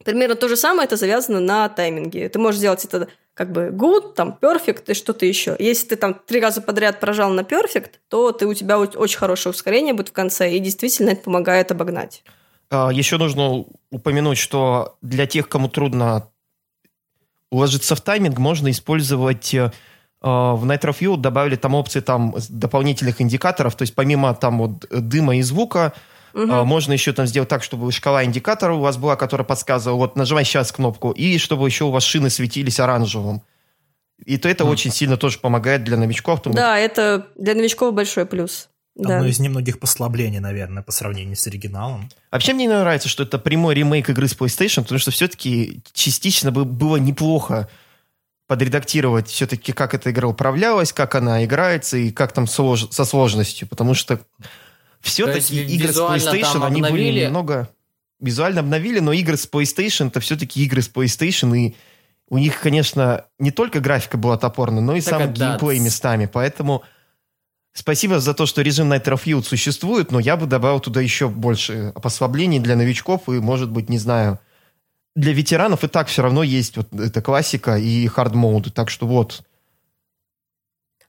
примерно 0.04 0.34
то 0.34 0.48
же 0.48 0.56
самое, 0.56 0.86
это 0.86 0.96
завязано 0.96 1.40
на 1.40 1.68
тайминге. 1.68 2.28
Ты 2.28 2.38
можешь 2.38 2.58
сделать 2.58 2.84
это 2.84 3.08
как 3.34 3.50
бы 3.50 3.70
good, 3.72 4.14
там, 4.14 4.38
perfect 4.40 4.84
и 4.86 4.94
что-то 4.94 5.26
еще. 5.26 5.56
Если 5.58 5.88
ты 5.88 5.96
там 5.96 6.14
три 6.14 6.40
раза 6.40 6.62
подряд 6.62 7.00
прожал 7.00 7.30
на 7.30 7.40
perfect, 7.40 7.90
то 8.08 8.32
ты, 8.32 8.46
у 8.46 8.54
тебя 8.54 8.78
очень 8.78 9.18
хорошее 9.18 9.50
ускорение 9.50 9.92
будет 9.92 10.10
в 10.10 10.12
конце, 10.12 10.52
и 10.52 10.60
действительно 10.60 11.10
это 11.10 11.22
помогает 11.22 11.72
обогнать. 11.72 12.22
А, 12.70 12.90
Еще 12.92 13.18
нужно 13.18 13.64
упомянуть, 13.90 14.38
что 14.38 14.96
для 15.02 15.26
тех, 15.26 15.48
кому 15.48 15.68
трудно 15.68 16.30
уложиться 17.50 17.96
в 17.96 18.00
тайминг, 18.00 18.38
можно 18.38 18.70
использовать 18.70 19.52
э, 19.54 19.72
в 20.24 20.64
Nitro 20.64 20.96
Fuel 20.98 21.18
добавили 21.18 21.56
там 21.56 21.74
опции 21.74 22.00
там 22.00 22.34
дополнительных 22.48 23.20
индикаторов, 23.20 23.74
то 23.76 23.82
есть 23.82 23.94
помимо 23.94 24.34
там 24.34 24.58
вот 24.58 24.86
дыма 24.90 25.36
и 25.36 25.42
звука, 25.42 25.92
а, 26.34 26.64
можно 26.64 26.92
еще 26.94 27.12
там 27.12 27.26
сделать 27.26 27.48
так, 27.48 27.62
чтобы 27.62 27.92
шкала 27.92 28.24
индикатора 28.24 28.74
у 28.74 28.80
вас 28.80 28.96
была, 28.96 29.16
которая 29.16 29.44
подсказывала, 29.44 29.98
вот 29.98 30.16
нажимай 30.16 30.44
сейчас 30.44 30.72
кнопку, 30.72 31.10
и 31.10 31.38
чтобы 31.38 31.66
еще 31.66 31.84
у 31.84 31.90
вас 31.90 32.04
шины 32.04 32.30
светились 32.30 32.80
оранжевым. 32.80 33.42
И 34.24 34.38
то 34.38 34.48
это 34.48 34.64
очень 34.64 34.90
сильно 34.90 35.16
тоже 35.16 35.38
помогает 35.38 35.84
для 35.84 35.96
новичков. 35.96 36.38
потому 36.38 36.54
Да, 36.54 36.78
это 36.78 37.26
для 37.36 37.54
новичков 37.54 37.92
большой 37.92 38.24
плюс. 38.24 38.68
Да. 38.94 39.16
Одно 39.16 39.28
из 39.28 39.40
немногих 39.40 39.80
послаблений, 39.80 40.38
наверное, 40.38 40.82
по 40.82 40.92
сравнению 40.92 41.36
с 41.36 41.46
оригиналом. 41.48 42.08
Вообще 42.30 42.54
мне 42.54 42.66
не 42.66 42.72
нравится, 42.72 43.08
что 43.08 43.24
это 43.24 43.38
прямой 43.38 43.74
ремейк 43.74 44.08
игры 44.08 44.28
с 44.28 44.36
PlayStation, 44.36 44.82
потому 44.82 45.00
что 45.00 45.10
все-таки 45.10 45.80
частично 45.92 46.52
бы 46.52 46.64
было 46.64 46.96
неплохо 46.96 47.68
подредактировать 48.46 49.28
все-таки, 49.28 49.72
как 49.72 49.94
эта 49.94 50.10
игра 50.10 50.28
управлялась, 50.28 50.92
как 50.92 51.14
она 51.14 51.44
играется 51.44 51.96
и 51.96 52.10
как 52.10 52.32
там 52.32 52.44
слож- 52.44 52.90
со 52.90 53.04
сложностью, 53.04 53.66
потому 53.68 53.94
что 53.94 54.20
все-таки 55.00 55.62
игры 55.64 55.92
с 55.92 55.98
PlayStation, 55.98 56.64
они 56.64 56.82
были 56.82 57.24
немного... 57.24 57.68
Визуально 58.20 58.60
обновили, 58.60 59.00
но 59.00 59.12
игры 59.12 59.36
с 59.36 59.46
PlayStation, 59.50 60.06
это 60.06 60.20
все-таки 60.20 60.64
игры 60.64 60.80
с 60.80 60.88
PlayStation, 60.88 61.54
и 61.58 61.76
у 62.30 62.38
них, 62.38 62.60
конечно, 62.60 63.26
не 63.38 63.50
только 63.50 63.80
графика 63.80 64.16
была 64.16 64.38
топорная, 64.38 64.80
но 64.80 64.94
и 64.96 65.00
Так 65.00 65.10
сам 65.10 65.34
да. 65.34 65.50
геймплей 65.50 65.78
местами, 65.80 66.26
поэтому... 66.26 66.82
Спасибо 67.76 68.20
за 68.20 68.34
то, 68.34 68.46
что 68.46 68.62
режим 68.62 68.92
Nitro 68.92 69.20
Fuel 69.20 69.42
существует, 69.42 70.12
но 70.12 70.20
я 70.20 70.36
бы 70.36 70.46
добавил 70.46 70.78
туда 70.78 71.00
еще 71.00 71.28
больше 71.28 71.92
послаблений 72.00 72.60
для 72.60 72.76
новичков 72.76 73.28
и, 73.28 73.32
может 73.32 73.68
быть, 73.68 73.88
не 73.88 73.98
знаю, 73.98 74.38
для 75.14 75.32
ветеранов 75.32 75.84
и 75.84 75.88
так 75.88 76.08
все 76.08 76.22
равно 76.22 76.42
есть 76.42 76.76
вот 76.76 76.92
эта 76.92 77.22
классика 77.22 77.76
и 77.76 78.06
hard 78.06 78.32
mode 78.32 78.57
ы, 78.57 78.70
так 78.70 78.90
что 78.90 79.06
вот. 79.06 79.42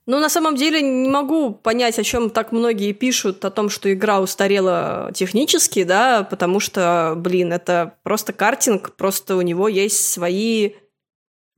Ну, 0.08 0.20
на 0.20 0.28
самом 0.28 0.54
деле, 0.54 0.80
не 0.82 1.08
могу 1.08 1.52
понять, 1.52 1.98
о 1.98 2.04
чем 2.04 2.30
так 2.30 2.52
многие 2.52 2.92
пишут, 2.92 3.44
о 3.44 3.50
том, 3.50 3.68
что 3.68 3.92
игра 3.92 4.20
устарела 4.20 5.10
технически, 5.12 5.82
да, 5.82 6.22
потому 6.22 6.60
что, 6.60 7.14
блин, 7.16 7.52
это 7.52 7.94
просто 8.04 8.32
картинг, 8.32 8.94
просто 8.94 9.36
у 9.36 9.42
него 9.42 9.68
есть 9.68 10.08
свои... 10.08 10.74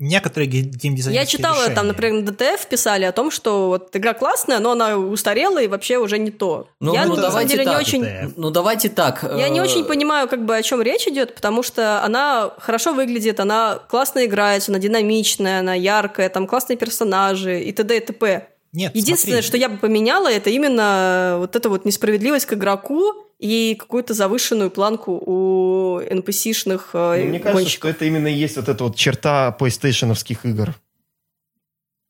Некоторые 0.01 0.49
ге- 0.49 0.61
геймдизайнерские 0.61 1.15
Я 1.15 1.27
читала, 1.27 1.57
решения. 1.57 1.75
там, 1.75 1.89
например, 1.89 2.23
на 2.23 2.31
DTF 2.31 2.67
писали 2.69 3.05
о 3.05 3.11
том, 3.11 3.33
что 3.33 3.67
вот 3.69 3.95
игра 3.97 4.15
классная, 4.15 4.61
но 4.61 4.71
она 4.71 4.97
устарела 4.97 5.61
и 5.61 5.67
вообще 5.67 5.99
уже 5.99 6.19
не 6.19 6.31
то. 6.31 6.69
Ну, 6.81 6.95
Я, 6.95 7.05
ну, 7.07 7.17
на 7.17 7.31
самом 7.33 7.49
деле, 7.49 7.65
не 7.65 7.73
так. 7.73 7.81
очень... 7.81 8.03
DTF. 8.03 8.37
Ну, 8.37 8.51
давайте 8.51 8.91
так. 8.91 9.25
Я 9.25 9.49
не 9.49 9.59
э, 9.59 9.63
очень 9.63 9.85
понимаю, 9.85 10.29
как 10.29 10.45
бы 10.45 10.57
о 10.57 10.63
чем 10.63 10.83
речь 10.83 11.09
идет, 11.09 11.35
потому 11.35 11.65
что 11.65 12.05
она 12.05 12.53
хорошо 12.59 12.93
выглядит, 12.93 13.41
она 13.41 13.81
классно 13.89 14.25
играется, 14.25 14.71
она 14.71 14.79
динамичная, 14.79 15.61
она 15.61 15.75
яркая, 15.75 16.29
там 16.29 16.47
классные 16.47 16.77
персонажи 16.77 17.61
и 17.61 17.73
т.д. 17.73 17.97
и 17.97 18.01
т.п. 18.01 18.49
Нет, 18.73 18.95
Единственное, 18.95 19.43
смотри, 19.43 19.47
что 19.49 19.57
я 19.57 19.69
бы 19.69 19.79
поменяла, 19.79 20.31
это 20.31 20.51
именно 20.51 21.37
вот 21.39 21.57
эта 21.57 21.69
вот 21.69 21.85
несправедливость 21.85 22.47
к 22.47 22.53
игроку 22.53 23.15
и 23.39 23.77
какую-то 23.79 24.15
завышенную 24.15 24.71
планку 24.71 25.13
у 25.13 26.01
NPC-шных 26.01 26.91
э, 26.93 27.25
Мне 27.25 27.39
кажется, 27.41 27.53
гонщиков. 27.63 27.73
что 27.73 27.89
это 27.89 28.05
именно 28.05 28.27
и 28.27 28.35
есть 28.35 28.57
вот 28.57 28.69
эта 28.69 28.85
вот 28.85 28.97
черта 28.97 29.57
PlayStation-овских 29.59 30.39
игр. 30.45 30.75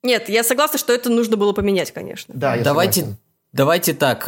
Нет, 0.03 0.29
я 0.29 0.43
согласна, 0.43 0.79
что 0.79 0.93
это 0.93 1.11
нужно 1.11 1.37
было 1.37 1.53
поменять, 1.53 1.93
конечно. 1.93 2.35
Да, 2.37 2.55
я 2.55 2.63
Давайте, 2.65 3.01
согласен. 3.01 3.19
давайте 3.53 3.95
так. 3.95 4.23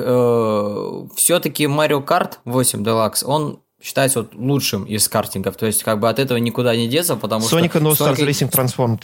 все-таки 1.16 1.64
Mario 1.64 2.04
Kart 2.04 2.34
8 2.44 2.82
Deluxe, 2.82 3.24
он 3.24 3.60
считается 3.82 4.20
вот 4.22 4.34
лучшим 4.34 4.84
из 4.84 5.08
картингов. 5.08 5.56
То 5.56 5.66
есть, 5.66 5.82
как 5.82 6.00
бы 6.00 6.08
от 6.08 6.18
этого 6.18 6.38
никуда 6.38 6.76
не 6.76 6.86
деться, 6.88 7.16
потому 7.16 7.46
Sonic 7.46 7.70
что... 7.70 7.78
No 7.78 7.92
Stars 7.92 8.16
Sonic- 8.16 8.26
Racing 8.28 8.50
Transformed. 8.50 9.02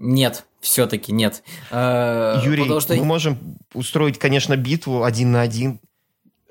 Нет, 0.00 0.46
все-таки 0.60 1.12
нет. 1.12 1.42
Э, 1.70 2.40
Юрий, 2.42 2.62
потому 2.62 2.80
что- 2.80 2.94
мы 2.96 3.04
можем 3.04 3.58
устроить, 3.74 4.18
конечно, 4.18 4.56
битву 4.56 5.04
один 5.04 5.30
на 5.30 5.42
один. 5.42 5.78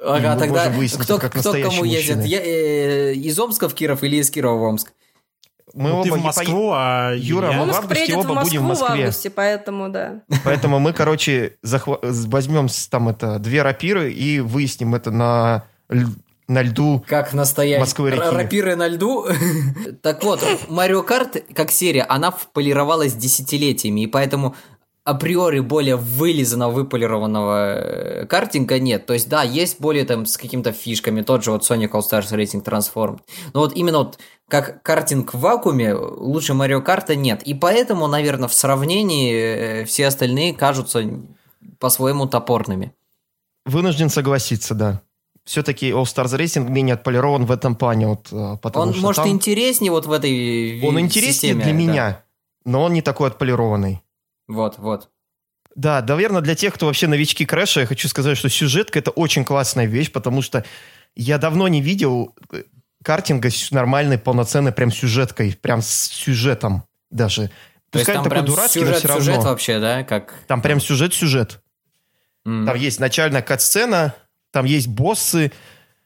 Ага, 0.01 0.37
тогда 0.37 0.65
можем 0.65 0.73
выяснить, 0.77 1.01
кто, 1.01 1.17
как 1.17 1.33
кто 1.33 1.51
кому 1.51 1.83
мужчины. 1.83 2.21
Я, 2.21 2.39
э, 2.41 3.13
из 3.15 3.37
Омска 3.37 3.67
в 3.67 3.73
Киров 3.73 4.03
или 4.03 4.17
из 4.17 4.29
Кирова 4.29 4.57
в 4.59 4.61
Омск? 4.63 4.93
Мы 5.73 5.89
ну, 5.89 6.03
ты 6.03 6.09
оба 6.09 6.15
в 6.15 6.19
не 6.19 6.25
Москву, 6.25 6.71
а 6.73 7.13
Юра, 7.15 7.51
мы 7.51 7.57
в 7.57 7.61
Омск 7.63 7.77
августе 7.79 7.95
приедет 8.05 8.15
в 8.25 8.31
оба 8.31 8.41
будем 8.41 8.61
в 8.61 8.67
Москву 8.67 8.85
в 8.85 8.89
Москве. 8.89 9.03
августе, 9.05 9.29
поэтому 9.29 9.89
да. 9.89 10.21
Поэтому 10.43 10.79
мы, 10.79 10.93
короче, 10.93 11.57
захва- 11.63 11.99
возьмем 12.01 12.67
там 12.89 13.09
это 13.09 13.39
две 13.39 13.61
рапиры 13.61 14.11
и 14.11 14.39
выясним 14.39 14.95
это 14.95 15.11
на, 15.11 15.63
на 16.49 16.63
льду. 16.63 17.03
Как 17.07 17.33
настоящий. 17.33 17.79
Москвы 17.79 18.11
реки. 18.11 18.21
Рапиры 18.21 18.75
на 18.75 18.87
льду. 18.87 19.27
Так 20.01 20.23
вот, 20.23 20.43
Марио 20.67 21.03
Карт, 21.03 21.43
как 21.53 21.71
серия, 21.71 22.03
она 22.03 22.31
полировалась 22.31 23.13
десятилетиями, 23.13 24.01
и 24.01 24.07
поэтому 24.07 24.55
априори 25.03 25.59
более 25.59 25.95
вылизанного, 25.95 26.71
выполированного 26.71 27.75
э, 27.75 28.25
картинга 28.25 28.79
нет. 28.79 29.05
То 29.05 29.13
есть, 29.13 29.29
да, 29.29 29.43
есть 29.43 29.79
более 29.79 30.05
там 30.05 30.25
с 30.25 30.37
какими-то 30.37 30.71
фишками, 30.71 31.21
тот 31.21 31.43
же 31.43 31.51
вот 31.51 31.69
Sonic 31.69 31.91
All 31.91 32.01
Stars 32.01 32.31
Racing 32.31 32.63
Transformed. 32.63 33.19
Но 33.53 33.61
вот 33.61 33.75
именно 33.75 33.99
вот 33.99 34.19
как 34.47 34.81
картинг 34.83 35.33
в 35.33 35.39
вакууме 35.39 35.93
лучше 35.93 36.53
Марио 36.53 36.81
Карта 36.81 37.15
нет. 37.15 37.43
И 37.43 37.53
поэтому, 37.53 38.07
наверное, 38.07 38.47
в 38.47 38.53
сравнении 38.53 39.33
э, 39.33 39.85
все 39.85 40.07
остальные 40.07 40.53
кажутся 40.53 41.03
по-своему 41.79 42.27
топорными. 42.27 42.93
Вынужден 43.65 44.09
согласиться, 44.09 44.73
да. 44.73 45.01
Все-таки 45.49 45.89
All 45.89 46.03
Stars 46.03 46.37
Racing 46.37 46.69
менее 46.69 46.93
отполирован 46.93 47.45
в 47.45 47.51
этом 47.51 47.75
плане. 47.75 48.05
Вот, 48.05 48.27
э, 48.31 48.57
потому 48.61 48.85
Он, 48.89 48.93
что 48.93 49.01
может, 49.01 49.23
там- 49.23 49.31
интереснее 49.31 49.91
вот 49.91 50.05
в 50.05 50.11
этой 50.11 50.79
он 50.83 50.95
ви- 50.95 51.01
интереснее 51.01 51.33
системе, 51.33 51.63
для 51.63 51.73
да. 51.73 51.77
меня, 51.79 52.23
но 52.65 52.83
он 52.83 52.93
не 52.93 53.01
такой 53.01 53.29
отполированный. 53.29 54.03
Вот, 54.47 54.77
вот. 54.77 55.09
Да, 55.75 56.05
наверное, 56.07 56.41
для 56.41 56.53
тех, 56.53 56.75
кто 56.75 56.85
вообще 56.85 57.07
новички 57.07 57.47
Крэша, 57.47 57.79
я 57.79 57.85
хочу 57.87 58.07
сказать, 58.09 58.37
что 58.37 58.47
сюжетка 58.47 58.99
это 58.99 59.09
очень 59.09 59.43
классная 59.43 59.87
вещь, 59.87 60.11
потому 60.11 60.43
что 60.43 60.63
я 61.15 61.39
давно 61.39 61.67
не 61.67 61.81
видел 61.81 62.35
э, 62.51 62.61
картинга 63.03 63.49
с 63.49 63.71
нормальной, 63.71 64.19
полноценной 64.19 64.71
прям 64.71 64.91
сюжеткой, 64.91 65.57
прям 65.59 65.81
с 65.81 65.89
сюжетом 66.11 66.83
даже. 67.09 67.49
То 67.89 67.97
есть 67.97 68.05
Пускай 68.05 68.13
там 68.13 68.17
он 68.19 68.23
такой 68.29 68.35
прям 68.35 68.45
дурацкий, 68.45 68.79
но 68.81 68.85
сюжет, 68.85 68.99
все 68.99 69.07
равно. 69.07 69.23
сюжет 69.23 69.43
вообще, 69.45 69.79
да, 69.79 70.03
как... 70.03 70.31
Там 70.45 70.61
прям 70.61 70.79
сюжет-сюжет. 70.79 71.59
М. 72.45 72.67
Там 72.67 72.75
есть 72.77 72.99
начальная 72.99 73.41
кат-сцена, 73.41 74.13
там 74.51 74.65
есть 74.65 74.87
боссы, 74.87 75.51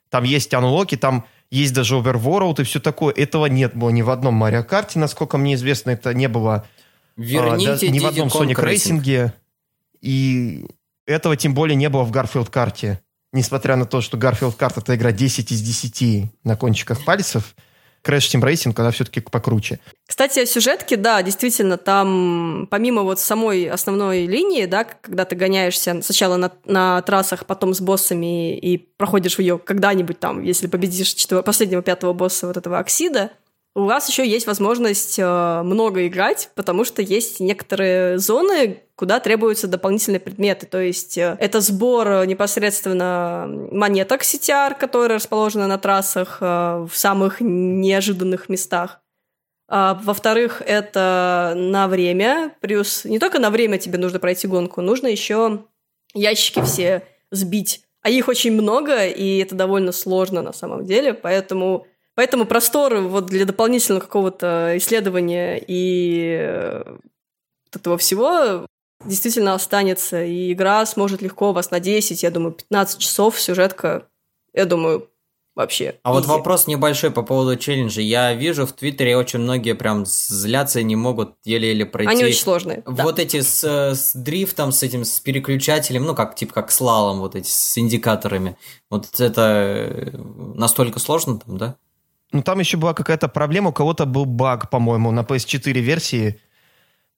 там 0.09 0.23
есть 0.23 0.53
анлоки, 0.53 0.95
там 0.95 1.25
есть 1.49 1.73
даже 1.73 1.95
Overworld 1.95 2.61
и 2.61 2.63
все 2.63 2.79
такое. 2.79 3.13
Этого 3.13 3.45
нет 3.45 3.75
было 3.75 3.89
ни 3.89 4.01
в 4.01 4.09
одном 4.09 4.33
Марио 4.33 4.63
Карте, 4.63 4.99
насколько 4.99 5.37
мне 5.37 5.55
известно, 5.55 5.91
это 5.91 6.13
не 6.13 6.27
было 6.27 6.65
Верните 7.15 7.71
а, 7.71 7.77
да, 7.77 7.87
ни 7.87 7.99
в 7.99 8.05
одном 8.05 8.27
Sonic 8.29 8.55
Racing. 8.55 9.01
Racing. 9.01 9.31
И 10.01 10.65
этого 11.05 11.37
тем 11.37 11.53
более 11.53 11.75
не 11.75 11.89
было 11.89 12.03
в 12.03 12.11
Garfield 12.11 12.49
карте. 12.49 13.01
Несмотря 13.31 13.75
на 13.75 13.85
то, 13.85 14.01
что 14.01 14.17
Garfield 14.17 14.55
карта 14.57 14.81
это 14.81 14.95
игра 14.95 15.11
10 15.11 15.51
из 15.51 15.61
10 15.61 16.31
на 16.43 16.55
кончиках 16.55 17.03
пальцев, 17.03 17.55
Crash 18.05 18.33
Team 18.33 18.41
Racing, 18.41 18.73
когда 18.73 18.91
все-таки 18.91 19.21
покруче. 19.21 19.79
Кстати, 20.05 20.45
сюжетки, 20.45 20.95
да, 20.95 21.21
действительно, 21.23 21.77
там 21.77 22.67
помимо 22.69 23.03
вот 23.03 23.19
самой 23.19 23.69
основной 23.69 24.25
линии, 24.25 24.65
да, 24.65 24.83
когда 24.83 25.25
ты 25.25 25.35
гоняешься 25.35 26.01
сначала 26.01 26.35
на, 26.35 26.51
на 26.65 27.01
трассах, 27.01 27.45
потом 27.45 27.73
с 27.73 27.81
боссами 27.81 28.57
и 28.57 28.77
проходишь 28.77 29.39
ее 29.39 29.57
когда-нибудь 29.57 30.19
там, 30.19 30.41
если 30.43 30.67
победишь 30.67 31.13
четвер- 31.13 31.43
последнего 31.43 31.81
пятого 31.81 32.13
босса 32.13 32.47
вот 32.47 32.57
этого 32.57 32.79
Оксида, 32.79 33.31
у 33.75 33.85
вас 33.85 34.07
еще 34.07 34.27
есть 34.27 34.45
возможность 34.45 35.17
э, 35.17 35.61
много 35.63 36.05
играть, 36.05 36.51
потому 36.53 36.85
что 36.85 37.01
есть 37.01 37.39
некоторые 37.39 38.19
зоны, 38.19 38.83
куда 38.95 39.19
требуются 39.19 39.67
дополнительные 39.67 40.19
предметы. 40.19 40.67
То 40.67 40.79
есть 40.79 41.17
э, 41.17 41.35
это 41.39 41.59
сбор 41.59 42.07
э, 42.07 42.25
непосредственно 42.27 43.45
монеток 43.71 44.21
CTR, 44.21 44.77
которые 44.77 45.15
расположены 45.15 45.65
на 45.65 45.79
трассах 45.79 46.39
в 46.39 46.91
самых 46.93 47.37
неожиданных 47.39 48.47
местах. 48.47 49.01
А, 49.67 49.99
во-вторых, 50.03 50.61
это 50.63 51.53
на 51.55 51.87
время. 51.87 52.53
Плюс 52.61 53.05
не 53.05 53.17
только 53.17 53.39
на 53.39 53.49
время 53.49 53.79
тебе 53.79 53.97
нужно 53.97 54.19
пройти 54.19 54.47
гонку, 54.47 54.81
нужно 54.81 55.07
еще 55.07 55.65
ящики 56.13 56.61
все 56.61 57.07
сбить. 57.31 57.83
А 58.03 58.09
их 58.09 58.27
очень 58.27 58.51
много, 58.51 59.07
и 59.07 59.39
это 59.39 59.55
довольно 59.55 59.93
сложно 59.93 60.41
на 60.41 60.53
самом 60.53 60.85
деле, 60.85 61.13
поэтому 61.13 61.87
Поэтому 62.15 62.45
простор 62.45 62.95
вот 62.97 63.25
для 63.25 63.45
дополнительного 63.45 64.01
какого-то 64.01 64.73
исследования 64.77 65.63
и 65.65 66.37
э, 66.39 66.83
вот 66.85 67.75
этого 67.75 67.97
всего 67.97 68.67
действительно 69.03 69.55
останется. 69.55 70.23
И 70.23 70.53
игра 70.53 70.85
сможет 70.85 71.21
легко 71.21 71.53
вас 71.53 71.71
на 71.71 71.79
10, 71.79 72.21
я 72.23 72.31
думаю, 72.31 72.53
15 72.53 72.99
часов 72.99 73.39
сюжетка, 73.39 74.07
я 74.53 74.65
думаю, 74.65 75.09
вообще. 75.55 75.95
А 76.03 76.13
вот 76.13 76.25
easy. 76.25 76.27
вопрос 76.27 76.67
небольшой 76.67 77.11
по 77.11 77.23
поводу 77.23 77.57
челленджа. 77.57 78.01
Я 78.01 78.33
вижу 78.33 78.65
в 78.65 78.73
Твиттере 78.73 79.17
очень 79.17 79.39
многие 79.39 79.73
прям 79.73 80.05
злятся 80.05 80.79
и 80.79 80.83
не 80.83 80.95
могут 80.95 81.35
еле-еле 81.43 81.85
пройти. 81.85 82.11
Они 82.11 82.25
очень 82.25 82.39
сложные. 82.39 82.83
да. 82.85 83.03
Вот 83.03 83.19
эти 83.19 83.41
с, 83.41 83.63
с 83.63 84.13
дрифтом, 84.13 84.71
с 84.71 84.83
этим, 84.83 85.05
с 85.05 85.19
переключателем, 85.19 86.05
ну, 86.05 86.15
как, 86.15 86.35
типа, 86.35 86.53
как 86.53 86.71
слалом, 86.71 87.19
вот 87.19 87.35
эти, 87.35 87.49
с 87.49 87.77
индикаторами. 87.77 88.57
Вот 88.89 89.19
это 89.19 89.41
э, 89.41 90.17
настолько 90.55 90.99
сложно 90.99 91.39
там, 91.39 91.57
да? 91.57 91.75
Ну, 92.33 92.41
там 92.41 92.59
еще 92.59 92.77
была 92.77 92.93
какая-то 92.93 93.27
проблема, 93.27 93.69
у 93.69 93.73
кого-то 93.73 94.05
был 94.05 94.25
баг, 94.25 94.69
по-моему, 94.71 95.11
на 95.11 95.21
PS4 95.21 95.71
версии, 95.79 96.39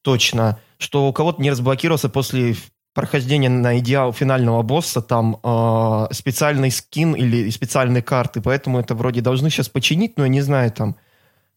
точно, 0.01 0.59
что 0.78 1.07
у 1.07 1.13
кого-то 1.13 1.41
не 1.41 1.49
разблокировался 1.49 2.09
после 2.09 2.55
прохождения 2.93 3.49
на 3.49 3.80
идеал 3.80 4.13
финального 4.13 4.61
босса. 4.61 5.01
Там 5.01 5.39
э, 5.41 6.07
специальный 6.11 6.70
скин 6.70 7.13
или 7.13 7.49
специальные 7.49 8.03
карты, 8.03 8.41
поэтому 8.41 8.80
это 8.80 8.93
вроде 8.93 9.22
должны 9.22 9.49
сейчас 9.49 9.70
починить, 9.70 10.18
но 10.18 10.24
я 10.24 10.30
не 10.30 10.41
знаю 10.41 10.72
там, 10.72 10.97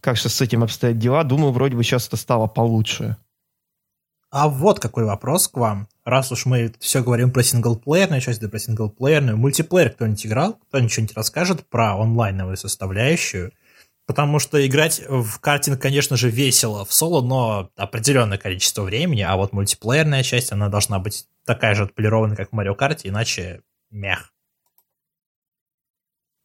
как 0.00 0.16
сейчас 0.16 0.34
с 0.34 0.40
этим 0.40 0.62
обстоят 0.62 0.98
дела. 0.98 1.24
Думаю, 1.24 1.52
вроде 1.52 1.76
бы 1.76 1.82
сейчас 1.82 2.06
это 2.06 2.16
стало 2.16 2.46
получше. 2.46 3.16
А 4.30 4.48
вот 4.48 4.78
какой 4.78 5.04
вопрос 5.04 5.48
к 5.48 5.56
вам. 5.56 5.88
Раз 6.04 6.30
уж 6.32 6.44
мы 6.44 6.72
все 6.80 7.02
говорим 7.02 7.32
про 7.32 7.42
синглплеерную 7.42 8.20
часть, 8.20 8.40
да 8.40 8.48
про 8.48 8.58
синглплеерную, 8.58 9.38
мультиплеер 9.38 9.90
кто-нибудь 9.90 10.26
играл? 10.26 10.54
Кто 10.68 10.80
нибудь 10.80 11.12
расскажет 11.14 11.66
про 11.66 11.98
онлайновую 11.98 12.56
составляющую? 12.56 13.52
Потому 14.06 14.38
что 14.38 14.66
играть 14.66 15.02
в 15.06 15.38
картинг, 15.38 15.80
конечно 15.80 16.16
же, 16.16 16.30
весело 16.30 16.84
в 16.84 16.92
соло, 16.92 17.20
но 17.22 17.70
определенное 17.76 18.38
количество 18.38 18.82
времени, 18.82 19.20
а 19.20 19.36
вот 19.36 19.52
мультиплеерная 19.52 20.22
часть, 20.22 20.50
она 20.50 20.68
должна 20.68 20.98
быть 20.98 21.26
такая 21.44 21.74
же 21.74 21.84
отполированная, 21.84 22.36
как 22.36 22.50
в 22.50 22.52
Марио 22.52 22.74
Карте, 22.74 23.08
иначе 23.08 23.62
мях. 23.90 24.32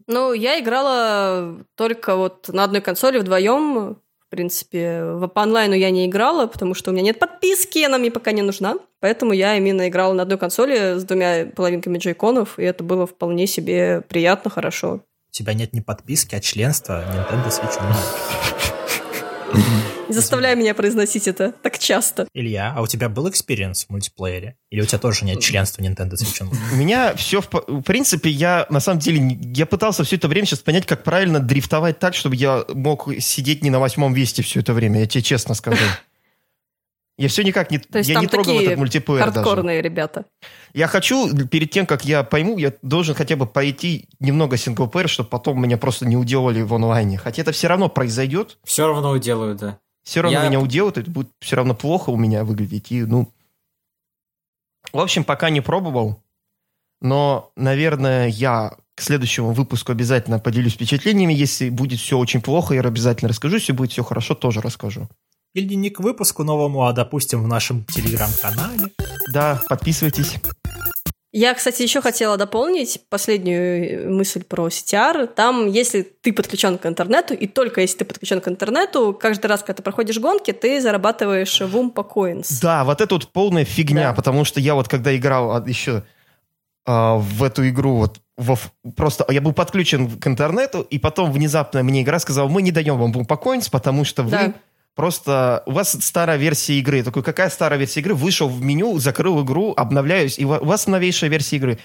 Ну, 0.08 0.34
я 0.34 0.60
играла 0.60 1.64
только 1.76 2.16
вот 2.16 2.50
на 2.50 2.66
одной 2.66 2.82
консоли 2.82 3.20
вдвоем. 3.20 3.98
В 4.34 4.36
принципе, 4.36 5.04
в, 5.04 5.28
по 5.28 5.44
онлайну 5.44 5.76
я 5.76 5.92
не 5.92 6.08
играла, 6.08 6.48
потому 6.48 6.74
что 6.74 6.90
у 6.90 6.94
меня 6.94 7.04
нет 7.04 7.20
подписки, 7.20 7.86
она 7.86 8.00
мне 8.00 8.10
пока 8.10 8.32
не 8.32 8.42
нужна. 8.42 8.78
Поэтому 9.00 9.32
я 9.32 9.56
именно 9.58 9.88
играла 9.88 10.14
на 10.14 10.24
одной 10.24 10.40
консоли 10.40 10.98
с 10.98 11.04
двумя 11.04 11.46
половинками 11.56 12.00
джейконов, 12.00 12.58
и 12.58 12.64
это 12.64 12.84
было 12.84 13.06
вполне 13.06 13.46
себе 13.46 14.02
приятно, 14.02 14.50
хорошо. 14.50 15.02
У 15.30 15.32
тебя 15.32 15.54
нет 15.54 15.72
ни 15.74 15.82
подписки, 15.82 16.34
а 16.34 16.40
членства 16.40 17.04
Nintendo 17.14 17.50
Switch 17.50 17.80
Online. 19.54 19.84
Не 20.08 20.14
заставляй 20.14 20.56
меня 20.56 20.74
произносить 20.74 21.28
это 21.28 21.54
так 21.62 21.80
часто. 21.80 22.28
Илья, 22.34 22.74
а 22.76 22.82
у 22.82 22.88
тебя 22.88 23.10
был 23.10 23.30
experience 23.30 23.86
в 23.86 23.90
мультиплеере? 23.90 24.58
Или 24.70 24.82
у 24.82 24.86
тебя 24.86 25.00
тоже 25.00 25.26
нет 25.26 25.40
членства 25.40 25.82
Nintendo 25.82 26.14
Switch 26.14 26.42
Online? 26.42 26.58
У 26.74 26.76
меня 26.76 27.16
все, 27.16 27.42
в, 27.42 27.50
в 27.52 27.82
принципе, 27.82 28.30
я 28.30 28.66
на 28.70 28.80
самом 28.80 29.00
деле, 29.00 29.38
я 29.54 29.66
пытался 29.66 30.04
все 30.04 30.18
это 30.18 30.28
время 30.28 30.46
сейчас 30.46 30.60
понять, 30.60 30.86
как 30.86 31.04
правильно 31.04 31.40
дрифтовать 31.40 32.00
так, 32.00 32.16
чтобы 32.16 32.36
я 32.36 32.66
мог 32.70 33.10
сидеть 33.20 33.64
не 33.64 33.70
на 33.70 33.80
восьмом 33.80 34.14
месте 34.14 34.44
все 34.44 34.60
это 34.60 34.74
время, 34.74 35.00
я 35.00 35.08
тебе 35.08 35.24
честно 35.24 35.56
скажу. 35.56 35.84
Я 37.16 37.28
все 37.28 37.44
никак 37.44 37.70
не, 37.70 37.78
То 37.78 38.00
есть 38.00 38.10
я 38.10 38.16
там 38.16 38.24
не 38.24 38.28
трогал 38.28 38.54
такие 38.54 38.66
этот 38.66 38.80
мультиплеер 38.80 39.26
даже. 39.26 39.34
Хардкорные 39.34 39.82
ребята. 39.84 40.26
Я 40.74 40.88
хочу, 40.88 41.32
перед 41.46 41.70
тем, 41.70 41.86
как 41.86 42.06
я 42.06 42.24
пойму, 42.24 42.58
я 42.58 42.74
должен 42.82 43.14
хотя 43.14 43.36
бы 43.36 43.46
пойти 43.46 44.10
немного 44.20 44.58
синглплеер, 44.58 45.08
чтобы 45.08 45.30
потом 45.30 45.62
меня 45.62 45.78
просто 45.78 46.08
не 46.08 46.18
уделали 46.18 46.62
в 46.62 46.74
онлайне. 46.74 47.20
Хотя 47.20 47.44
это 47.44 47.52
все 47.52 47.68
равно 47.68 47.88
произойдет, 47.88 48.58
Все 48.64 48.88
равно 48.88 49.16
делают, 49.18 49.60
да. 49.60 49.78
Все 50.04 50.22
равно 50.22 50.40
Я- 50.42 50.48
меня 50.48 50.60
уделают, 50.60 50.98
это 50.98 51.10
будет 51.10 51.30
все 51.40 51.56
равно 51.56 51.74
плохо 51.74 52.10
у 52.10 52.18
меня 52.18 52.44
выглядеть. 52.44 52.92
И, 52.92 53.04
ну... 53.04 53.30
В 54.92 55.00
общем, 55.00 55.24
пока 55.24 55.50
не 55.50 55.62
пробовал, 55.62 56.22
но, 57.02 57.52
наверное, 57.56 58.28
я 58.28 58.78
к 58.96 59.02
следующему 59.02 59.54
выпуску 59.54 59.92
обязательно 59.92 60.40
поделюсь 60.40 60.74
впечатлениями. 60.74 61.34
Если 61.34 61.70
будет 61.70 62.00
все 62.00 62.18
очень 62.18 62.42
плохо, 62.42 62.76
я 62.76 62.82
обязательно 62.82 63.30
расскажу. 63.30 63.56
Если 63.56 63.72
будет 63.72 63.92
все 63.92 64.04
хорошо, 64.04 64.36
тоже 64.36 64.62
расскажу. 64.62 65.10
Или 65.54 65.74
не 65.76 65.90
к 65.90 66.00
выпуску 66.00 66.44
новому, 66.44 66.84
а, 66.86 66.94
допустим, 66.94 67.44
в 67.44 67.48
нашем 67.48 67.86
телеграм-канале. 67.86 68.92
Да, 69.32 69.62
подписывайтесь. 69.70 70.36
Я, 71.36 71.56
кстати, 71.56 71.82
еще 71.82 72.00
хотела 72.00 72.38
дополнить 72.38 73.02
последнюю 73.10 74.14
мысль 74.14 74.44
про 74.44 74.68
CTR. 74.68 75.26
Там, 75.26 75.68
если 75.68 76.04
ты 76.04 76.32
подключен 76.32 76.78
к 76.78 76.86
интернету, 76.86 77.34
и 77.34 77.48
только 77.48 77.82
если 77.82 77.98
ты 77.98 78.06
подключен 78.06 78.40
к 78.40 78.48
интернету, 78.48 79.18
каждый 79.20 79.48
раз, 79.48 79.62
когда 79.62 79.74
ты 79.74 79.82
проходишь 79.84 80.20
гонки, 80.20 80.54
ты 80.54 80.80
зарабатываешь 80.80 81.60
в 81.60 81.76
Umpa 81.76 82.08
Coins. 82.08 82.60
Да, 82.62 82.84
вот 82.84 83.02
это 83.02 83.16
вот 83.16 83.30
полная 83.30 83.66
фигня, 83.66 84.10
Да. 84.10 84.14
потому 84.14 84.46
что 84.46 84.60
я 84.60 84.76
вот 84.76 84.88
когда 84.88 85.16
играл 85.18 85.56
а, 85.56 85.64
еще 85.68 86.04
а, 86.86 87.16
в 87.18 87.42
эту 87.42 87.68
игру, 87.68 87.96
вот 87.96 88.20
во 88.38 88.56
просто 88.96 89.26
я 89.30 89.42
был 89.42 89.54
подключен 89.54 90.20
к 90.20 90.28
интернету, 90.28 90.82
и 90.82 91.00
потом 91.00 91.32
внезапно 91.32 91.82
мне 91.82 92.04
игра 92.04 92.20
сказала, 92.20 92.48
мы 92.48 92.62
не 92.62 92.72
даем 92.72 93.00
вам 93.00 93.12
Coins, 93.12 93.70
потому 93.72 94.06
что 94.06 94.22
вы 94.22 94.30
Да. 94.30 94.54
Просто... 94.96 95.64
У 95.66 95.72
вас 95.72 95.98
старая 96.02 96.38
версия 96.38 96.74
игры. 96.80 96.98
Я 96.98 97.04
такой, 97.04 97.24
какая 97.24 97.50
старая 97.50 97.80
версия 97.80 98.00
игры? 98.00 98.14
Вышел 98.14 98.48
в 98.48 98.62
меню, 98.62 98.98
закрыл 99.00 99.44
игру, 99.44 99.74
обновляюсь, 99.76 100.40
и 100.40 100.46
у 100.46 100.50
вас 100.50 100.88
новейшая 100.88 101.30
версия 101.30 101.58
игры. 101.58 101.80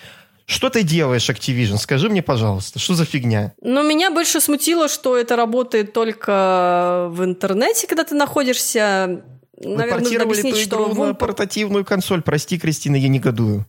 Что 0.46 0.70
ты 0.70 0.82
делаешь, 0.82 1.28
Activision? 1.28 1.76
Скажи 1.76 2.08
мне, 2.08 2.22
пожалуйста, 2.22 2.78
что 2.78 2.94
за 2.94 3.04
фигня? 3.04 3.52
Но 3.60 3.82
меня 3.82 4.10
больше 4.10 4.40
смутило, 4.40 4.88
что 4.88 5.16
это 5.16 5.36
работает 5.36 5.92
только 5.92 7.08
в 7.10 7.22
интернете, 7.22 7.86
когда 7.86 8.04
ты 8.04 8.14
находишься. 8.14 9.22
Наверное, 9.62 10.04
нужно 10.04 10.22
объяснить, 10.22 10.56
что 10.56 10.90
игру 10.90 11.04
на 11.04 11.14
портативную 11.14 11.84
консоль. 11.84 12.22
Прости, 12.22 12.58
Кристина, 12.58 12.96
я 12.96 13.08
негодую. 13.08 13.66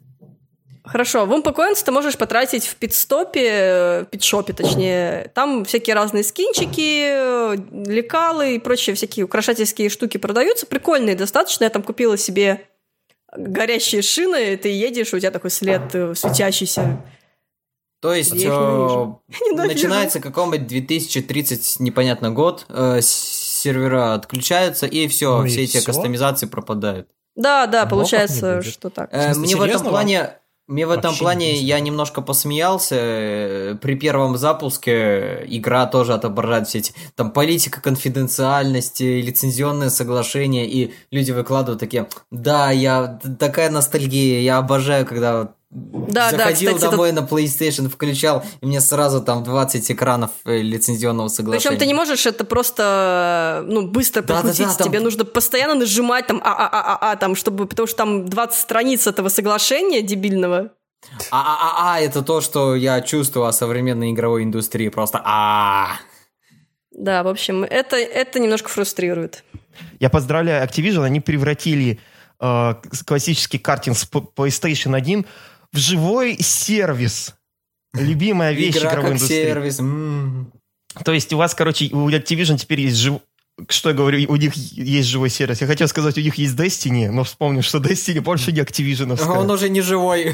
Хорошо, 0.92 1.26
в 1.26 1.32
Coins 1.32 1.84
ты 1.84 1.92
можешь 1.92 2.18
потратить 2.18 2.66
в 2.66 2.76
питстопе, 2.76 3.50
э, 3.52 4.06
питшопе 4.10 4.54
точнее. 4.54 5.32
Там 5.36 5.64
всякие 5.64 5.96
разные 5.96 6.24
скинчики, 6.24 7.04
э, 7.06 7.56
лекалы 7.86 8.56
и 8.56 8.60
прочие 8.60 8.96
всякие 8.96 9.26
украшательские 9.26 9.90
штуки 9.90 10.18
продаются. 10.18 10.66
Прикольные 10.66 11.16
достаточно. 11.16 11.66
Я 11.66 11.70
там 11.70 11.84
купила 11.84 12.18
себе 12.18 12.68
горящие 13.36 14.02
шины, 14.02 14.58
ты 14.58 14.70
едешь, 14.70 15.14
у 15.14 15.20
тебя 15.20 15.32
такой 15.32 15.52
след 15.52 15.94
э, 15.94 16.16
светящийся. 16.16 17.02
То 18.02 18.14
есть. 18.14 18.34
Ненавижу. 18.34 19.20
начинается 19.56 20.20
какой-нибудь 20.20 20.68
2030 20.68 21.80
непонятно 21.82 22.32
год, 22.32 22.66
э, 22.70 23.02
сервера 23.02 24.14
отключаются, 24.14 24.86
и 24.86 25.08
все, 25.08 25.38
Ну 25.38 25.46
и 25.46 25.50
все 25.50 25.64
эти 25.64 25.78
всё? 25.78 25.86
кастомизации 25.86 26.48
пропадают. 26.48 27.10
Да, 27.36 27.68
да, 27.68 27.86
Блоков 27.86 28.12
не 28.12 28.18
получается, 28.18 28.62
что 28.64 28.90
так. 28.90 29.10
Э, 29.12 29.34
мне 29.36 29.56
в 29.56 29.62
этом 29.62 29.84
плане... 29.84 30.39
Мне 30.70 30.86
в 30.86 30.92
этом 30.92 31.16
плане 31.16 31.56
я 31.56 31.80
немножко 31.80 32.22
посмеялся. 32.22 32.96
э, 32.96 33.76
При 33.82 33.96
первом 33.96 34.38
запуске 34.38 35.44
игра 35.48 35.88
тоже 35.88 36.14
отображает 36.14 36.68
все 36.68 36.78
эти 36.78 36.94
там 37.16 37.32
политика 37.32 37.82
конфиденциальности, 37.82 39.20
лицензионные 39.20 39.90
соглашения, 39.90 40.68
и 40.70 40.94
люди 41.10 41.32
выкладывают 41.32 41.80
такие, 41.80 42.08
да, 42.30 42.70
я 42.70 43.20
такая 43.40 43.72
ностальгия, 43.72 44.42
я 44.42 44.60
обожаю, 44.60 45.08
когда 45.08 45.54
Да, 45.72 46.32
да, 46.32 46.38
заходил 46.38 46.74
кстати, 46.74 46.90
домой 46.90 47.12
на 47.12 47.20
PlayStation, 47.20 47.90
включал, 47.90 48.44
и 48.62 48.66
мне 48.66 48.82
сразу 48.82 49.22
там 49.22 49.44
20 49.44 49.92
экранов 49.92 50.32
э, 50.46 50.62
лицензионного 50.62 51.28
соглашения. 51.28 51.70
Причем 51.70 51.80
ты 51.80 51.86
не 51.86 51.94
можешь 51.94 52.26
это 52.26 52.44
просто 52.44 53.64
ну, 53.68 53.88
быстро 53.88 54.22
Да-да-да, 54.24 54.48
прокрутить. 54.50 54.78
там- 54.78 54.88
Тебе 54.88 55.00
нужно 55.00 55.26
постоянно 55.26 55.76
нажимать 55.76 56.26
там 56.26 56.42
а-а-а-а, 56.44 57.16
там, 57.18 57.36
чтобы, 57.36 57.68
потому 57.68 57.86
что 57.86 57.98
там 57.98 58.26
20 58.28 58.60
страниц 58.60 59.06
этого 59.06 59.30
соглашения 59.30 60.02
дебильного. 60.02 60.72
А-а-а, 61.30 62.02
это 62.02 62.24
то, 62.24 62.42
что 62.42 62.76
я 62.76 63.02
чувствую 63.02 63.46
о 63.46 63.54
современной 63.54 64.12
игровой 64.12 64.44
индустрии. 64.44 64.90
Просто 64.90 65.22
а 65.24 65.90
Да, 66.92 67.22
в 67.22 67.28
общем, 67.28 67.64
это, 67.64 67.96
это 67.96 68.40
немножко 68.40 68.70
фрустрирует. 68.70 69.44
Я 70.00 70.10
поздравляю 70.10 70.68
Activision, 70.68 71.04
они 71.04 71.20
превратили 71.20 72.00
э, 72.42 72.74
классический 73.06 73.60
картинг 73.60 73.98
с 73.98 74.10
PlayStation 74.10 74.96
1 74.96 75.28
в 75.74 75.78
живой 75.78 76.38
сервис. 76.40 77.36
Любимая 77.94 78.52
вещь 78.54 78.76
Игра 78.78 78.92
игровой 78.92 79.04
как 79.12 79.14
индустрии. 79.18 79.44
сервис. 79.46 79.80
м. 79.80 80.52
То 81.06 81.12
есть 81.14 81.32
у 81.34 81.38
вас, 81.38 81.54
короче, 81.56 81.90
у 81.92 82.10
Activision 82.10 82.58
теперь 82.58 82.82
есть 82.82 82.98
жив... 82.98 83.20
Что 83.68 83.90
я 83.90 83.96
говорю, 83.96 84.32
у 84.32 84.36
них 84.38 84.56
есть 84.56 85.10
живой 85.10 85.30
сервис. 85.30 85.60
Я 85.62 85.68
хотел 85.68 85.88
сказать, 85.90 86.18
у 86.18 86.22
них 86.22 86.36
есть 86.36 86.56
Destiny, 86.56 87.10
но 87.12 87.24
вспомнил, 87.26 87.62
что 87.62 87.80
Destiny 87.80 88.22
больше 88.22 88.52
не 88.52 88.60
Activision. 88.62 89.20
Он 89.30 89.50
уже 89.52 89.70
не 89.70 89.82
живой. 89.82 90.34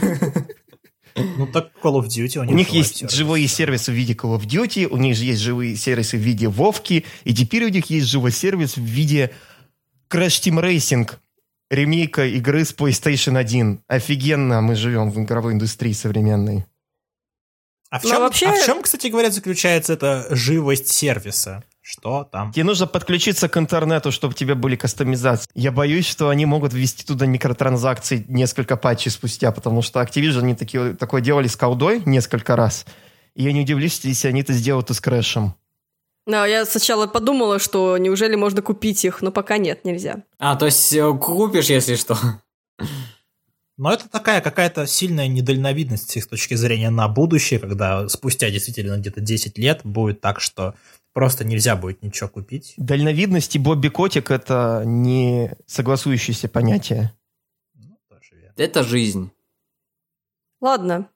Ну 1.15 1.47
так 1.47 1.71
Call 1.81 2.01
of 2.01 2.07
Duty 2.07 2.39
у 2.39 2.41
У 2.41 2.43
них 2.43 2.55
них 2.55 2.67
живой 2.67 2.77
есть 2.79 2.95
сервис. 2.97 3.13
живые 3.13 3.47
сервисы 3.47 3.91
в 3.91 3.95
виде 3.95 4.13
Call 4.13 4.37
of 4.37 4.45
Duty, 4.45 4.85
у 4.87 4.97
них 4.97 5.15
же 5.15 5.23
есть 5.23 5.39
живые 5.41 5.75
сервисы 5.77 6.17
в 6.17 6.19
виде 6.19 6.49
Вовки, 6.49 7.05
и 7.23 7.33
теперь 7.33 7.63
у 7.63 7.69
них 7.69 7.89
есть 7.89 8.07
живой 8.07 8.31
сервис 8.31 8.75
в 8.75 8.81
виде 8.81 9.31
Crash 10.09 10.41
Team 10.43 10.61
Racing, 10.61 11.09
ремейка 11.75 12.25
игры 12.25 12.65
с 12.65 12.73
PlayStation 12.73 13.37
1. 13.37 13.81
Офигенно 13.87 14.61
мы 14.61 14.75
живем 14.75 15.11
в 15.11 15.21
игровой 15.21 15.53
индустрии 15.53 15.93
современной. 15.93 16.65
А 17.91 17.99
в, 17.99 18.03
чем, 18.03 18.19
вообще- 18.21 18.47
а 18.47 18.53
в 18.53 18.65
чем, 18.65 18.81
кстати 18.81 19.07
говоря, 19.07 19.29
заключается 19.29 19.93
эта 19.93 20.25
живость 20.29 20.87
сервиса? 20.87 21.63
Что 21.81 22.23
там? 22.23 22.51
Тебе 22.51 22.63
нужно 22.63 22.87
подключиться 22.87 23.47
к 23.47 23.57
интернету, 23.57 24.11
чтобы 24.11 24.31
у 24.31 24.35
тебя 24.35 24.55
были 24.55 24.75
кастомизации. 24.75 25.47
Я 25.53 25.71
боюсь, 25.71 26.07
что 26.07 26.29
они 26.29 26.47
могут 26.47 26.73
ввести 26.73 27.05
туда 27.05 27.27
микротранзакции 27.27 28.25
несколько 28.27 28.75
патчей 28.75 29.11
спустя, 29.11 29.51
потому 29.51 29.83
что 29.83 30.01
Activision 30.01 30.39
они 30.39 30.55
такие, 30.55 30.95
такое 30.95 31.21
делали 31.21 31.47
с 31.47 31.55
колдой 31.55 32.01
несколько 32.05 32.55
раз. 32.55 32.87
И 33.35 33.43
я 33.43 33.53
не 33.53 33.61
удивлюсь, 33.61 33.99
если 34.03 34.29
они 34.29 34.41
это 34.41 34.53
сделают 34.53 34.89
и 34.89 34.93
с 34.95 34.99
Крэшем. 34.99 35.53
Да, 36.25 36.47
я 36.47 36.65
сначала 36.65 37.05
подумала, 37.05 37.59
что 37.59 37.97
неужели 37.97 38.35
можно 38.35 38.61
купить 38.61 39.05
их, 39.05 39.21
но 39.21 39.31
пока 39.31 39.57
нет, 39.57 39.85
нельзя. 39.85 40.23
А, 40.39 40.55
то 40.55 40.65
есть 40.65 40.91
э, 40.93 41.13
купишь, 41.13 41.69
если 41.69 41.95
что. 41.95 42.17
Но 43.77 43.91
это 43.91 44.09
такая 44.09 44.41
какая-то 44.41 44.87
сильная 44.87 45.27
недальновидность 45.27 46.09
с 46.09 46.15
их 46.15 46.27
точки 46.27 46.53
зрения 46.53 46.89
на 46.89 47.07
будущее, 47.09 47.59
когда 47.59 48.07
спустя 48.07 48.49
действительно 48.49 48.97
где-то 48.97 49.19
10 49.19 49.57
лет 49.57 49.81
будет 49.83 50.21
так, 50.21 50.39
что 50.39 50.75
просто 51.13 51.43
нельзя 51.43 51.75
будет 51.75 52.01
ничего 52.01 52.29
купить. 52.29 52.73
Дальновидность 52.77 53.55
и 53.55 53.59
Бобби 53.59 53.89
Котик— 53.89 54.31
это 54.31 54.83
не 54.85 55.51
согласующиеся 55.65 56.47
понятия. 56.47 57.13
Ну. 57.75 57.97
Это 58.55 58.83
жизнь. 58.83 59.31
Ладно. 60.61 61.09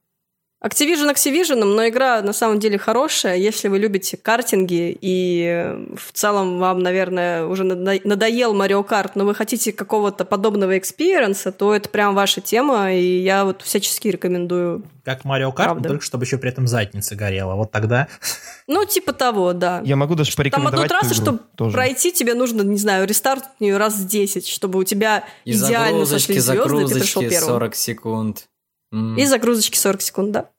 Activision 0.61 1.09
Activision, 1.13 1.63
но 1.63 1.87
игра 1.87 2.21
на 2.21 2.33
самом 2.33 2.59
деле 2.59 2.77
хорошая, 2.77 3.37
если 3.37 3.69
вы 3.69 3.79
любите 3.79 4.17
картинги 4.17 4.97
и 4.99 5.45
э, 5.47 5.95
в 5.95 6.11
целом 6.11 6.59
вам, 6.59 6.79
наверное, 6.83 7.45
уже 7.45 7.63
надо- 7.63 8.01
надоел 8.03 8.53
Mario 8.53 8.85
Kart, 8.85 9.11
но 9.15 9.23
вы 9.23 9.33
хотите 9.35 9.71
какого-то 9.71 10.25
подобного 10.25 10.77
experience 10.77 11.40
а, 11.40 11.53
то 11.53 11.73
это 11.73 11.87
прям 11.87 12.13
ваша 12.13 12.41
тема, 12.41 12.91
и 12.93 13.21
я 13.21 13.45
вот 13.45 13.61
всячески 13.61 14.09
рекомендую. 14.09 14.83
Как 15.05 15.23
Mario 15.23 15.53
Kart, 15.53 15.69
Правда. 15.71 15.87
только 15.89 16.03
чтобы 16.03 16.25
еще 16.25 16.37
при 16.37 16.49
этом 16.49 16.67
задница 16.67 17.15
горела. 17.15 17.55
Вот 17.55 17.71
тогда 17.71 18.09
Ну, 18.67 18.83
типа 18.83 19.13
того, 19.13 19.53
да. 19.53 19.81
Я 19.85 19.95
могу 19.95 20.15
даже 20.15 20.35
Там 20.35 20.41
одну 20.45 20.51
порекомендовать 20.51 20.89
трассу, 20.89 21.15
чтобы 21.15 21.39
тоже. 21.55 21.73
пройти, 21.73 22.11
тебе 22.11 22.33
нужно, 22.33 22.63
не 22.63 22.77
знаю, 22.77 23.07
рестартнуть 23.07 23.45
ее 23.61 23.77
раз 23.77 23.93
в 23.95 24.05
10, 24.07 24.45
чтобы 24.45 24.79
у 24.79 24.83
тебя 24.83 25.23
И 25.45 25.53
идеально 25.53 26.05
сошли 26.05 26.37
звезды, 26.37 26.81
и 26.83 26.85
ты 26.87 26.99
пришел 26.99 27.21
первым. 27.21 27.47
40 27.47 27.75
секунд. 27.75 28.45
М. 28.91 29.17
И 29.17 29.25
загрузочки 29.25 29.77
40 29.77 30.01
секунд, 30.01 30.31
да. 30.31 30.49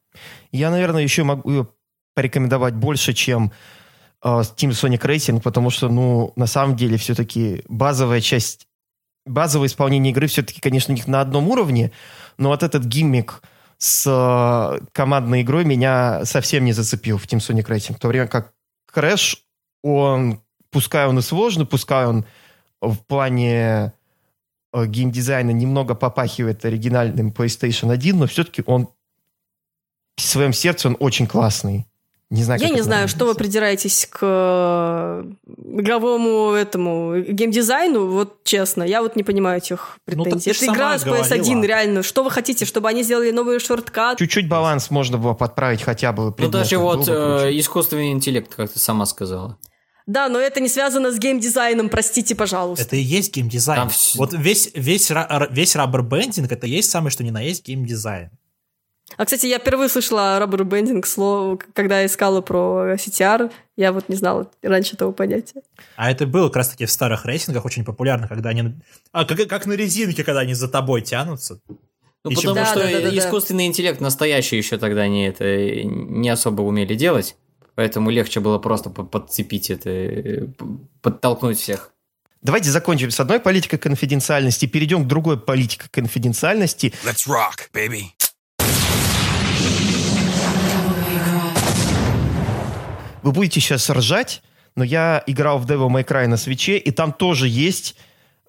Я, 0.53 0.71
наверное, 0.71 1.03
еще 1.03 1.23
могу 1.23 1.51
ее 1.51 1.69
порекомендовать 2.15 2.75
больше, 2.75 3.13
чем 3.13 3.53
э, 4.23 4.29
Team 4.29 4.71
Sonic 4.71 5.01
Racing, 5.01 5.41
потому 5.41 5.71
что, 5.71 5.89
ну, 5.89 6.33
на 6.37 6.47
самом 6.47 6.77
деле, 6.77 6.97
все-таки 6.97 7.63
базовая 7.69 8.21
часть, 8.21 8.67
базовое 9.27 9.69
исполнение 9.69 10.13
игры 10.13 10.27
все-таки, 10.27 10.61
конечно, 10.61 10.93
у 10.93 10.97
них 10.97 11.07
на 11.07 11.21
одном 11.21 11.49
уровне, 11.49 11.93
но 12.39 12.49
вот 12.49 12.63
этот 12.63 12.85
гиммик 12.85 13.43
с 13.79 14.05
э, 14.07 14.85
командной 14.93 15.43
игрой 15.43 15.65
меня 15.65 16.25
совсем 16.25 16.65
не 16.65 16.73
зацепил 16.73 17.17
в 17.19 17.25
Team 17.25 17.39
Sonic 17.39 17.67
Racing. 17.67 17.95
В 17.95 17.99
то 17.99 18.09
время 18.09 18.27
как 18.27 18.53
Crash, 18.95 19.39
он, 19.83 20.43
пускай 20.71 21.07
он 21.07 21.19
и 21.19 21.23
сложный, 21.23 21.65
пускай 21.65 22.07
он 22.07 22.27
в 22.81 22.97
плане 23.07 23.93
геймдизайна 24.73 25.51
немного 25.51 25.95
попахивает 25.95 26.65
оригинальным 26.65 27.31
PlayStation 27.37 27.91
1, 27.93 28.19
но 28.19 28.27
все-таки 28.27 28.63
он 28.67 28.89
в 30.17 30.23
своем 30.23 30.53
сердце 30.53 30.89
он 30.89 30.97
очень 31.01 31.27
классный. 31.27 31.87
Не 32.33 32.45
знаю, 32.45 32.61
Я 32.61 32.69
не 32.69 32.81
знаю, 32.81 33.03
назвать. 33.03 33.17
что 33.17 33.27
вы 33.27 33.35
придираетесь 33.35 34.07
к 34.09 34.19
э, 34.23 35.25
игровому 35.81 36.53
этому 36.53 37.21
геймдизайну, 37.21 38.07
вот 38.07 38.45
честно, 38.45 38.85
я 38.85 39.03
вот 39.03 39.17
не 39.17 39.25
понимаю 39.25 39.59
этих 39.59 39.99
Ну, 40.07 40.23
так 40.23 40.35
претензий. 40.35 40.53
ж 40.53 40.63
Это 40.63 40.73
игра 40.73 40.97
с 40.99 41.05
PS1, 41.05 41.39
говорила. 41.39 41.63
реально. 41.65 42.03
Что 42.05 42.23
вы 42.23 42.31
хотите, 42.31 42.67
чтобы 42.67 42.89
они 42.89 43.03
сделали 43.03 43.33
новые 43.33 43.59
шорткаты? 43.59 44.19
Чуть-чуть 44.25 44.49
баланс 44.49 44.91
можно 44.91 45.19
было 45.19 45.35
подправить 45.35 45.83
хотя 45.83 46.13
бы. 46.13 46.33
Ну 46.39 46.49
даже 46.49 46.79
вот 46.79 47.09
э, 47.09 47.51
искусственный 47.59 48.13
интеллект, 48.13 48.55
как 48.55 48.71
ты 48.71 48.79
сама 48.79 49.07
сказала. 49.07 49.59
Да, 50.11 50.29
но 50.29 50.41
это 50.41 50.59
не 50.59 50.69
связано 50.69 51.13
с 51.13 51.19
геймдизайном, 51.19 51.89
простите, 51.89 52.35
пожалуйста. 52.35 52.85
это 52.85 52.97
и 52.97 53.01
есть 53.01 53.33
геймдизайн. 53.33 53.79
Там 53.83 53.91
Вот 54.17 54.33
весь, 54.33 54.71
весь, 54.75 55.11
весь 55.51 55.77
раббербендинг 55.77 56.51
это 56.51 56.67
есть 56.67 56.91
самое, 56.91 57.13
что 57.13 57.23
ни 57.23 57.31
на 57.31 57.41
есть 57.41 57.65
геймдизайн. 57.65 58.31
А, 59.17 59.25
кстати, 59.25 59.47
я 59.47 59.59
впервые 59.61 59.89
слышала 59.89 60.39
раббербендинг 60.41 61.07
слово, 61.07 61.59
когда 61.75 62.01
я 62.01 62.07
искала 62.07 62.41
про 62.41 62.95
CTR. 62.95 63.53
Я 63.77 63.93
вот 63.93 64.09
не 64.09 64.17
знала 64.17 64.51
раньше 64.63 64.95
этого 64.97 65.13
понятия. 65.13 65.63
А 65.95 66.11
это 66.11 66.27
было 66.27 66.49
как 66.49 66.57
раз 66.57 66.69
таки 66.71 66.87
в 66.87 66.91
старых 66.91 67.25
рейсингах 67.27 67.65
очень 67.65 67.85
популярно, 67.85 68.27
когда 68.27 68.51
они... 68.51 68.75
А, 69.13 69.25
как, 69.25 69.47
как 69.49 69.67
на 69.67 69.75
резинке, 69.75 70.25
когда 70.25 70.41
они 70.41 70.55
за 70.55 70.69
тобой 70.69 71.03
тянутся. 71.03 71.61
Ну, 71.69 72.31
Ещё- 72.33 72.41
потому 72.41 72.55
Да, 72.57 72.67
что 72.67 72.81
да, 72.81 72.87
да, 72.91 73.01
да, 73.01 73.11
да. 73.11 73.17
искусственный 73.19 73.67
интеллект 73.67 74.01
настоящий 74.01 74.57
еще 74.57 74.77
тогда 74.77 75.07
не 75.07 75.29
это 75.29 75.45
не 75.85 76.29
особо 76.29 76.63
умели 76.63 76.95
делать. 76.95 77.37
Поэтому 77.75 78.11
легче 78.11 78.41
было 78.41 78.59
просто 78.59 78.91
по- 78.91 79.05
подцепить 79.05 79.71
это, 79.71 79.91
э, 79.91 80.47
подтолкнуть 81.03 81.59
всех. 81.59 81.93
Давайте 82.43 82.71
закончим 82.71 83.11
с 83.11 83.21
одной 83.21 83.39
политикой 83.39 83.79
конфиденциальности, 83.79 84.67
перейдем 84.67 85.05
к 85.05 85.07
другой 85.07 85.39
политике 85.39 85.85
конфиденциальности. 85.91 86.93
Let's 87.05 87.29
rock, 87.29 87.69
baby. 87.75 88.05
Вы 93.23 93.33
будете 93.33 93.61
сейчас 93.61 93.91
ржать, 93.91 94.43
но 94.77 94.85
я 94.85 95.23
играл 95.27 95.59
в 95.59 95.67
Devil 95.67 95.89
May 95.89 96.05
Cry 96.05 96.27
на 96.27 96.39
свече, 96.39 96.79
и 96.79 96.91
там 96.91 97.13
тоже 97.13 97.49
есть 97.49 97.97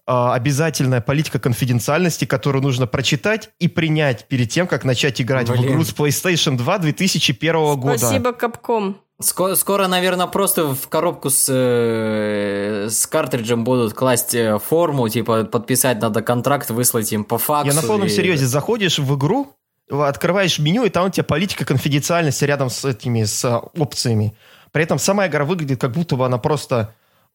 а, 0.07 0.34
обязательная 0.34 1.01
политика 1.01 1.39
конфиденциальности, 1.39 2.26
которую 2.26 2.63
нужно 2.63 2.88
прочитать 2.88 3.49
и 3.59 3.67
принять 3.67 4.28
перед 4.28 4.49
тем, 4.49 4.67
как 4.67 4.84
начать 4.84 5.22
играть 5.22 5.49
в 5.49 5.51
Блин. 5.51 5.74
игру 5.74 5.84
с 5.84 5.93
PlayStation 5.93 6.57
2 6.57 6.78
2001 6.80 7.80
года. 7.80 7.97
Спасибо, 7.97 8.32
Капком. 8.34 9.01
Скоро, 9.22 9.55
скоро, 9.55 9.88
наверное, 9.88 10.28
просто 10.28 10.74
в 10.74 10.88
коробку 10.88 11.30
с, 11.30 11.45
э, 11.49 12.88
с 12.89 13.07
картриджем 13.07 13.63
будут 13.63 13.93
класть 13.93 14.36
э, 14.36 14.59
форму, 14.59 15.07
типа 15.09 15.45
подписать 15.45 16.01
надо 16.01 16.22
контракт, 16.22 16.69
выслать 16.69 17.11
им 17.13 17.24
по 17.24 17.38
факсу. 17.38 17.67
Я 17.67 17.82
на 17.82 17.88
полном 17.88 18.07
и- 18.07 18.09
серьезе 18.09 18.45
заходишь 18.45 18.99
в 18.99 19.15
игру, 19.15 19.53
открываешь 19.89 20.59
меню, 20.59 20.86
и 20.86 20.89
там 20.89 21.07
у 21.07 21.09
тебя 21.09 21.24
политика 21.24 21.65
конфиденциальности 21.65 22.45
рядом 22.45 22.69
с 22.69 22.84
этими 22.86 23.24
с 23.24 23.43
а, 23.45 23.59
опциями. 23.59 24.36
При 24.72 24.84
этом 24.84 24.99
сама 24.99 25.28
игра 25.28 25.45
выглядит, 25.45 25.82
как 25.82 25.91
будто 25.91 26.15
бы 26.15 26.26
она 26.26 26.38
просто 26.38 26.93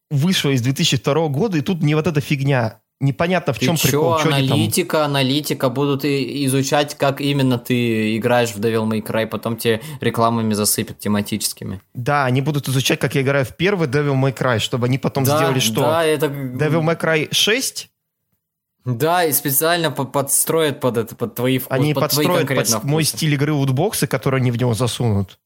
вышла 0.09 0.49
из 0.49 0.61
2002 0.61 1.27
года, 1.27 1.57
и 1.57 1.61
тут 1.61 1.83
не 1.83 1.95
вот 1.95 2.07
эта 2.07 2.21
фигня. 2.21 2.79
Непонятно, 2.99 3.53
в 3.53 3.59
Ты 3.59 3.65
чем 3.67 3.75
чё, 3.77 3.87
прикол. 3.87 4.17
чё 4.19 4.33
они 4.33 4.47
там- 4.47 4.57
аналитика, 4.57 5.05
аналитика, 5.05 5.69
будут 5.69 6.03
и- 6.03 6.45
изучать, 6.45 6.95
как 6.95 7.21
именно 7.21 7.59
ты 7.59 8.17
играешь 8.17 8.49
в 8.49 8.59
Devil 8.59 8.87
May 8.89 9.03
Cry, 9.05 9.27
потом 9.27 9.55
тебе 9.55 9.81
рекламами 10.01 10.53
засыпят 10.55 10.97
тематическими. 10.97 11.79
Да, 11.93 12.25
они 12.25 12.41
будут 12.41 12.67
изучать, 12.67 12.99
как 12.99 13.13
я 13.13 13.21
играю 13.21 13.45
в 13.45 13.55
первый 13.55 13.87
Devil 13.87 14.15
May 14.19 14.35
Cry, 14.35 14.57
чтобы 14.57 14.87
они 14.87 14.97
потом 14.97 15.25
да, 15.25 15.37
сделали 15.37 15.59
что? 15.59 15.81
Да, 15.81 16.03
это... 16.03 16.25
Devil 16.25 16.81
May 16.81 16.99
Cry 16.99 17.27
6? 17.31 17.89
Да, 18.83 19.25
и 19.25 19.31
специально 19.33 19.91
по- 19.91 20.05
подстроят 20.05 20.79
под 20.79 20.97
это, 20.97 21.15
под 21.15 21.35
твои 21.35 21.59
вкусы, 21.59 21.73
Они 21.79 21.93
под 21.93 22.09
твои 22.09 22.25
подстроят 22.25 22.47
конкретно 22.47 22.79
под 22.79 22.83
мой 22.89 23.03
вкусы. 23.03 23.17
стиль 23.17 23.33
игры 23.35 23.53
лутбоксы, 23.53 24.07
которые 24.07 24.39
они 24.39 24.49
в 24.49 24.57
него 24.57 24.73
засунут. 24.73 25.37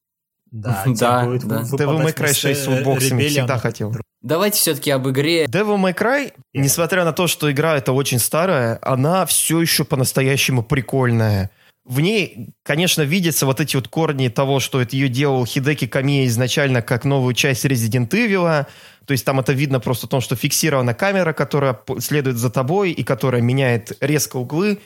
Да, 0.51 0.83
Да, 0.99 1.25
будет 1.25 1.45
да. 1.45 1.61
Devil 1.61 2.03
May 2.03 2.13
Cry 2.13 2.25
вместо 2.25 2.33
6 2.33 2.63
с 2.63 2.67
лутбоксами 2.67 3.27
всегда 3.27 3.57
хотел. 3.57 3.95
Давайте 4.21 4.59
все-таки 4.59 4.91
об 4.91 5.09
игре. 5.09 5.45
Devil 5.45 5.77
May 5.77 5.95
Cry, 5.95 6.33
несмотря 6.53 7.05
на 7.05 7.13
то, 7.13 7.27
что 7.27 7.51
игра 7.51 7.77
это 7.77 7.91
очень 7.93 8.19
старая, 8.19 8.77
она 8.81 9.25
все 9.25 9.61
еще 9.61 9.83
по-настоящему 9.85 10.61
прикольная. 10.61 11.49
в 11.85 11.99
ней, 12.01 12.49
конечно, 12.63 13.01
видятся 13.01 13.45
вот 13.45 13.59
эти 13.59 13.75
вот 13.75 13.87
корни 13.87 14.27
того, 14.27 14.59
что 14.59 14.81
это 14.81 14.95
ее 14.95 15.09
делал 15.09 15.45
Хидеки 15.45 15.87
Камия 15.87 16.27
изначально 16.27 16.81
как 16.81 17.05
новую 17.05 17.33
часть 17.33 17.65
Resident 17.65 18.09
Evil. 18.09 18.65
То 19.05 19.13
есть 19.13 19.25
там 19.25 19.39
это 19.39 19.53
видно 19.53 19.79
просто 19.79 20.05
в 20.05 20.09
том, 20.09 20.21
что 20.21 20.35
фиксирована 20.35 20.93
камера, 20.93 21.33
которая 21.33 21.79
следует 21.99 22.37
за 22.37 22.51
тобой 22.51 22.91
и 22.91 23.03
которая 23.03 23.41
меняет 23.41 23.97
резко 23.99 24.37
углы. 24.37 24.79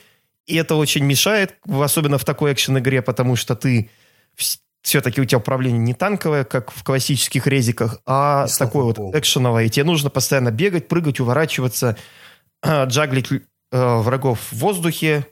И 0.46 0.56
это 0.56 0.76
очень 0.76 1.04
мешает, 1.04 1.56
особенно 1.68 2.16
в 2.18 2.24
такой 2.24 2.52
экшен-игре, 2.52 3.02
потому 3.02 3.36
что 3.36 3.54
ты 3.56 3.90
все-таки 4.86 5.20
у 5.20 5.24
тебя 5.24 5.38
управление 5.38 5.80
не 5.80 5.94
танковое, 5.94 6.44
как 6.44 6.70
в 6.70 6.84
классических 6.84 7.48
резиках, 7.48 7.98
а 8.06 8.46
и 8.48 8.56
такое 8.56 8.84
вот 8.84 9.16
экшеновое. 9.16 9.64
И 9.64 9.68
тебе 9.68 9.82
нужно 9.82 10.10
постоянно 10.10 10.52
бегать, 10.52 10.86
прыгать, 10.86 11.18
уворачиваться, 11.18 11.96
джаглить 12.64 13.32
э, 13.32 13.38
врагов 13.72 14.38
в 14.38 14.52
воздухе. 14.52 15.26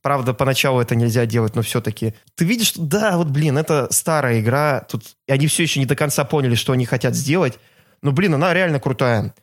Правда, 0.00 0.32
поначалу 0.32 0.80
это 0.80 0.94
нельзя 0.94 1.26
делать, 1.26 1.56
но 1.56 1.62
все-таки. 1.62 2.14
Ты 2.36 2.44
видишь, 2.44 2.68
что 2.68 2.82
да, 2.82 3.16
вот, 3.16 3.26
блин, 3.26 3.58
это 3.58 3.88
старая 3.90 4.40
игра. 4.40 4.86
Тут 4.88 5.02
и 5.26 5.32
они 5.32 5.48
все 5.48 5.64
еще 5.64 5.80
не 5.80 5.86
до 5.86 5.96
конца 5.96 6.22
поняли, 6.24 6.54
что 6.54 6.72
они 6.72 6.86
хотят 6.86 7.16
сделать. 7.16 7.58
Но, 8.02 8.12
блин, 8.12 8.34
она 8.34 8.54
реально 8.54 8.78
крутая. 8.78 9.34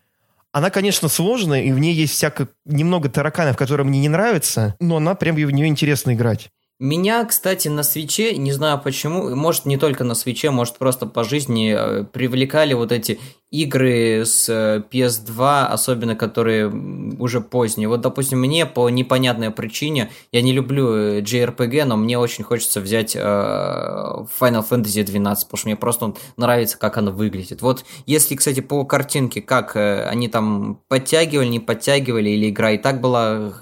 Она, 0.54 0.70
конечно, 0.70 1.10
сложная, 1.10 1.64
и 1.64 1.74
в 1.74 1.80
ней 1.80 1.94
есть 1.94 2.14
всякое 2.14 2.48
немного 2.64 3.10
тараканов, 3.10 3.58
которые 3.58 3.86
мне 3.86 4.00
не 4.00 4.08
нравятся, 4.08 4.78
но 4.80 4.96
она 4.96 5.14
прям 5.14 5.36
в 5.36 5.52
нее 5.52 5.68
интересно 5.68 6.14
играть. 6.14 6.52
Меня, 6.80 7.26
кстати, 7.26 7.70
на 7.70 7.82
свече, 7.82 8.38
не 8.38 8.52
знаю 8.52 8.80
почему, 8.80 9.36
может 9.36 9.66
не 9.66 9.78
только 9.78 10.04
на 10.04 10.14
свече, 10.14 10.52
может 10.52 10.78
просто 10.78 11.08
по 11.08 11.24
жизни 11.24 11.76
э, 11.76 12.04
привлекали 12.04 12.76
вот 12.76 12.92
эти 12.92 13.20
игры 13.50 14.24
с 14.24 14.48
э, 14.48 14.84
PS2, 14.92 15.66
особенно 15.66 16.16
которые 16.16 16.68
уже 16.68 17.42
поздние. 17.42 17.88
Вот, 17.88 18.02
допустим, 18.02 18.42
мне 18.42 18.68
по 18.68 18.92
непонятной 18.92 19.50
причине, 19.50 20.12
я 20.32 20.44
не 20.44 20.54
люблю 20.54 20.94
э, 20.94 21.22
JRPG, 21.22 21.86
но 21.86 21.98
мне 21.98 22.20
очень 22.20 22.44
хочется 22.44 22.80
взять 22.80 23.16
Final 23.16 24.28
Fantasy 24.40 25.04
12, 25.04 25.48
потому 25.48 25.58
что 25.58 25.68
мне 25.68 25.76
просто 25.76 26.14
нравится, 26.38 26.78
как 26.78 26.98
оно 27.00 27.12
выглядит. 27.12 27.64
Вот 27.64 27.86
если, 28.06 28.36
кстати, 28.36 28.60
по 28.60 28.86
картинке, 28.86 29.42
как 29.42 29.76
они 29.76 30.28
там 30.28 30.80
подтягивали, 30.90 31.48
не 31.48 31.60
подтягивали, 31.60 32.30
или 32.30 32.52
игра 32.52 32.70
и 32.70 32.78
так 32.78 33.02
была, 33.02 33.54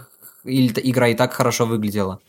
или 0.43 0.73
игра 0.83 1.07
и 1.07 1.13
так 1.13 1.31
хорошо 1.31 1.65
выглядела. 1.65 2.19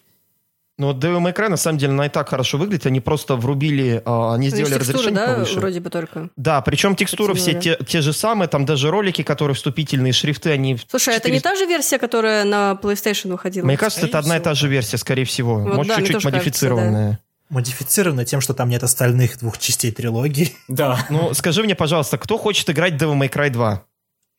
Ну, 0.78 0.92
Cry, 1.32 1.48
на 1.48 1.56
самом 1.56 1.78
деле, 1.78 1.92
она 1.92 2.06
и 2.06 2.08
так 2.10 2.28
хорошо 2.28 2.58
выглядит. 2.58 2.84
Они 2.84 3.00
просто 3.00 3.36
врубили, 3.36 4.02
а, 4.04 4.34
они 4.34 4.50
сделали 4.50 4.74
текстуры, 4.74 4.98
разрешение 4.98 5.26
да, 5.26 5.34
повыше. 5.34 5.58
вроде 5.58 5.80
бы 5.80 5.88
только. 5.88 6.28
Да, 6.36 6.60
причем 6.60 6.94
текстуры 6.96 7.32
все 7.34 7.58
те, 7.58 7.78
те 7.86 8.02
же 8.02 8.12
самые, 8.12 8.46
там 8.48 8.66
даже 8.66 8.90
ролики, 8.90 9.22
которые 9.22 9.54
вступительные 9.54 10.12
шрифты, 10.12 10.50
они... 10.50 10.76
Слушай, 10.86 11.14
4... 11.14 11.16
это 11.16 11.30
не 11.30 11.40
та 11.40 11.54
же 11.54 11.64
версия, 11.64 11.98
которая 11.98 12.44
на 12.44 12.78
PlayStation 12.82 13.32
выходила? 13.32 13.64
Мне 13.64 13.78
кажется, 13.78 14.04
скорее 14.04 14.06
это 14.06 14.18
одна 14.18 14.36
и 14.36 14.40
та 14.40 14.52
же 14.52 14.68
версия, 14.68 14.98
скорее 14.98 15.24
всего. 15.24 15.60
Вот, 15.60 15.76
Может, 15.76 15.96
да, 15.96 16.02
чуть-чуть 16.02 16.24
модифицированная. 16.24 16.92
Кажется, 16.92 17.22
да. 17.22 17.54
Модифицировано 17.54 18.24
тем, 18.26 18.42
что 18.42 18.52
там 18.52 18.68
нет 18.68 18.82
остальных 18.82 19.38
двух 19.38 19.56
частей 19.56 19.92
трилогии. 19.92 20.54
Да. 20.68 21.06
Ну, 21.08 21.32
скажи 21.32 21.62
мне, 21.62 21.74
пожалуйста, 21.74 22.18
кто 22.18 22.36
хочет 22.36 22.68
играть 22.68 22.94
Devil 22.94 23.18
May 23.18 23.32
Cry 23.32 23.48
2? 23.48 23.82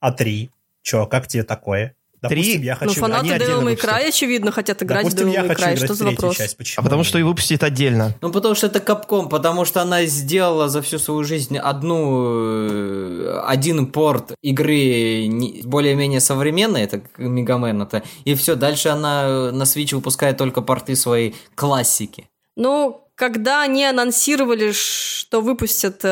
А 0.02 0.12
3? 0.12 0.52
Чё, 0.84 1.08
как 1.08 1.28
тебе 1.28 1.44
такое? 1.44 1.96
Допустим, 2.22 2.62
я 2.62 2.76
хочу... 2.76 2.94
Ну, 2.94 3.02
фанаты 3.02 3.30
Devil 3.30 3.64
May 3.64 3.80
Cry, 3.80 4.08
очевидно, 4.08 4.52
хотят 4.52 4.82
играть 4.82 5.04
Допустим, 5.04 5.30
в 5.30 5.34
Devil 5.34 5.50
May 5.50 5.56
Cry. 5.56 5.86
Что 5.86 5.94
за 5.94 6.06
вопрос? 6.06 6.38
Часть. 6.38 6.58
Почему? 6.58 6.82
А 6.82 6.84
потому 6.84 7.04
что 7.04 7.20
и 7.20 7.24
выпустит 7.24 7.64
отдельно. 7.64 8.14
Ну, 8.22 8.32
потому 8.32 8.56
что 8.56 8.68
это 8.68 8.80
Capcom, 8.80 9.30
потому 9.30 9.66
что 9.66 9.82
она 9.82 10.06
сделала 10.06 10.68
за 10.70 10.82
всю 10.82 11.00
свою 11.00 11.24
жизнь 11.24 11.58
одну... 11.58 12.24
Э, 12.26 13.44
один 13.46 13.88
порт 13.88 14.34
игры 14.42 15.30
более-менее 15.64 16.20
современной, 16.20 16.82
это 16.82 17.02
Мегамен 17.18 17.82
это, 17.82 18.04
и 18.26 18.36
все, 18.36 18.56
дальше 18.56 18.90
она 18.90 19.52
на 19.52 19.64
Switch 19.64 19.94
выпускает 19.96 20.38
только 20.38 20.62
порты 20.62 20.96
своей 20.96 21.36
классики. 21.56 22.30
Ну, 22.56 23.07
когда 23.18 23.64
они 23.64 23.84
анонсировали, 23.84 24.72
что 24.72 25.42
выпустят 25.42 26.02
э, 26.04 26.08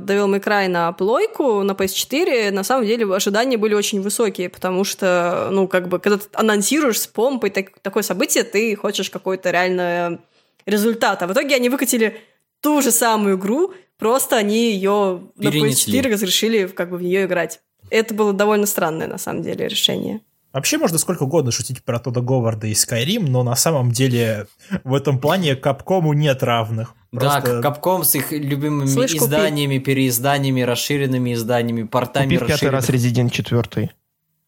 Devil 0.00 0.26
May 0.26 0.42
Cry 0.42 0.66
на 0.66 0.90
плойку, 0.92 1.62
на 1.62 1.72
PS4, 1.72 2.50
на 2.50 2.64
самом 2.64 2.86
деле 2.86 3.06
ожидания 3.14 3.56
были 3.56 3.74
очень 3.74 4.02
высокие, 4.02 4.48
потому 4.48 4.82
что, 4.82 5.48
ну, 5.52 5.68
как 5.68 5.86
бы, 5.86 6.00
когда 6.00 6.18
ты 6.18 6.26
анонсируешь 6.32 7.00
с 7.00 7.06
помпой 7.06 7.50
так, 7.50 7.78
такое 7.78 8.02
событие, 8.02 8.42
ты 8.42 8.74
хочешь 8.74 9.10
какой-то 9.10 9.52
реально 9.52 10.18
результат. 10.66 11.22
А 11.22 11.28
в 11.28 11.32
итоге 11.32 11.54
они 11.54 11.68
выкатили 11.68 12.20
ту 12.60 12.82
же 12.82 12.90
самую 12.90 13.36
игру, 13.36 13.72
просто 13.96 14.36
они 14.36 14.72
ее 14.72 15.22
на 15.36 15.50
PS4 15.50 16.12
разрешили 16.12 16.66
как 16.66 16.90
бы 16.90 16.96
в 16.96 17.02
нее 17.02 17.26
играть. 17.26 17.60
Это 17.90 18.12
было 18.12 18.32
довольно 18.32 18.66
странное, 18.66 19.06
на 19.06 19.18
самом 19.18 19.42
деле, 19.42 19.68
решение. 19.68 20.20
Вообще 20.52 20.78
можно 20.78 20.98
сколько 20.98 21.22
угодно 21.22 21.52
шутить 21.52 21.84
про 21.84 22.00
Тодда 22.00 22.20
Говарда 22.20 22.66
и 22.66 22.72
Skyrim, 22.72 23.28
но 23.28 23.44
на 23.44 23.54
самом 23.54 23.92
деле 23.92 24.46
в 24.82 24.94
этом 24.94 25.20
плане 25.20 25.54
Капкому 25.54 26.12
нет 26.12 26.42
равных. 26.42 26.94
Просто... 27.10 27.56
Да, 27.56 27.62
Капком 27.62 28.04
с 28.04 28.14
их 28.16 28.32
любимыми 28.32 28.86
Слышь, 28.86 29.14
изданиями, 29.14 29.78
купи. 29.78 29.92
переизданиями, 29.92 30.62
расширенными 30.62 31.34
изданиями, 31.34 31.84
портами 31.84 32.36
Купи 32.36 32.52
пятый 32.52 32.70
раз 32.70 32.88
Resident 32.88 33.30
4. 33.30 33.90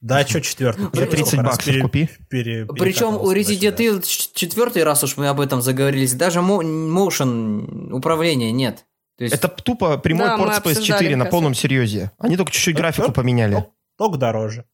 Да, 0.00 0.26
что 0.26 0.40
четвертый? 0.40 0.86
За 0.92 1.06
30 1.06 1.42
баксов 1.42 1.64
пере, 1.64 1.82
купи. 1.82 2.08
Пере, 2.28 2.66
Причем 2.66 3.14
у 3.14 3.32
Resident 3.32 3.76
Evil 3.76 4.04
четвертый 4.34 4.82
раз 4.82 5.04
уж 5.04 5.16
мы 5.16 5.28
об 5.28 5.40
этом 5.40 5.62
заговорились, 5.62 6.14
даже 6.14 6.40
motion 6.40 7.92
управления 7.92 8.50
нет. 8.50 8.84
То 9.16 9.24
есть... 9.24 9.36
Это 9.36 9.46
тупо 9.46 9.98
прямой 9.98 10.26
да, 10.26 10.36
порт 10.36 10.56
с 10.56 10.58
PS4 10.58 11.14
на 11.14 11.26
полном 11.26 11.54
серьезе. 11.54 12.10
Они 12.18 12.36
только 12.36 12.50
чуть-чуть 12.50 12.74
графику 12.74 13.12
поменяли. 13.12 13.64
Только 13.96 14.18
дороже. 14.18 14.64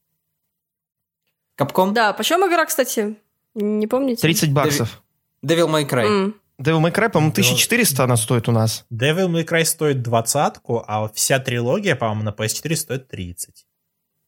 Капком? 1.58 1.92
Да, 1.92 2.12
почем 2.12 2.48
игра, 2.48 2.64
кстати? 2.66 3.16
Не 3.56 3.88
помните? 3.88 4.22
30 4.22 4.52
баксов. 4.52 5.02
Devil 5.44 5.68
May 5.68 5.90
Cry. 5.90 6.06
Mm. 6.06 6.34
Devil 6.62 6.80
May 6.80 6.92
Cry, 6.94 7.10
по-моему, 7.10 7.32
1400 7.32 8.04
она 8.04 8.16
стоит 8.16 8.48
у 8.48 8.52
нас. 8.52 8.86
Devil 8.92 9.26
May 9.26 9.44
Cry 9.44 9.64
стоит 9.64 10.00
двадцатку, 10.00 10.84
а 10.86 11.08
вся 11.12 11.40
трилогия, 11.40 11.96
по-моему, 11.96 12.22
на 12.22 12.30
PS4 12.30 12.76
стоит 12.76 13.08
30. 13.08 13.66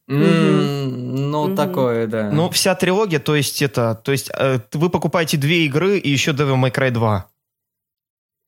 Mm, 0.09 0.23
mm-hmm. 0.23 0.87
Ну, 0.89 1.49
mm-hmm. 1.49 1.57
такое, 1.57 2.09
да. 2.09 2.33
Ну, 2.33 2.51
вся 2.51 2.75
трилогия, 2.75 3.21
то 3.21 3.37
есть 3.37 3.63
это... 3.63 3.95
То 3.95 4.11
есть 4.11 4.29
э, 4.37 4.59
вы 4.73 4.91
покупаете 4.91 5.37
две 5.37 5.67
игры 5.67 5.99
и 5.99 6.11
еще 6.11 6.33
Devil 6.33 6.61
May 6.61 6.75
Cry 6.75 6.91
2. 6.91 7.31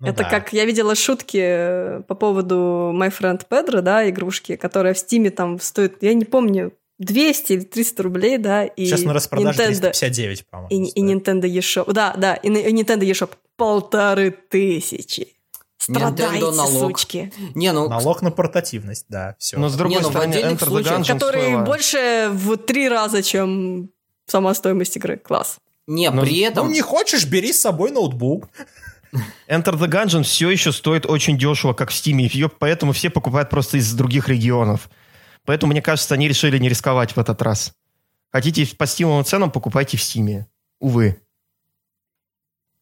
Ну, 0.01 0.09
это 0.09 0.25
да. 0.25 0.29
как 0.29 0.53
я 0.53 0.65
видела 0.65 0.97
шутки 0.97 1.39
э, 1.41 2.03
по 2.09 2.17
поводу 2.17 2.93
My 2.93 3.17
Friend 3.17 3.41
Pedro, 3.49 3.81
да, 3.81 4.11
игрушки, 4.11 4.57
которая 4.57 4.95
в 4.95 4.99
Стиме 4.99 5.31
там 5.31 5.61
стоит, 5.61 6.03
я 6.03 6.15
не 6.15 6.25
помню, 6.25 6.73
200 7.05 7.53
или 7.53 7.61
300 7.63 8.03
рублей, 8.03 8.39
да, 8.39 8.65
и 8.65 8.87
Сейчас 8.87 9.03
на 9.03 9.13
распродаже 9.13 9.63
Nintendo, 9.63 9.91
359, 9.91 10.47
по-моему. 10.47 10.69
И, 10.71 10.89
и 10.89 11.03
Nintendo 11.03 11.43
eShop, 11.43 11.93
да, 11.93 12.15
да, 12.17 12.35
и, 12.35 12.49
и 12.49 12.73
Nintendo 12.73 13.01
eShop 13.03 13.31
полторы 13.57 14.31
тысячи. 14.31 15.29
Страдайте, 15.79 16.53
сучки. 16.53 17.33
Не, 17.57 17.73
ну... 17.73 17.89
Налог 17.89 18.23
на 18.23 18.31
портативность, 18.31 19.07
да, 19.09 19.35
все. 19.39 19.59
Но 19.59 19.69
с 19.69 19.75
другой 19.75 19.97
не, 19.97 20.03
ну, 20.03 20.11
стороны, 20.11 20.35
Enter 20.35 20.69
the 20.69 20.83
Gungeon 20.83 21.07
Который 21.07 21.43
стоило... 21.43 21.65
больше 21.65 22.31
в 22.33 22.57
три 22.57 22.89
раза, 22.89 23.23
чем 23.23 23.91
сама 24.27 24.55
стоимость 24.55 24.97
игры. 24.97 25.17
Класс. 25.17 25.57
Не, 25.89 26.11
Но, 26.11 26.23
при 26.23 26.39
этом... 26.39 26.69
Ну, 26.69 26.73
не 26.73 26.81
хочешь, 26.81 27.27
бери 27.27 27.53
с 27.53 27.61
собой 27.61 27.91
ноутбук. 27.91 28.49
Enter 29.49 29.77
the 29.77 29.89
Gungeon 29.89 30.23
все 30.23 30.51
еще 30.51 30.71
стоит 30.71 31.05
очень 31.05 31.37
дешево, 31.37 31.73
как 31.73 31.91
в 31.91 31.95
Steam, 31.95 32.21
ее 32.21 32.49
поэтому 32.49 32.93
все 32.93 33.11
покупают 33.11 33.51
просто 33.51 33.79
из 33.79 33.93
других 33.93 34.29
регионов. 34.29 34.89
Поэтому, 35.45 35.73
мне 35.73 35.83
кажется, 35.83 36.15
они 36.15 36.29
решили 36.29 36.59
не 36.59 36.69
рисковать 36.69 37.17
в 37.17 37.19
этот 37.19 37.43
раз. 37.43 37.73
Хотите 38.31 38.67
по 38.77 38.87
стимовым 38.87 39.25
ценам, 39.25 39.51
покупайте 39.51 39.97
в 39.97 40.03
Стиме. 40.03 40.47
Увы. 40.81 41.21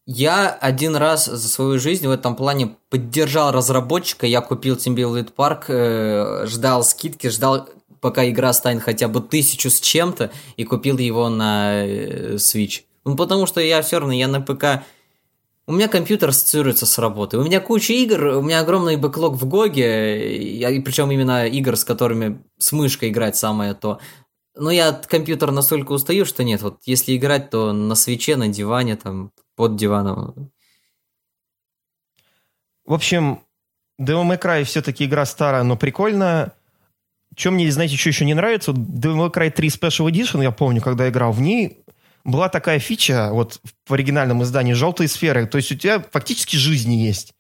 Я 0.07 0.51
один 0.51 0.97
раз 0.97 1.27
за 1.27 1.49
свою 1.49 1.79
жизнь 1.79 2.07
в 2.07 2.11
этом 2.11 2.35
плане 2.35 2.77
поддержал 2.89 3.53
разработчика. 3.53 4.27
Я 4.27 4.41
купил 4.41 4.77
Build 4.77 5.33
Park, 5.37 5.65
э, 5.69 6.47
ждал 6.47 6.83
скидки, 6.85 7.29
ждал, 7.29 7.69
пока 8.01 8.29
игра 8.29 8.53
станет 8.53 8.83
хотя 8.83 9.09
бы 9.09 9.21
тысячу 9.21 9.71
с 9.71 9.81
чем-то, 9.81 10.31
и 10.57 10.65
купил 10.65 10.99
его 10.99 11.29
на 11.29 11.85
э, 11.85 12.35
Switch. 12.37 12.83
Ну, 13.05 13.17
потому 13.17 13.47
что 13.47 13.61
я 13.61 13.83
все 13.83 13.99
равно, 13.99 14.15
я 14.15 14.29
на 14.29 14.41
ПК 14.41 14.85
у 15.71 15.73
меня 15.73 15.87
компьютер 15.87 16.31
ассоциируется 16.31 16.85
с 16.85 16.99
работой. 16.99 17.39
У 17.39 17.45
меня 17.45 17.61
куча 17.61 17.93
игр, 17.93 18.39
у 18.39 18.43
меня 18.43 18.59
огромный 18.59 18.97
backlog 18.97 19.37
в 19.37 19.47
GOG 19.47 20.01
е, 20.01 20.37
и, 20.37 20.81
причем 20.81 21.13
именно 21.13 21.47
игр, 21.47 21.77
с 21.77 21.85
которыми 21.85 22.43
с 22.59 22.73
мышкой 22.73 23.11
играть 23.11 23.37
самое 23.37 23.75
то. 23.75 24.01
Но 24.57 24.73
я 24.73 24.89
от 24.89 25.07
компьютера 25.07 25.53
настолько 25.53 25.93
устаю, 25.93 26.25
что 26.25 26.43
нет, 26.43 26.61
вот 26.61 26.81
если 26.87 27.17
играть, 27.17 27.51
то 27.51 27.73
на 27.73 27.95
Switch 27.95 28.25
е, 28.25 28.35
на 28.35 28.49
диване, 28.49 28.97
там, 28.97 29.31
под 29.55 29.77
диваном. 29.77 30.51
В 32.85 32.93
общем, 32.93 33.45
Devil 34.01 34.29
May 34.29 34.43
Cry 34.43 34.65
все-таки 34.65 35.05
игра 35.05 35.25
старая, 35.25 35.63
но 35.63 35.77
прикольная. 35.77 36.53
Чем 37.37 37.55
мне, 37.55 37.71
знаете, 37.71 37.97
что 37.97 38.09
еще 38.09 38.25
не 38.25 38.35
нравится? 38.35 38.73
Devil 38.73 39.31
May 39.31 39.33
Cry 39.33 39.53
3 39.53 39.69
Special 39.69 40.11
Edition, 40.11 40.43
я 40.43 40.51
помню, 40.51 40.83
когда 40.83 41.09
играл 41.09 41.31
в 41.31 41.41
ней, 41.41 41.80
была 42.25 42.49
такая 42.49 42.79
фича 42.79 43.31
вот 43.33 43.61
в 43.87 43.93
оригинальном 43.93 44.43
издании 44.43 44.73
«Желтые 44.73 45.09
сферы». 45.09 45.47
То 45.47 45.59
есть 45.59 45.73
у 45.73 45.75
тебя 45.75 46.05
фактически 46.13 46.57
жизни 46.57 46.95
есть. 46.95 47.35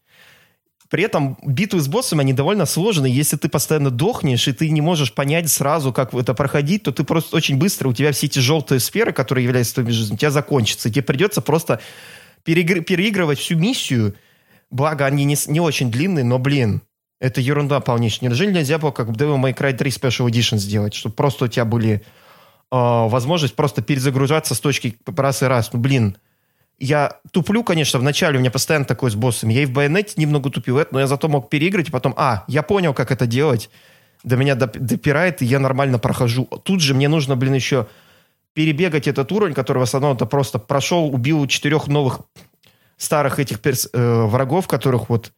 При 0.90 1.04
этом 1.04 1.38
битвы 1.46 1.80
с 1.80 1.86
боссами, 1.86 2.22
они 2.22 2.32
довольно 2.32 2.66
сложные. 2.66 3.14
Если 3.14 3.36
ты 3.36 3.48
постоянно 3.48 3.90
дохнешь, 3.90 4.48
и 4.48 4.52
ты 4.52 4.68
не 4.70 4.80
можешь 4.80 5.14
понять 5.14 5.48
сразу, 5.48 5.92
как 5.92 6.12
это 6.12 6.34
проходить, 6.34 6.82
то 6.82 6.92
ты 6.92 7.04
просто 7.04 7.36
очень 7.36 7.58
быстро, 7.58 7.88
у 7.88 7.92
тебя 7.92 8.10
все 8.10 8.26
эти 8.26 8.40
желтые 8.40 8.80
сферы, 8.80 9.12
которые 9.12 9.44
являются 9.44 9.74
твоими 9.74 9.92
жизнью, 9.92 10.16
у 10.16 10.18
тебя 10.18 10.32
закончатся. 10.32 10.90
Тебе 10.90 11.02
придется 11.02 11.42
просто 11.42 11.80
переигр- 12.44 12.80
переигрывать 12.82 13.38
всю 13.38 13.56
миссию, 13.56 14.16
благо 14.70 15.06
они 15.06 15.24
не, 15.24 15.36
не 15.46 15.60
очень 15.60 15.92
длинные, 15.92 16.24
но, 16.24 16.40
блин, 16.40 16.82
это 17.20 17.40
ерунда 17.40 17.78
полнейшая. 17.78 18.28
Неужели 18.28 18.52
нельзя 18.52 18.78
было, 18.78 18.90
как 18.90 19.08
в 19.08 19.12
Devil 19.12 19.40
May 19.40 19.54
Cry 19.54 19.72
3 19.72 19.90
Special 19.90 20.28
Edition 20.28 20.56
сделать, 20.56 20.94
чтобы 20.94 21.14
просто 21.14 21.44
у 21.44 21.48
тебя 21.48 21.64
были 21.64 22.02
возможность 22.70 23.56
просто 23.56 23.82
перезагружаться 23.82 24.54
с 24.54 24.60
точки 24.60 24.96
раз 25.06 25.42
и 25.42 25.46
раз. 25.46 25.72
Ну, 25.72 25.80
блин, 25.80 26.16
я 26.78 27.18
туплю, 27.32 27.62
конечно, 27.64 27.98
вначале 27.98 28.38
у 28.38 28.40
меня 28.40 28.50
постоянно 28.50 28.86
такое 28.86 29.10
с 29.10 29.14
боссами. 29.14 29.52
Я 29.52 29.62
и 29.62 29.66
в 29.66 29.72
Байонете 29.72 30.14
немного 30.16 30.50
тупил 30.50 30.78
это, 30.78 30.94
но 30.94 31.00
я 31.00 31.06
зато 31.06 31.28
мог 31.28 31.50
переиграть, 31.50 31.88
и 31.88 31.92
потом, 31.92 32.14
а, 32.16 32.44
я 32.48 32.62
понял, 32.62 32.94
как 32.94 33.10
это 33.10 33.26
делать. 33.26 33.70
До 34.22 34.36
меня 34.36 34.54
доп- 34.54 34.78
допирает, 34.78 35.42
и 35.42 35.46
я 35.46 35.58
нормально 35.58 35.98
прохожу. 35.98 36.44
Тут 36.62 36.80
же 36.80 36.94
мне 36.94 37.08
нужно, 37.08 37.36
блин, 37.36 37.54
еще 37.54 37.86
перебегать 38.52 39.08
этот 39.08 39.30
уровень, 39.32 39.54
который 39.54 39.78
в 39.78 39.82
основном 39.82 40.14
это 40.14 40.26
просто 40.26 40.58
прошел, 40.58 41.06
убил 41.12 41.46
четырех 41.46 41.86
новых 41.86 42.20
старых 42.96 43.38
этих 43.38 43.60
перс- 43.60 43.88
э, 43.92 44.22
врагов, 44.24 44.68
которых 44.68 45.08
вот 45.08 45.32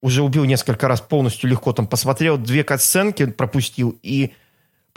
уже 0.00 0.22
убил 0.22 0.44
несколько 0.44 0.88
раз 0.88 1.00
полностью 1.00 1.50
легко. 1.50 1.72
Там 1.72 1.86
посмотрел 1.86 2.38
две 2.38 2.62
катсценки, 2.64 3.26
пропустил 3.26 3.98
и 4.02 4.32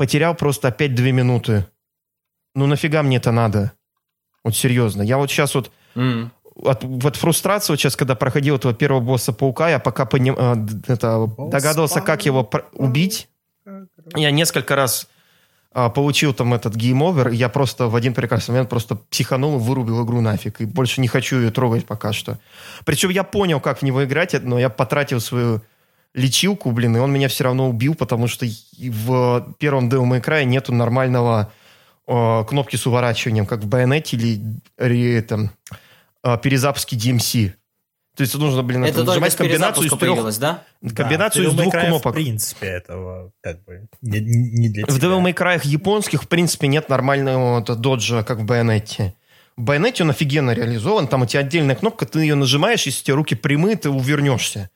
потерял 0.02 0.34
просто 0.34 0.70
опять 0.70 0.96
две 0.96 1.12
минуты. 1.12 1.68
Ну 2.56 2.66
нафига 2.66 3.04
мне 3.04 3.18
это 3.18 3.32
надо? 3.32 3.74
Вот 4.44 4.56
серьезно. 4.56 5.04
Я 5.04 5.20
вот 5.20 5.30
сейчас 5.30 5.54
вот 5.54 5.70
М. 5.94 6.32
от, 6.56 6.84
вот 6.84 7.16
фрустрация 7.18 7.74
вот 7.74 7.80
сейчас, 7.80 7.96
когда 7.96 8.16
проходил 8.16 8.56
этого 8.56 8.74
первого 8.74 9.00
босса 9.00 9.32
паука, 9.32 9.70
я 9.70 9.78
пока 9.78 10.06
поним- 10.06 10.36
э, 10.40 10.92
это, 10.92 11.28
Босс 11.28 11.52
догадывался, 11.52 12.02
как 12.02 12.26
его 12.26 12.44
пр- 12.44 12.66
убить. 12.74 13.30
Я 14.16 14.32
несколько 14.32 14.76
раз 14.76 15.08
а, 15.72 15.90
получил 15.90 16.34
там 16.34 16.56
этот 16.56 16.76
game 16.76 17.01
over, 17.01 17.32
и 17.32 17.36
я 17.36 17.48
просто 17.48 17.88
в 17.88 17.96
один 17.96 18.16
прекрасный 18.16 18.54
момент 18.54 18.70
просто 18.72 18.96
психанул 18.96 19.58
и 19.58 19.62
вырубил 19.62 20.04
игру 20.04 20.20
нафиг. 20.20 20.62
И 20.62 20.66
больше 20.66 21.00
не 21.00 21.08
хочу 21.10 21.38
ее 21.38 21.52
трогать 21.52 21.86
пока 21.86 22.12
что. 22.12 22.40
Причем 22.86 23.10
я 23.12 23.24
понял, 23.24 23.60
как 23.62 23.78
в 23.78 23.82
него 23.84 24.04
играть, 24.04 24.34
но 24.44 24.58
я 24.60 24.70
потратил 24.70 25.20
свою 25.20 25.62
лечилку, 26.14 26.72
блин, 26.72 26.96
и 26.96 27.00
он 27.00 27.12
меня 27.14 27.28
все 27.28 27.44
равно 27.46 27.70
убил, 27.70 27.96
потому 27.96 28.28
что 28.28 28.46
в 28.78 29.56
первом 29.60 29.90
Devil 29.90 30.10
May 30.10 30.24
Cry 30.24 30.44
нету 30.44 30.74
нормального 30.74 31.52
э, 32.08 32.44
кнопки 32.48 32.76
с 32.76 32.86
уворачиванием, 32.86 33.46
как 33.46 33.62
в 33.62 33.68
Байонете 33.68 34.18
или 34.18 34.42
ре- 34.78 35.22
там, 35.22 35.52
э, 36.24 36.38
перезапуске 36.38 36.98
DMC. 36.98 37.54
То 38.16 38.24
есть 38.24 38.36
нужно, 38.36 38.62
блин, 38.62 38.84
Это 38.84 39.06
нажимать 39.06 39.36
комбинацию 39.36 39.86
из 39.88 39.94
трех, 39.94 40.38
да? 40.38 40.64
комбинацию 40.94 41.48
из 41.48 41.54
Да, 41.54 41.56
в 41.56 41.60
May 41.60 41.62
двух 41.62 41.74
кнопок. 41.74 42.12
В 42.12 42.16
принципе, 42.16 42.68
этого 42.68 43.32
как 43.42 43.64
бы 43.64 43.88
не, 44.02 44.20
не 44.20 44.70
для 44.70 44.86
В 44.86 44.90
тебя. 44.90 45.08
Devil 45.08 45.24
May 45.24 45.34
Cry 45.34 45.62
японских, 45.64 46.24
в 46.24 46.28
принципе, 46.28 46.68
нет 46.68 46.90
нормального 46.90 47.62
доджа, 47.62 48.24
как 48.24 48.40
в 48.40 48.44
Байонете. 48.44 49.16
В 49.56 49.62
Байонете 49.62 50.04
он 50.04 50.10
офигенно 50.10 50.52
реализован. 50.52 51.08
Там 51.08 51.22
у 51.22 51.26
тебя 51.26 51.40
отдельная 51.40 51.76
кнопка, 51.76 52.06
ты 52.06 52.20
ее 52.20 52.36
нажимаешь, 52.36 52.86
если 52.86 53.02
у 53.02 53.06
тебя 53.06 53.16
руки 53.16 53.36
прямые, 53.36 53.78
ты 53.78 53.90
увернешься. 53.90 54.70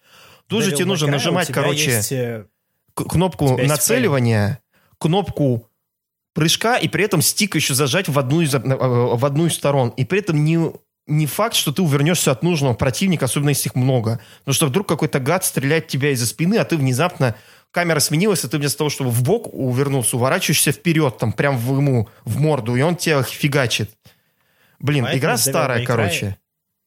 Тут 0.48 0.64
же 0.64 0.72
тебе 0.72 0.86
нужно 0.86 1.08
нажимать, 1.08 1.52
короче, 1.52 1.92
есть, 1.92 2.12
э, 2.12 2.46
кнопку 2.94 3.58
нацеливания, 3.58 4.60
кнопку 4.98 5.70
прыжка, 6.34 6.78
и 6.78 6.88
при 6.88 7.04
этом 7.04 7.22
стик 7.22 7.56
еще 7.56 7.74
зажать 7.74 8.10
в 8.10 8.20
одну 8.20 8.42
из, 8.42 8.54
э, 8.54 8.60
в 8.60 9.26
одну 9.26 9.48
из 9.48 9.54
сторон. 9.56 9.90
И 9.90 10.06
при 10.06 10.20
этом 10.20 10.44
не, 10.44 10.72
не 11.08 11.26
факт, 11.26 11.56
что 11.56 11.72
ты 11.72 11.82
увернешься 11.82 12.32
от 12.32 12.44
нужного 12.44 12.74
противника, 12.74 13.26
особенно 13.26 13.50
если 13.50 13.70
их 13.70 13.76
много. 13.76 14.20
Потому 14.40 14.54
что 14.54 14.68
вдруг 14.68 14.88
какой-то 14.88 15.20
гад 15.20 15.46
стреляет 15.46 15.88
тебя 15.88 16.12
из-за 16.12 16.28
спины, 16.28 16.56
а 16.56 16.66
ты 16.66 16.78
внезапно... 16.78 17.36
Камера 17.72 18.00
сменилась, 18.00 18.42
и 18.46 18.48
ты 18.48 18.58
вместо 18.58 18.78
того, 18.78 18.90
чтобы 18.90 19.10
в 19.10 19.22
бок 19.22 19.54
увернулся, 19.54 20.16
уворачиваешься 20.16 20.72
вперед, 20.72 21.18
там, 21.18 21.34
прям 21.34 21.58
в 21.58 21.76
ему, 21.76 22.08
в 22.24 22.40
морду, 22.40 22.78
и 22.78 22.82
он 22.82 22.96
тебя 22.96 23.22
фигачит. 23.22 23.92
Блин, 24.80 25.04
Поэтому 25.04 25.20
игра 25.20 25.38
старая, 25.38 25.86
короче. 25.86 26.38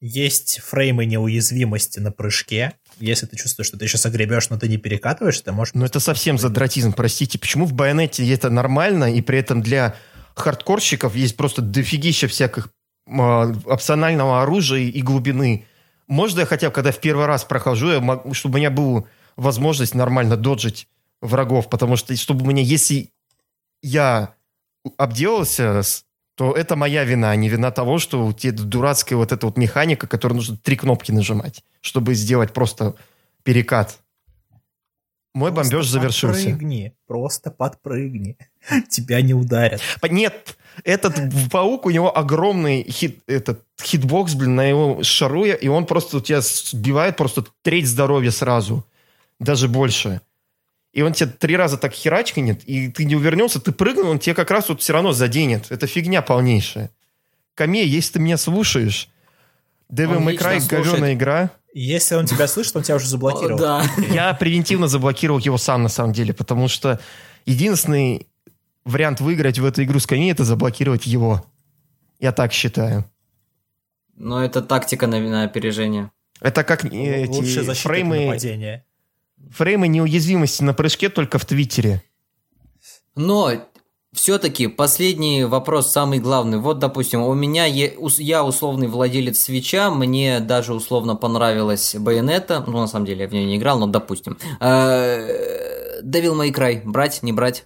есть 0.01 0.61
фреймы 0.61 1.05
неуязвимости 1.05 1.99
на 1.99 2.11
прыжке. 2.11 2.73
Если 3.01 3.27
ты 3.27 3.37
чувствуешь, 3.37 3.69
что 3.69 3.79
ты 3.79 3.87
сейчас 3.87 4.07
огребешь, 4.07 4.51
но 4.51 4.59
ты 4.59 4.69
не 4.69 4.77
перекатываешь, 4.77 5.41
ты 5.41 5.53
можешь... 5.53 5.75
Но 5.75 5.87
это 5.87 6.01
совсем 6.01 6.39
задратизм, 6.39 6.93
простите. 6.93 7.39
Почему 7.39 7.65
в 7.65 7.73
Байонете 7.73 8.29
это 8.33 8.51
нормально, 8.51 9.13
и 9.13 9.21
при 9.21 9.39
этом 9.39 9.63
для 9.63 9.95
хардкорщиков 10.35 11.15
есть 11.15 11.37
просто 11.37 11.63
дофигища 11.63 12.29
всяких 12.29 12.71
а, 13.09 13.53
опционального 13.65 14.43
оружия 14.43 14.81
и 14.81 15.03
глубины. 15.03 15.67
Можно 16.07 16.41
я 16.41 16.47
хотя 16.47 16.69
бы, 16.69 16.75
когда 16.75 16.91
в 16.93 17.01
первый 17.01 17.27
раз 17.27 17.45
прохожу, 17.45 17.91
я 17.91 18.01
могу, 18.01 18.35
чтобы 18.35 18.57
у 18.57 18.59
меня 18.59 18.71
была 18.71 19.05
возможность 19.37 19.95
нормально 19.95 20.37
доджить 20.37 20.89
врагов, 21.21 21.69
потому 21.69 21.97
что 21.97 22.17
чтобы 22.17 22.45
у 22.45 22.49
меня, 22.49 22.63
если 22.63 23.11
я 23.83 24.35
обделался, 24.97 25.83
с- 25.83 26.05
то 26.39 26.53
это 26.53 26.77
моя 26.77 27.03
вина, 27.03 27.33
а 27.33 27.37
не 27.37 27.49
вина 27.49 27.73
того, 27.73 27.99
что 27.99 28.25
у 28.25 28.33
тебя 28.33 28.53
дурацкая 28.53 29.17
вот 29.17 29.33
эта 29.33 29.45
вот 29.45 29.59
механика, 29.59 30.07
которой 30.07 30.35
нужно 30.35 30.57
три 30.57 30.77
кнопки 30.77 31.11
нажимать, 31.11 31.65
чтобы 31.81 32.15
сделать 32.15 32.53
просто 32.53 32.95
перекат. 33.43 33.99
Мой 35.35 35.53
Просто 35.53 35.73
бомбеж 35.73 35.89
завершился. 35.89 36.51
Подпрыгни, 36.51 36.95
просто 37.09 37.51
подпрыгни. 37.51 38.39
Тебя 38.89 39.21
не 39.21 39.35
ударят. 39.35 39.81
Нет, 40.09 40.57
этот 40.85 41.17
паук, 41.51 41.87
у 41.87 41.91
него 41.91 42.17
огромный 42.17 42.85
хит, 42.89 43.21
этот 43.27 43.65
hitbox, 43.83 44.35
блин, 44.35 44.55
на 44.55 44.65
его 44.65 45.03
шаруя, 45.03 45.55
и 45.55 45.67
он 45.67 45.87
просто 45.87 46.19
у 46.19 46.21
тебя 46.21 46.41
сбивает 46.41 47.17
просто 47.17 47.45
треть 47.63 47.89
здоровья 47.89 48.31
сразу. 48.31 48.85
Даже 49.41 49.67
больше. 49.67 50.21
И 50.93 51.03
он 51.03 51.13
тебя 51.13 51.31
три 51.31 51.57
раза 51.57 51.77
так 51.77 51.93
херачканет, 51.93 52.65
и 52.65 52.89
ты 52.89 53.05
не 53.05 53.15
увернешься, 53.15 53.61
ты 53.61 53.73
прыгнул, 53.73 54.11
он 54.11 54.19
тебя 54.19 54.35
как 54.35 54.51
раз 54.51 54.69
вот 54.69 54.81
все 54.81 54.93
равно 54.95 55.13
заденет. 55.13 55.67
Это 55.71 55.87
фигня 55.87 56.23
полнейшая. 56.23 56.91
Камия, 57.55 57.87
если 57.87 58.15
ты 58.15 58.19
меня 58.21 58.37
слушаешь, 58.37 59.09
Devil 59.93 60.19
May 60.19 60.39
Cry 60.39 60.67
говеная 60.67 61.15
игра. 61.15 61.51
Если 61.75 62.15
он 62.15 62.27
тебя 62.27 62.47
слышит, 62.49 62.75
он 62.77 62.83
тебя 62.83 62.97
уже 62.97 63.09
заблокировал. 63.09 63.59
Да. 63.59 63.85
Я 64.11 64.33
превентивно 64.35 64.89
заблокировал 64.89 65.39
его 65.39 65.59
сам, 65.59 65.83
на 65.83 65.89
самом 65.89 66.13
деле, 66.13 66.33
потому 66.33 66.69
что 66.69 67.01
единственный 67.47 68.27
вариант 68.85 69.21
выиграть 69.21 69.59
в 69.59 69.65
эту 69.65 69.85
игру 69.85 70.01
с 70.01 70.07
Камией 70.07 70.33
это 70.33 70.45
заблокировать 70.45 71.07
его. 71.07 71.45
Я 72.19 72.33
так 72.33 72.53
считаю. 72.53 73.05
Но 74.17 74.45
это 74.45 74.63
тактика 74.63 75.07
на, 75.07 75.21
на 75.21 75.45
опережение. 75.45 76.11
Это 76.41 76.65
как 76.65 76.85
э, 76.85 77.25
эти 77.25 77.71
от 77.71 77.77
фреймы, 77.77 78.27
нападения. 78.27 78.85
Фреймы 79.51 79.89
неуязвимости 79.89 80.63
на 80.63 80.75
прыжке 80.75 81.09
только 81.09 81.39
в 81.39 81.45
Твиттере. 81.45 82.03
Но 83.15 83.53
все-таки 84.13 84.69
последний 84.69 85.45
вопрос 85.45 85.93
самый 85.93 86.19
главный. 86.19 86.59
Вот, 86.59 86.79
допустим, 86.79 87.23
у 87.23 87.35
меня 87.35 87.67
я 87.67 88.45
условный 88.45 88.89
владелец 88.89 89.39
свеча, 89.41 89.91
мне 89.91 90.41
даже 90.41 90.73
условно 90.75 91.17
понравилась 91.17 91.95
Байонета, 91.95 92.65
ну, 92.67 92.79
на 92.81 92.87
самом 92.87 93.07
деле, 93.07 93.23
я 93.23 93.29
в 93.29 93.33
нее 93.33 93.45
не 93.45 93.57
играл, 93.57 93.79
но 93.79 93.87
допустим. 93.87 94.39
Devil 94.61 96.35
May 96.35 96.53
Cry, 96.53 96.83
брать, 96.85 97.23
не 97.23 97.33
брать? 97.33 97.65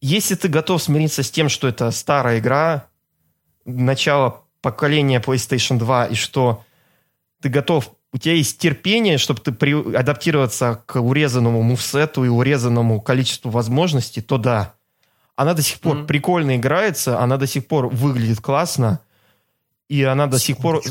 Если 0.00 0.34
ты 0.34 0.48
готов 0.48 0.82
смириться 0.82 1.22
с 1.22 1.30
тем, 1.30 1.48
что 1.48 1.68
это 1.68 1.90
старая 1.92 2.40
игра, 2.40 2.88
начало 3.64 4.42
поколения 4.60 5.20
PlayStation 5.20 5.78
2, 5.78 6.06
и 6.06 6.14
что 6.14 6.64
ты 7.40 7.48
готов, 7.48 7.92
у 8.12 8.18
тебя 8.18 8.34
есть 8.34 8.58
терпение, 8.58 9.16
чтобы 9.18 9.40
ты 9.40 9.52
при, 9.52 9.72
адаптироваться 9.96 10.82
к 10.86 11.00
урезанному 11.00 11.62
мувсету 11.62 12.24
и 12.24 12.28
урезанному 12.28 13.00
количеству 13.00 13.50
возможностей, 13.50 14.20
то 14.20 14.36
да. 14.36 14.74
Она 15.34 15.54
до 15.54 15.62
сих 15.62 15.80
пор 15.80 15.96
Мгм. 15.98 16.06
прикольно 16.06 16.56
играется, 16.56 17.20
она 17.20 17.38
до 17.38 17.46
сих 17.46 17.66
пор 17.66 17.86
выглядит 17.88 18.40
классно, 18.40 19.00
и 19.88 20.02
она 20.02 20.26
до 20.26 20.38
сих 20.38 20.58
пор 20.58 20.82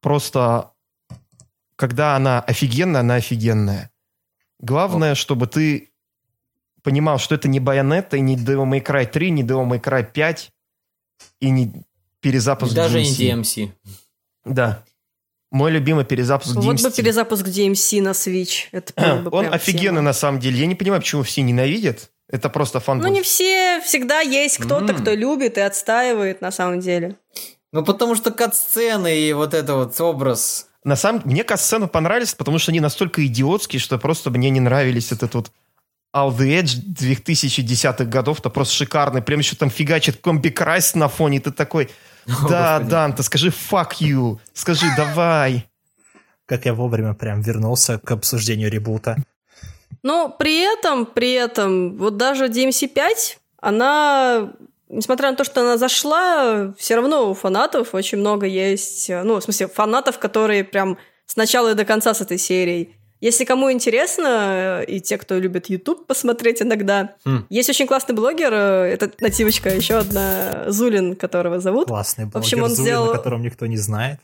просто, 0.00 0.70
когда 1.76 2.16
она 2.16 2.40
офигенная, 2.40 3.00
она 3.00 3.16
офигенная. 3.16 3.90
Главное, 4.58 5.14
чтобы 5.14 5.46
ты 5.46 5.90
понимал, 6.82 7.18
что 7.18 7.34
это 7.34 7.48
не 7.48 7.60
Bayonetta, 7.60 8.16
и 8.16 8.20
не 8.20 8.36
Devil 8.36 8.64
May 8.64 8.82
Cry 8.82 9.06
3, 9.06 9.30
не 9.30 9.42
Devil 9.42 9.68
May 9.68 9.80
Cry 9.82 10.10
5, 10.10 10.50
и 11.40 11.50
не 11.50 11.72
перезапуск 12.20 12.72
И 12.72 12.74
даже 12.74 13.02
не 13.02 13.10
DMC. 13.10 13.70
Да. 14.46 14.82
Мой 15.54 15.70
любимый 15.70 16.04
перезапуск 16.04 16.56
Вот 16.56 16.64
бы 16.64 16.72
DMC. 16.72 16.96
перезапуск 16.96 17.46
DMC 17.46 18.02
на 18.02 18.08
Switch. 18.10 18.64
Это 18.72 18.92
было 18.96 19.30
бы 19.30 19.36
Он 19.36 19.44
прям 19.44 19.54
офигенный 19.54 19.98
тема. 19.98 20.00
на 20.00 20.12
самом 20.12 20.40
деле. 20.40 20.58
Я 20.58 20.66
не 20.66 20.74
понимаю, 20.74 21.00
почему 21.00 21.22
все 21.22 21.42
ненавидят. 21.42 22.10
Это 22.28 22.48
просто 22.48 22.80
фан. 22.80 22.98
Ну, 22.98 23.06
не 23.06 23.22
все. 23.22 23.80
Всегда 23.84 24.18
есть 24.18 24.58
кто-то, 24.58 24.94
кто 24.94 25.12
любит 25.12 25.56
и 25.56 25.60
отстаивает 25.60 26.40
на 26.40 26.50
самом 26.50 26.80
деле. 26.80 27.18
Ну, 27.72 27.84
потому 27.84 28.16
что 28.16 28.32
кат-сцены 28.32 29.16
и 29.16 29.32
вот 29.32 29.54
это 29.54 29.76
вот 29.76 30.00
образ. 30.00 30.66
На 30.82 30.96
самом 30.96 31.22
мне 31.24 31.44
касцены 31.44 31.86
понравились, 31.86 32.34
потому 32.34 32.58
что 32.58 32.72
они 32.72 32.80
настолько 32.80 33.24
идиотские, 33.24 33.78
что 33.78 33.96
просто 33.96 34.30
мне 34.30 34.50
не 34.50 34.58
нравились 34.58 35.12
этот 35.12 35.34
вот 35.34 35.52
All 36.12 36.36
the 36.36 36.60
Edge 36.60 36.80
2010-х 36.98 38.04
годов, 38.06 38.40
то 38.40 38.50
просто 38.50 38.74
шикарный. 38.74 39.22
Прям 39.22 39.38
еще 39.38 39.54
там 39.54 39.70
фигачит 39.70 40.16
комби 40.16 40.52
на 40.94 41.08
фоне. 41.08 41.38
Ты 41.38 41.52
такой, 41.52 41.90
да. 42.48 42.80
Данте, 42.80 43.22
скажи 43.22 43.48
fuck 43.48 43.92
you. 44.00 44.38
Скажи 44.52 44.86
давай. 44.96 45.68
Как 46.46 46.66
я 46.66 46.74
вовремя 46.74 47.14
прям 47.14 47.40
вернулся 47.40 47.98
к 47.98 48.10
обсуждению 48.10 48.70
ребута. 48.70 49.16
Но 50.02 50.28
при 50.28 50.60
этом, 50.60 51.06
при 51.06 51.32
этом, 51.32 51.96
вот 51.96 52.16
даже 52.16 52.48
DMC5, 52.48 53.38
она 53.60 54.52
несмотря 54.88 55.30
на 55.30 55.36
то, 55.36 55.44
что 55.44 55.62
она 55.62 55.76
зашла, 55.76 56.72
все 56.78 56.96
равно 56.96 57.30
у 57.30 57.34
фанатов 57.34 57.94
очень 57.94 58.18
много 58.18 58.46
есть, 58.46 59.08
ну, 59.08 59.40
в 59.40 59.42
смысле, 59.42 59.68
фанатов, 59.68 60.18
которые 60.18 60.64
прям 60.64 60.98
с 61.26 61.36
начала 61.36 61.72
и 61.72 61.74
до 61.74 61.84
конца 61.84 62.14
с 62.14 62.20
этой 62.20 62.38
серией. 62.38 62.94
Если 63.24 63.46
кому 63.46 63.72
интересно, 63.72 64.84
и 64.86 65.00
те, 65.00 65.16
кто 65.16 65.38
любит 65.38 65.70
YouTube 65.70 66.06
посмотреть 66.06 66.60
иногда, 66.60 67.14
Хм. 67.24 67.46
есть 67.48 67.70
очень 67.70 67.86
классный 67.86 68.14
блогер, 68.14 68.52
э, 68.52 68.92
это 68.92 69.10
нативочка, 69.18 69.70
еще 69.70 69.94
одна, 69.96 70.64
Зулин, 70.68 71.16
которого 71.16 71.58
зовут. 71.58 71.86
Классный 71.88 72.26
блогер 72.26 72.38
общем, 72.40 72.62
он 72.62 72.68
Зулин, 72.68 72.82
сделал- 72.84 73.10
о 73.12 73.16
котором 73.16 73.40
никто 73.40 73.64
не 73.64 73.78
знает. 73.78 74.18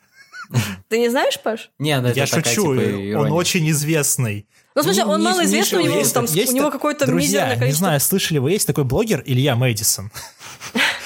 Ты 0.88 0.98
не 0.98 1.08
знаешь, 1.08 1.40
Паш? 1.40 1.70
Не, 1.78 1.98
ну 1.98 2.08
это 2.08 2.18
Я 2.18 2.26
такая, 2.26 2.42
шучу, 2.54 2.76
типа, 2.76 3.20
он 3.20 3.32
очень 3.32 3.70
известный. 3.70 4.44
Ну, 4.74 4.82
слушай, 4.82 5.04
Ну, 5.04 5.12
он 5.12 5.20
не- 5.20 5.24
малоизвестный, 5.28 5.78
у 5.78 5.82
него 5.86 5.96
есть, 5.96 6.12
там, 6.12 6.26
Есть 6.26 6.52
у 6.52 6.56
него 6.56 6.70
какое-то 6.70 7.06
Друзья, 7.06 7.28
мизерное 7.40 7.54
не 7.54 7.58
количество 7.60 7.86
знаю, 7.86 8.00
слышали 8.00 8.36
вы, 8.38 8.50
есть 8.50 8.66
такой 8.66 8.84
блогер 8.84 9.22
Илья 9.24 9.56
Мэдисон. 9.56 10.10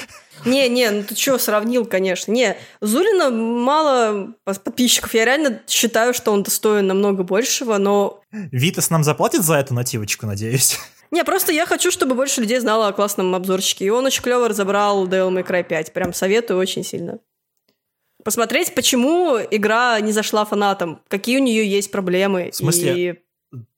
Не, 0.45 0.69
не, 0.69 0.91
ну 0.91 1.03
ты 1.03 1.15
что, 1.17 1.39
сравнил, 1.39 1.87
конечно. 1.87 2.33
Не, 2.33 2.57
Зулина 2.81 3.31
мало 3.31 4.35
подписчиков. 4.45 5.15
Я 5.15 5.25
реально 5.25 5.63
считаю, 5.69 6.15
что 6.15 6.33
он 6.33 6.43
достоин 6.43 6.87
намного 6.87 7.23
большего, 7.23 7.79
но... 7.79 8.21
Витас 8.31 8.91
нам 8.91 9.05
заплатит 9.05 9.43
за 9.43 9.55
эту 9.55 9.75
нативочку, 9.75 10.27
надеюсь. 10.27 10.79
Не, 11.11 11.23
просто 11.25 11.53
я 11.53 11.65
хочу, 11.65 11.91
чтобы 11.91 12.15
больше 12.15 12.41
людей 12.41 12.59
знало 12.59 12.89
о 12.89 12.93
классном 12.93 13.35
обзорчике. 13.35 13.85
И 13.85 13.91
он 13.91 14.05
очень 14.05 14.23
клево 14.23 14.49
разобрал 14.49 15.07
Devil 15.07 15.31
May 15.31 15.47
Cry 15.47 15.63
5. 15.63 15.93
Прям 15.93 16.13
советую 16.13 16.59
очень 16.59 16.83
сильно. 16.83 17.21
Посмотреть, 18.25 18.75
почему 18.75 19.39
игра 19.51 20.01
не 20.01 20.11
зашла 20.11 20.45
фанатам, 20.45 21.01
какие 21.09 21.39
у 21.39 21.43
нее 21.43 21.71
есть 21.71 21.91
проблемы. 21.91 22.51
В 22.51 22.57
смысле? 22.57 23.11
И... 23.11 23.24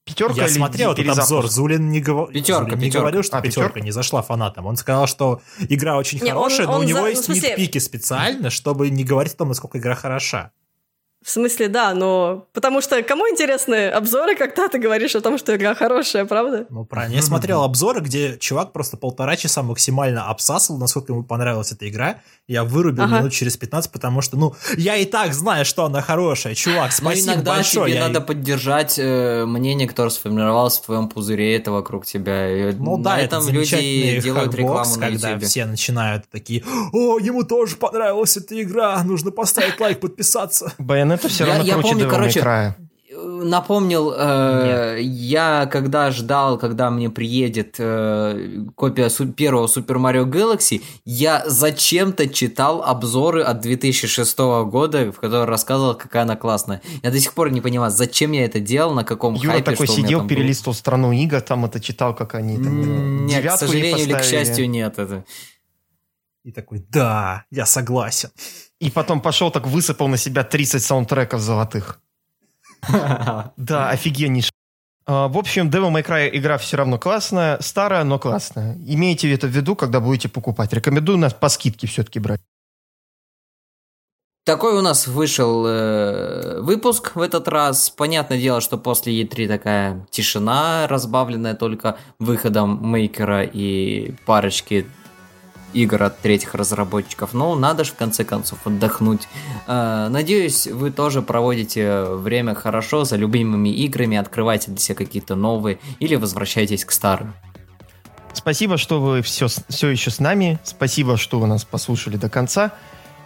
Пятерка 0.07 0.35
Я 0.37 0.47
или 0.47 0.53
смотрел 0.53 0.93
этот 0.93 1.05
перезапуск? 1.05 1.33
обзор, 1.33 1.49
Зулин 1.51 1.91
не, 1.91 2.01
говор- 2.01 2.31
Пятерка, 2.33 2.63
Зулин 2.63 2.79
не 2.79 2.85
пятерка. 2.87 3.01
говорил, 3.01 3.23
что 3.25 3.39
А, 3.39 3.43
пятерка 3.43 3.69
пятерка? 3.69 3.81
не 3.85 3.91
зашла 3.91 4.23
фанатам. 4.23 4.65
Он 4.67 4.77
сказал, 4.77 5.09
что 5.09 5.43
игра 5.69 5.97
очень 5.97 6.21
Не, 6.21 6.31
он- 6.33 6.45
хорошая, 6.45 6.67
но 6.69 6.75
он 6.75 6.81
у 6.83 6.85
него 6.85 6.99
за- 6.99 7.03
ну, 7.03 7.09
есть 7.11 7.23
в 7.23 7.25
смысле- 7.25 7.49
нитпики 7.51 7.79
специально, 7.79 8.51
чтобы 8.51 8.89
не 8.89 9.03
говорить 9.03 9.35
о 9.35 9.37
том, 9.39 9.49
насколько 9.49 9.79
игра 9.79 9.97
хороша. 9.97 10.53
В 11.27 11.31
смысле, 11.31 11.67
да, 11.67 11.93
но... 11.93 12.47
Потому 12.53 12.81
что 12.81 13.03
кому 13.03 13.29
интересны 13.29 13.89
обзоры, 13.89 14.37
когда 14.37 14.69
ты 14.69 14.79
говоришь 14.79 15.17
о 15.17 15.21
том, 15.21 15.39
что 15.39 15.57
игра 15.57 15.75
хорошая, 15.75 16.25
правда? 16.25 16.67
Ну, 16.71 16.85
правильно. 16.85 17.17
Я 17.17 17.23
смотрел 17.23 17.65
обзоры, 17.65 18.01
где 18.01 18.39
чувак 18.39 18.73
просто 18.73 18.97
полтора 18.97 19.35
часа 19.35 19.65
максимально 19.65 20.29
обсасывал, 20.31 20.79
насколько 20.79 21.13
ему 21.13 21.25
понравилась 21.25 21.73
эта 21.73 21.89
игра. 21.89 22.21
Я 22.47 22.63
вырубил 22.63 23.03
Ага. 23.03 23.19
минут 23.19 23.33
через 23.33 23.57
15, 23.57 23.91
потому 23.91 24.21
что, 24.21 24.37
ну, 24.37 24.55
я 24.77 24.95
и 24.95 25.05
так 25.05 25.35
знаю, 25.35 25.65
что 25.65 25.85
она 25.85 26.01
хорошая. 26.01 26.55
Чувак, 26.55 26.93
Но 27.01 27.09
спасибо 27.09 27.33
иногда 27.33 27.55
большое. 27.57 27.87
тебе 27.91 27.99
Я- 27.99 28.07
надо 28.07 28.21
поддержать 28.21 28.95
э, 28.97 29.45
мнение, 29.47 29.89
которое 29.89 30.11
сформировалось 30.11 30.79
в 30.79 30.83
твоем 30.83 31.09
пузыре, 31.09 31.57
это 31.57 31.73
вокруг 31.73 32.07
тебя. 32.07 32.71
И 32.71 32.73
Ну 32.75 32.99
на 32.99 33.03
да, 33.03 33.19
этом 33.19 33.43
это 33.43 33.51
люди 33.51 34.21
делают 34.21 34.55
рекламу 34.55 34.95
на 34.95 35.01
когда 35.09 35.31
YouTube. 35.31 35.43
все 35.49 35.65
начинают 35.67 36.23
такие, 36.31 36.63
о, 36.93 37.19
ему 37.19 37.43
тоже 37.43 37.75
понравилась 37.75 38.37
эта 38.37 38.63
игра, 38.63 39.03
нужно 39.03 39.33
поставить 39.33 39.81
лайк, 39.81 39.99
подписаться. 39.99 40.73
Байонета 41.17 41.29
все 41.29 41.45
Я- 41.45 41.51
равно 41.51 41.65
я 41.65 41.73
круче 41.75 41.89
помню, 41.89 42.09
короче, 42.11 42.41
Cry. 42.41 42.73
Напомнил, 43.19 44.13
э, 44.17 44.99
я 45.01 45.67
когда 45.71 46.11
ждал, 46.11 46.59
когда 46.59 46.91
мне 46.91 47.09
приедет 47.11 47.77
э, 47.79 48.65
копия 48.75 49.09
су- 49.09 49.33
первого 49.33 49.67
Super 49.69 49.97
Mario 49.97 50.25
Galaxy, 50.25 50.83
я 51.05 51.43
зачем-то 51.47 52.29
читал 52.29 52.83
обзоры 52.83 53.43
от 53.43 53.61
2006 53.61 54.65
года, 54.65 55.13
в 55.13 55.21
которых 55.21 55.49
рассказывал, 55.49 55.95
какая 55.95 56.23
она 56.23 56.37
классная. 56.37 56.83
Я 57.03 57.11
до 57.11 57.19
сих 57.21 57.33
пор 57.35 57.51
не 57.51 57.61
понимаю, 57.61 57.91
зачем 57.91 58.33
я 58.33 58.45
это 58.45 58.61
делал, 58.61 58.95
на 58.95 59.05
каком 59.05 59.35
Юра 59.35 59.53
хайпе, 59.55 59.71
такой 59.73 59.87
сидел, 59.87 60.19
там 60.21 60.29
было. 60.29 60.37
перелистывал 60.37 60.75
страну 60.75 61.13
игр, 61.13 61.41
там 61.41 61.65
это 61.65 61.81
читал, 61.81 62.15
как 62.15 62.35
они 62.35 62.57
там 62.57 62.81
э, 62.83 63.25
Нет, 63.27 63.45
к 63.47 63.57
сожалению 63.57 64.03
или 64.05 64.13
к 64.15 64.25
счастью, 64.25 64.69
нет. 64.69 64.99
Это. 64.99 65.25
И 66.45 66.53
такой, 66.53 66.85
да, 66.91 67.45
я 67.51 67.67
согласен. 67.67 68.31
И 68.81 68.91
потом 68.91 69.21
пошел 69.21 69.51
так 69.51 69.67
высыпал 69.67 70.09
на 70.09 70.17
себя 70.17 70.45
30 70.45 70.83
саундтреков 70.83 71.41
золотых. 71.41 72.01
Да, 73.57 73.91
офигеннейший. 73.91 74.53
А, 75.07 75.29
В 75.29 75.39
общем, 75.39 75.71
Devil 75.71 75.91
May 75.93 76.05
Cry 76.05 76.31
игра 76.33 76.59
все 76.59 76.77
равно 76.77 76.99
классная, 76.99 77.59
старая, 77.61 78.05
но 78.05 78.19
классная. 78.19 78.77
Имейте 78.87 79.33
это 79.33 79.47
в 79.47 79.51
виду, 79.51 79.77
когда 79.77 80.01
будете 80.01 80.29
покупать. 80.29 80.73
Рекомендую 80.73 81.19
нас 81.19 81.33
по 81.33 81.49
скидке 81.49 81.87
все-таки 81.87 82.19
брать. 82.19 82.41
Такой 84.45 84.75
у 84.75 84.81
нас 84.81 85.09
вышел 85.09 85.67
э, 85.67 86.61
выпуск 86.61 87.17
в 87.17 87.21
этот 87.21 87.49
раз. 87.49 87.91
Понятное 87.91 88.39
дело, 88.39 88.61
что 88.61 88.79
после 88.79 89.21
E3 89.23 89.49
такая 89.49 90.07
тишина, 90.11 90.87
разбавленная 90.87 91.55
только 91.55 91.99
выходом 92.21 92.79
мейкера 92.81 93.43
и 93.43 94.13
парочки 94.25 94.87
игр 95.73 96.03
от 96.03 96.19
третьих 96.19 96.55
разработчиков. 96.55 97.35
Но 97.35 97.55
надо 97.55 97.85
же 97.85 97.93
в 97.93 97.95
конце 97.95 98.25
концов 98.25 98.67
отдохнуть. 98.67 99.29
Э, 99.67 100.09
надеюсь, 100.09 100.67
вы 100.67 100.91
тоже 100.91 101.23
проводите 101.23 102.05
время 102.05 102.55
хорошо 102.55 103.05
за 103.05 103.17
любимыми 103.17 103.69
играми, 103.69 104.17
открываете 104.17 104.71
для 104.71 104.79
себя 104.79 104.95
какие-то 104.95 105.35
новые 105.35 105.79
или 105.99 106.15
возвращаетесь 106.15 106.85
к 106.85 106.93
старым. 106.93 107.35
Спасибо, 108.33 108.77
что 108.77 109.01
вы 109.01 109.23
все, 109.23 109.49
все 109.69 109.89
еще 109.89 110.11
с 110.11 110.21
нами. 110.21 110.59
Спасибо, 110.63 111.17
что 111.17 111.41
вы 111.41 111.47
нас 111.47 111.65
послушали 111.65 112.17
до 112.17 112.29
конца. 112.29 112.73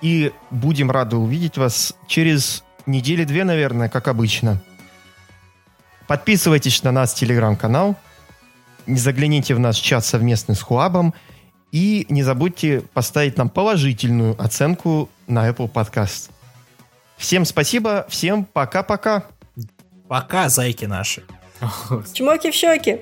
И 0.03 0.33
будем 0.51 0.91
рады 0.91 1.17
увидеть 1.17 1.59
вас 1.59 1.95
через 2.07 2.65
недели-две, 2.87 3.45
наверное, 3.45 3.89
как 3.89 4.09
обычно. 4.09 4.63
Подписывайтесь 6.07 6.83
на 6.83 6.93
нас 6.93 7.13
в 7.13 7.17
телеграм-канал. 7.17 7.97
Не 8.87 8.99
загляните 8.99 9.55
в 9.55 9.61
наш 9.61 9.77
чат 9.77 10.05
совместный 10.05 10.55
с 10.55 10.61
Хуабом. 10.61 11.15
И 11.73 12.07
не 12.09 12.23
забудьте 12.23 12.83
поставить 12.93 13.37
нам 13.37 13.49
положительную 13.49 14.41
оценку 14.43 15.09
на 15.27 15.49
Apple 15.49 15.71
Podcast. 15.71 16.31
Всем 17.17 17.45
спасибо, 17.45 18.07
всем 18.09 18.45
пока-пока. 18.45 19.25
Пока, 20.09 20.49
зайки 20.49 20.87
наши. 20.87 21.23
Чмоки 22.15 22.51
в 22.51 22.55
щеки. 22.55 23.01